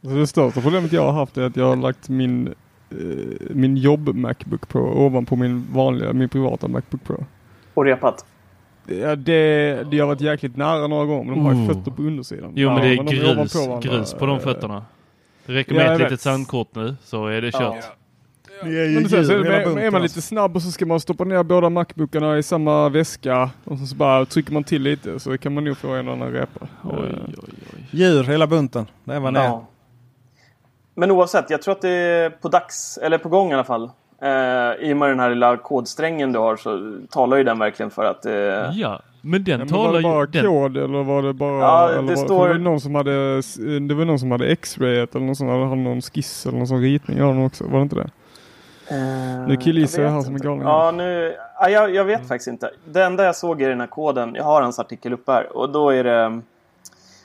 [0.02, 2.96] Så det största problemet jag har haft är att jag har lagt min, eh,
[3.50, 7.26] min jobb Macbook Pro ovanpå min vanliga, min privata Macbook Pro.
[7.74, 8.26] Och repat.
[9.02, 11.68] Ja, det, det har varit jäkligt nära några gånger men de har ju Oh.
[11.74, 12.52] fötter på undersidan.
[12.56, 13.80] Jo, men Ja, det är de grus, varandra.
[13.90, 14.86] grus på de Eh, fötterna.
[15.50, 16.12] Räcker Ja, med jag ett vet.
[16.12, 17.84] litet sandkort nu så är det kört.
[18.64, 20.00] Är ju Men sen så är, är man alltså.
[20.00, 23.86] lite snabb och så ska man stoppa ner båda Macbookarna i samma väska och så,
[23.86, 26.68] så bara trycker man till lite så kan man nog få en och annan repa.
[26.84, 27.84] Oj, Eh, oj, oj.
[27.92, 28.88] Djur, hela bunten.
[29.04, 29.44] Det är vad det är.
[29.44, 29.66] Ja.
[30.96, 33.92] Men oavsett, jag tror att det är på dags, eller på gång i alla fall.
[34.22, 37.90] Eh, I och med den här lilla kodsträngen du har så talar ju den verkligen
[37.90, 38.26] för att...
[38.26, 38.34] Eh,
[38.80, 40.26] Ja, men den Ja, men var talar det bara.
[40.26, 41.60] Den, kod eller var det bara...
[41.62, 43.36] Ja, eller det var, står- Det var någon som hade,
[43.88, 46.68] det var någon som hade X-rayet eller någon som hade, hade någon skiss eller någon
[46.68, 47.64] sån ritning av den också.
[47.64, 48.10] Var det inte det?
[48.90, 50.68] eh, Nu killgissar jag här som en galning.
[50.68, 52.70] Ja, nu, ja, jag, jag vet faktiskt inte.
[52.86, 55.70] Det enda jag såg i den här koden, jag har hans artikel upp här, och
[55.70, 56.42] då är det...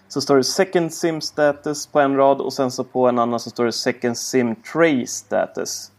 [0.08, 3.40] Så står det second sim status på en rad och sen så på en annan
[3.40, 5.90] så står det second sim tray status.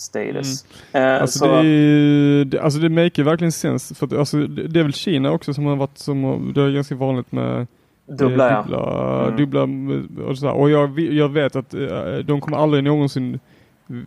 [0.00, 0.64] Status.
[0.92, 3.92] Eh, Alltså så, det, är, ju- det, alltså det make ju verkligen sens.
[3.98, 6.70] För att, alltså det, det är väl Kina också som har varit som, det är
[6.70, 7.66] ganska vanligt med
[8.18, 9.30] dubbla eh, ja.
[9.36, 9.90] dubbla, Mm.
[9.90, 10.52] dubbla och, sådär.
[10.52, 13.40] och jag, jag vet att eh, de kommer aldrig någonsin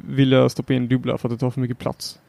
[0.09, 2.19] vilja stoppa in dubbla för att det tar för mycket plats.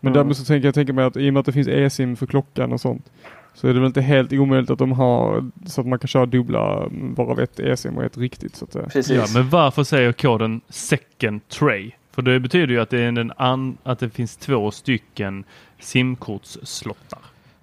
[0.00, 0.18] Men Mm.
[0.18, 2.26] därmed så tänker jag tänka mig att i och med att det finns e-sim för
[2.26, 3.10] klockan och sånt
[3.54, 6.26] så är det väl inte helt omöjligt att de har så att man kan köra
[6.26, 8.56] dubbla varav ett e-sim och ett riktigt.
[8.56, 9.16] Så att, eh, Precis.
[9.16, 11.90] ja, men varför säger koden second tray?
[12.12, 15.44] För det betyder ju att det, är en an, att det finns två stycken
[15.78, 17.18] simkortsslottar.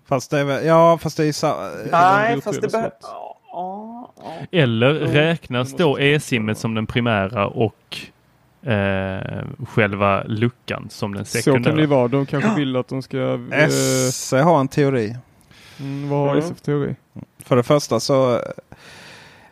[0.05, 2.91] Fast det är väl, ja fast det är så, Nej, fast det
[3.51, 4.13] ja.
[4.51, 7.97] Eller räknas då e-simmet som den primära och
[8.71, 11.63] eh, själva luckan som den Så sekundära.
[11.63, 12.07] kan det ju vara.
[12.07, 13.39] De kanske vill att de ska...
[13.51, 13.69] Eh,
[14.11, 15.15] SE har en teori.
[15.79, 16.41] mm, vad har Mm.
[16.47, 16.95] SE för teori?
[17.43, 18.41] För det första så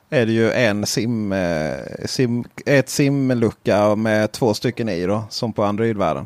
[0.09, 1.75] är det ju en sim, eh,
[2.05, 6.25] sim ett simlucka med två stycken i då, som på Android-världen.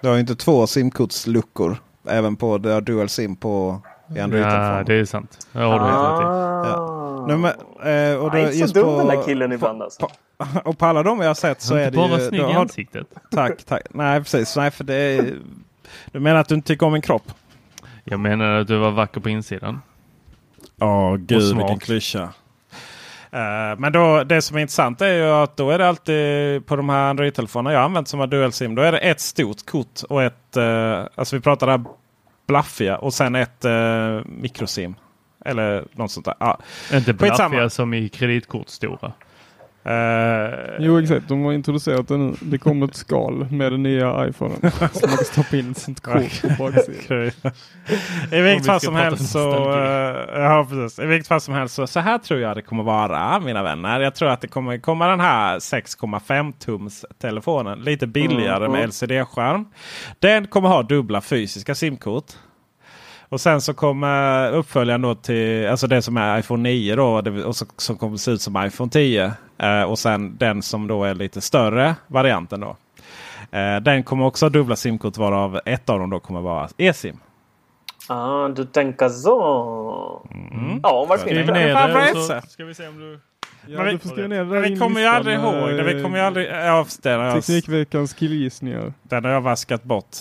[0.00, 1.76] Du har ju inte två simkortsluckor.
[2.08, 4.84] Även på det har dual sim på i Ja, Android-telefonen.
[4.84, 5.38] det är sant.
[5.54, 5.58] I.
[5.58, 7.24] Ah.
[7.28, 9.82] Nej, men, eh, och då är inte just så dum på- den där killen ibland
[9.82, 10.08] alltså.
[10.64, 12.28] Och på alla de jag har sett så är är det inte bara ju...
[12.28, 13.06] snygg då i har- ansiktet.
[13.30, 13.82] Tack, tack.
[13.90, 14.56] Nej, precis.
[14.56, 15.34] Nej, för det är,
[16.12, 17.32] du menar att du inte tycker om min kropp?
[18.04, 19.80] Jag menar att du var vacker på insidan.
[20.76, 21.58] Ja, gud smart.
[21.62, 22.28] vilken klyscha.
[23.32, 26.76] Eh, men då, det som är intressant är ju att då är det alltid på
[26.76, 28.74] de här Android-telefonerna jag använt som har dual sim.
[28.74, 31.84] Då är det ett stort kort och ett, uh, alltså vi pratar här
[32.46, 34.94] blaffiga och sen ett uh, mikrosim.
[35.44, 36.34] Eller något sånt där.
[36.38, 36.58] Ja.
[36.92, 37.48] Inte Skitsamma.
[37.48, 39.12] blaffiga som i kreditkort-stora.
[39.84, 42.34] Eh, Jo exakt, de har introducerat det nu.
[42.40, 44.56] Det kommer ett skal med den nya iPhonen.
[44.92, 47.30] så man kan stoppa in sitt kort på baksidan.
[48.32, 50.98] I vilket vi fall som helst så, eh, ja, precis.
[50.98, 54.00] I vilket fall som helst så, så här tror jag det kommer vara mina vänner.
[54.00, 57.78] Jag tror att det kommer komma den här 6,5 tums telefonen.
[57.80, 58.88] Lite billigare Mm, med mm.
[58.90, 59.64] LCD-skärm.
[60.18, 62.24] Den kommer ha dubbla fysiska simkort.
[63.30, 67.56] Och sen så kommer uppföljaren då till, alltså det som är iPhone 9 då, och
[67.56, 69.32] så, som kommer se ut som iPhone 10.
[69.58, 72.76] Eh, och sen den som då är lite större varianten då.
[73.58, 77.16] Eh, den kommer också ha dubbla simkort varav ett av dem då kommer vara eSIM.
[78.08, 80.26] Ah, du tänker så.
[80.30, 80.80] Mm.
[80.82, 81.52] Ja, varför Skriv inte?
[81.52, 81.66] ner
[82.14, 82.42] det så det?
[82.48, 83.20] ska vi se om du...
[83.66, 85.82] Ja, Men vi- ner kommer ju aldrig ihåg det.
[85.82, 86.46] Vi kommer ju aldrig...
[86.48, 86.86] Ja,
[87.34, 88.92] Teknikveckans killgissningar.
[89.02, 90.16] den har jag vaskat bort.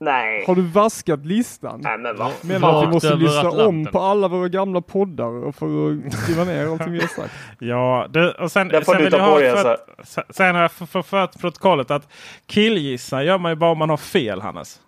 [0.00, 0.44] Nej.
[0.46, 1.80] Har du vaskat listan?
[1.82, 6.06] Nej, men vad Menar att vi måste lyssna om på alla våra gamla poddar för
[6.06, 7.34] att skriva ner allting vi har sagt?
[7.58, 9.78] Ja, det, och sen, Det får sen du vill ta jag på ha dig, för,
[9.98, 10.22] alltså.
[10.30, 12.08] sen har jag för, för, för protokollet att
[12.46, 14.80] killgissa gör man ju bara om man har fel Hannes.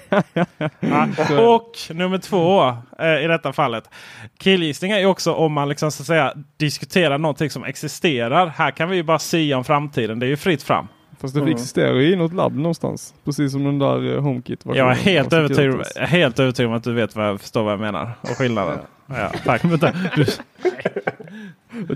[0.80, 3.90] ja, och nummer två eh, i detta fallet.
[4.38, 8.46] Killgissning är ju också om man liksom så att säga diskuterar någonting som existerar.
[8.46, 10.18] Här kan vi ju bara sia om framtiden.
[10.18, 10.88] Det är ju fritt fram.
[11.20, 11.52] Fast det Mm.
[11.52, 13.14] existerar ju i något labb någonstans.
[13.24, 14.60] Precis som den där eh, HomeKit.
[14.64, 15.96] Jag är helt övertygad, Curtis.
[15.96, 18.10] helt övertygad om att du vet vad jag förstår vad jag menar.
[18.20, 18.78] Och skillnaden.
[19.08, 19.62] Ja, tack.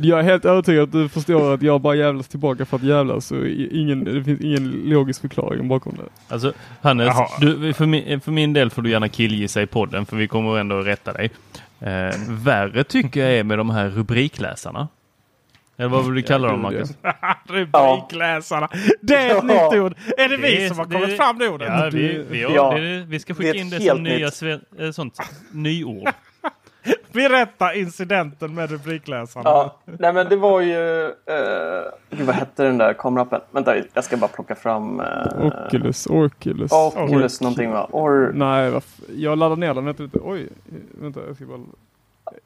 [0.03, 3.27] Jag är helt övertygad att du förstår att jag bara jävlas tillbaka för att jävlas.
[3.27, 6.35] Så ingen, det finns ingen logisk förklaring bakom det.
[6.35, 6.53] alltså,
[6.83, 10.29] Hannes, du, för, min, för min del får du gärna killgissa i podden för vi
[10.29, 11.31] kommer ändå att rätta dig.
[11.81, 14.89] Eh, värre tycker jag är med de här rubrikläsarna.
[15.81, 16.63] Eller vad vill du kalla dem.
[16.63, 16.91] Marcus?
[17.49, 18.69] Rubrikläsarna.
[19.01, 19.71] Det är ett Ja.
[19.71, 19.95] nytt ord.
[20.17, 21.69] Är det vi Det är- som har det- kommit fram det ordet?
[21.69, 22.75] Ja, vi, vi, Ja.
[22.75, 24.31] det, vi ska skicka in det helt som nya
[24.87, 25.19] eh, sånt
[25.53, 26.09] nyord.
[27.13, 29.51] Berätta incidenten med rubrikläsarna.
[29.51, 30.77] Ja, nej men det var ju...
[31.07, 31.13] Uh,
[32.11, 33.41] gud, vad hette den där kamerappen?
[33.51, 35.01] Vänta, jag ska bara plocka fram...
[35.01, 35.07] Uh,
[35.67, 36.73] Oculus, Oculus.
[36.73, 37.89] Oculus någonting va?
[37.93, 38.81] Or, Nej,
[39.17, 39.85] jag laddar ner den.
[39.85, 40.19] Vänta lite.
[40.23, 40.49] Oj,
[41.01, 41.21] vänta.
[41.27, 41.61] Jag ska bara...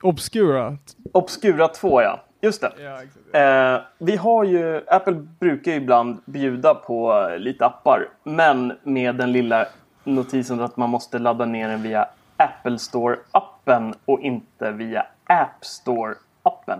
[0.02, 0.76] Obscura.
[1.12, 2.24] Obscura 2 ja.
[2.44, 2.72] Just det.
[2.78, 3.40] Ja.
[3.40, 9.32] Eh, vi har ju, Apple brukar ju ibland bjuda på lite appar, men med den
[9.32, 9.66] lilla
[10.04, 16.78] notisen att man måste ladda ner den via Apple Store-appen och inte via App Store-appen.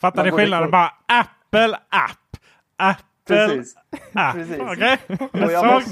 [0.00, 0.70] Fattar ni skillnaden?
[0.70, 2.10] Bara Apple app.
[2.76, 3.76] Apple Precis.
[4.12, 4.34] app.
[4.34, 4.60] Precis.
[4.60, 4.98] Okej?
[5.32, 5.82] Det jag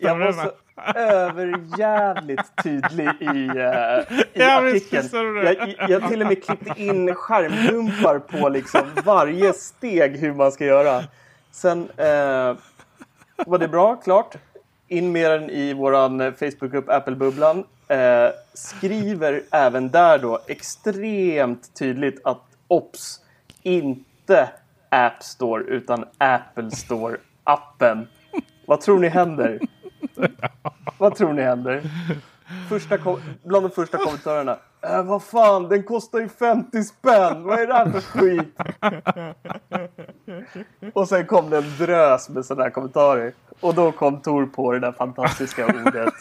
[0.00, 0.34] jag var redan.
[0.34, 0.50] så
[0.94, 5.08] överjävligt tydlig i, uh, i Ja, artikeln.
[5.12, 10.64] Jag, jag till och med klippte in skärmdumpar på liksom varje steg hur man ska
[10.64, 11.04] göra.
[11.50, 12.56] Sen eh,
[13.46, 14.34] var det bra, klart.
[14.88, 17.64] In med den i våran Facebookgrupp Apple-bubblan.
[17.88, 23.20] Eh, skriver även där då extremt tydligt att OBS!
[23.62, 24.50] Inte
[24.88, 28.06] App Store utan Apple Store-appen.
[28.66, 29.58] Vad tror ni händer?
[30.98, 31.82] Vad tror ni händer?
[32.68, 32.98] Första
[33.44, 34.58] bland de första kommentarerna.
[34.82, 37.42] Äh, vad fan, den kostar ju 50 spänn.
[37.42, 38.58] Vad är det här för skit?
[40.94, 43.32] Och sen kom det en drös med sådana här kommentarer.
[43.60, 46.14] Och då kom Tor på det där fantastiska ordet.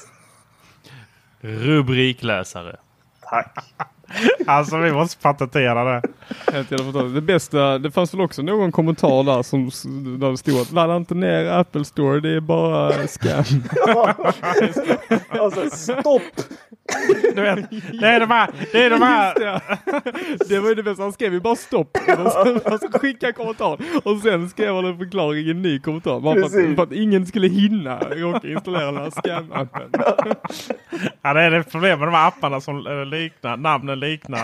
[1.42, 2.76] Rubrikläsare.
[3.22, 3.74] Tack.
[4.48, 6.02] Alltså vi måste patentera det.
[7.14, 9.66] Det bästa, det fanns väl också någon kommentar där som
[10.20, 13.44] där det stod att ladda inte ner Apple Store, det är bara scam.
[15.30, 16.22] Alltså, stopp!
[17.36, 18.50] Du vet, det är de här...
[18.72, 19.62] Det, är de här det.
[20.50, 21.98] det var ju det bästa, han skrev ju bara stopp.
[22.64, 23.78] Och skickade jag kommentar.
[24.04, 26.20] Och sen skrev han en förklaring i en ny kommentar.
[26.20, 29.90] Bara för att, för att ingen skulle hinna råka installera den här scam-appen.
[31.22, 34.44] ja, det är det problem med de här apparna som eh, liknar, namnen liknar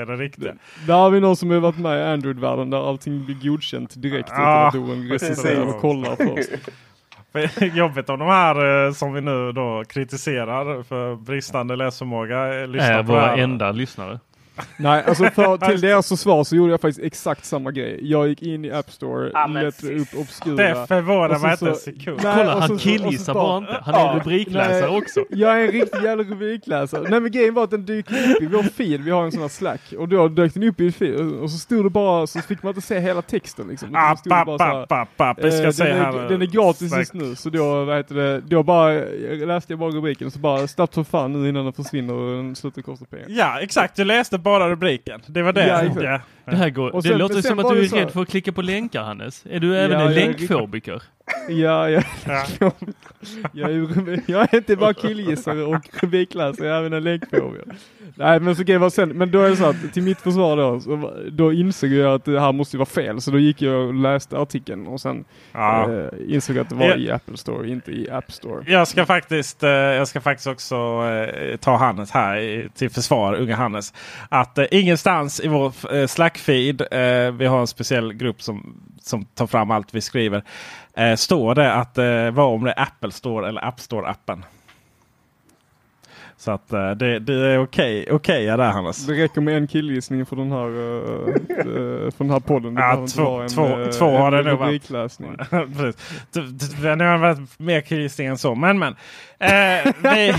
[0.00, 0.54] eh, det riktiga.
[0.86, 4.28] Där har vi någon som har varit med i Android-världen där allting blir godkänt direkt
[4.28, 6.50] utan Ja, att datorn recenserar och kollar först.
[7.74, 12.98] Jobbigt om de här eh, som vi nu då kritiserar för bristande läsförmåga eh, lyssnar
[12.98, 14.18] Är på våra enda lyssnare.
[14.76, 17.98] Nej, alltså för, till deras försvar så gjorde jag faktiskt exakt samma grej.
[18.02, 20.56] Jag gick in i App Store, men letade upp obskura.
[20.56, 22.20] Det förvånar mig inte en så- sekund.
[22.24, 23.78] Nej, Kolla, han killgissar bara inte.
[23.84, 25.24] Han är Ja, rubrikläsare nej, också.
[25.30, 27.06] Jag är en riktig jävla rubrikläsare.
[27.10, 29.40] Nej men grejen var att den dyker upp i vår feed, vi har en sån
[29.40, 29.80] här slack.
[29.98, 32.70] Och då dök den upp i feed och- så stod det bara, så fick man
[32.70, 33.88] inte se hela texten liksom.
[33.88, 35.44] Utan App, det stod bara app, så här, app, app, app.
[35.44, 38.14] Vi ska eh, se den, är, den är gratis just nu så då, vad heter
[38.14, 41.48] det, då bara jag läste jag bara rubriken och så bara snabbt som fan nu
[41.48, 43.26] innan den försvinner och den slutar kosta pengar.
[43.28, 43.96] Ja, exakt.
[43.96, 45.20] Du läste bara rubriken.
[45.26, 45.66] Det var det.
[45.66, 46.02] Ja.
[46.02, 46.20] Ja.
[46.50, 48.22] Det här går, Och det sen- låter sen som att du är så- rädd för
[48.22, 49.46] att klicka på länkar Hannes.
[49.50, 51.02] Är du även Ja, en jag länkfobiker?
[51.48, 52.02] Ja, ja.
[52.60, 52.70] Ja.
[53.52, 57.74] jag, är, jag är inte bara killgissare och rubrikläsare, jag är även en länkfobiker.
[58.14, 60.56] Nej men så grejen var sen, men då är det så att till mitt försvar
[60.56, 63.20] då, så, då insåg jag att det här måste vara fel.
[63.20, 65.90] Så då gick jag och läste artikeln och sen Ja.
[65.92, 66.96] eh, insåg jag att det var Ja.
[66.96, 68.64] i Apple Store, inte i App Store.
[68.72, 73.56] Jag ska faktiskt, eh, jag ska faktiskt också eh, ta Hannes här till försvar, unga
[73.56, 73.94] Hannes.
[74.28, 76.06] Att eh, ingenstans i vår eh,
[76.44, 76.80] Slack-feed,
[77.26, 80.42] eh, vi har en speciell grupp som, som tar fram allt vi skriver,
[80.96, 84.42] eh, står det att eh, vad om det är Apple Store eller App Store-appen.
[86.36, 89.06] Så att eh, det, det är okej okej ja, där Hannes.
[89.06, 92.74] Det räcker med en killgissning för den här, uh, för den här podden.
[92.76, 94.88] Ja, två- en, två- eh, två har en det nog varit.
[95.50, 96.26] Precis.
[96.32, 98.54] Det- det- Det har varit mer killgissning än så.
[98.54, 98.96] Men men.
[99.40, 100.34] Eh, vi,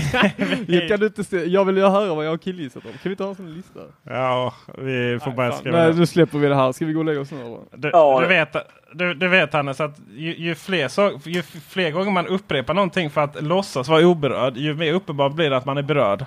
[0.78, 2.90] Jag, kan du inte se, jag vill ju höra vad jag har killgissat om.
[2.92, 3.80] Kan vi inte ha en sån lista?
[4.02, 5.78] ja, vi får börja Fan, skriva.
[5.78, 6.72] Nej, nu släpper vi det här.
[6.72, 7.58] Ska vi gå och lägga oss nu?
[7.76, 8.20] Du, Ja.
[8.20, 8.56] du, vet,
[8.92, 13.10] du, du vet Hannes att ju, ju, fler så, ju fler gånger man upprepar någonting
[13.10, 16.24] för att låtsas vara oberörd, ju mer uppenbart blir det att man är berörd.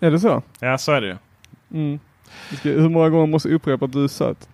[0.00, 0.42] Är det så?
[0.60, 1.16] Ja, så är det ju.
[1.72, 1.98] Mm.
[2.62, 4.48] Vi hur många gånger måste jag upprepa att du är söt?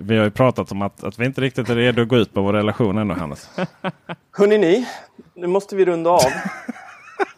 [0.00, 2.34] Vi har ju pratat om att, att vi inte riktigt är redo att gå ut
[2.34, 3.50] på vår relation ännu Hannes.
[4.38, 4.86] Hörrni ni,
[5.34, 6.20] nu måste vi runda av.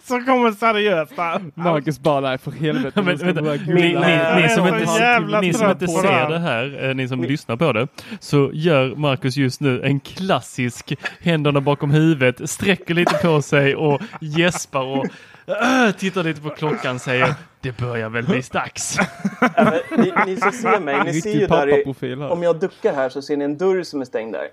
[0.09, 1.41] så kommer seriöst här.
[1.55, 3.03] Marcus bara, nej för helvete.
[3.03, 7.73] Men, vänta, ni, som inte, ni som ser det här, eh, ni som lyssnar på
[7.73, 7.89] det,
[8.21, 14.01] så gör Marcus just nu en klassisk händerna bakom huvudet, sträcker lite på sig och
[14.21, 15.07] gäspar och
[15.99, 18.99] tittar lite på klockan säger det börjar väl bli dags.
[19.57, 23.09] Ja, ni, ni som ser mig, ni ser ju där i, om jag duckar här
[23.09, 24.49] så ser ni en dörr som är stängd där.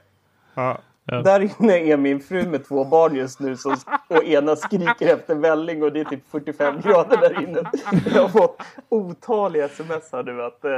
[0.56, 0.78] Ja.
[1.08, 1.22] Ja.
[1.22, 3.78] Där inne är min fru med två barn just nu som,
[4.08, 7.60] och ena skriker efter välling och det är typ 45 grader där inne.
[8.16, 10.66] Jag har fått otaliga sms här nu att...
[10.66, 10.72] Eh,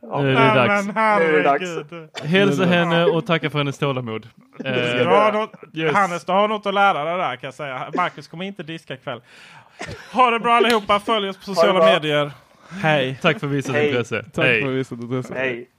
[0.00, 0.22] ja.
[0.22, 0.86] Nu är det dags.
[0.86, 2.22] Nu är det dags.
[2.22, 4.28] Hälsa henne och tacka för hennes tålamod.
[4.58, 5.94] Du Eh, har något, Yes.
[5.94, 7.90] Hannes, du har något att lära dig där kan jag säga.
[7.96, 9.20] Marcus kommer inte diska ikväll.
[10.12, 11.00] Ha det bra allihopa.
[11.00, 12.32] Följ oss på sociala medier.
[12.68, 13.18] Hej!
[13.22, 13.88] tack för visat Hej.
[13.88, 14.22] intresse.
[14.22, 14.62] Tack Hej.
[14.62, 15.34] för visat intresse.
[15.34, 15.70] Hej.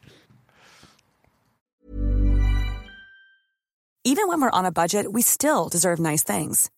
[4.03, 6.69] Even when we're on a budget, we still deserve nice things.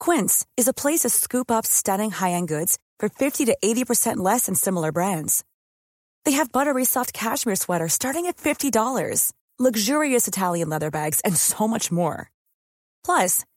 [0.00, 4.46] Quince is a place to scoop up stunning high-end goods for 50 to 80% less
[4.46, 5.44] than similar brands.
[6.24, 11.68] They have buttery soft cashmere sweaters starting at $50, luxurious Italian leather bags, and so
[11.68, 12.30] much more.
[13.04, 13.44] Plus,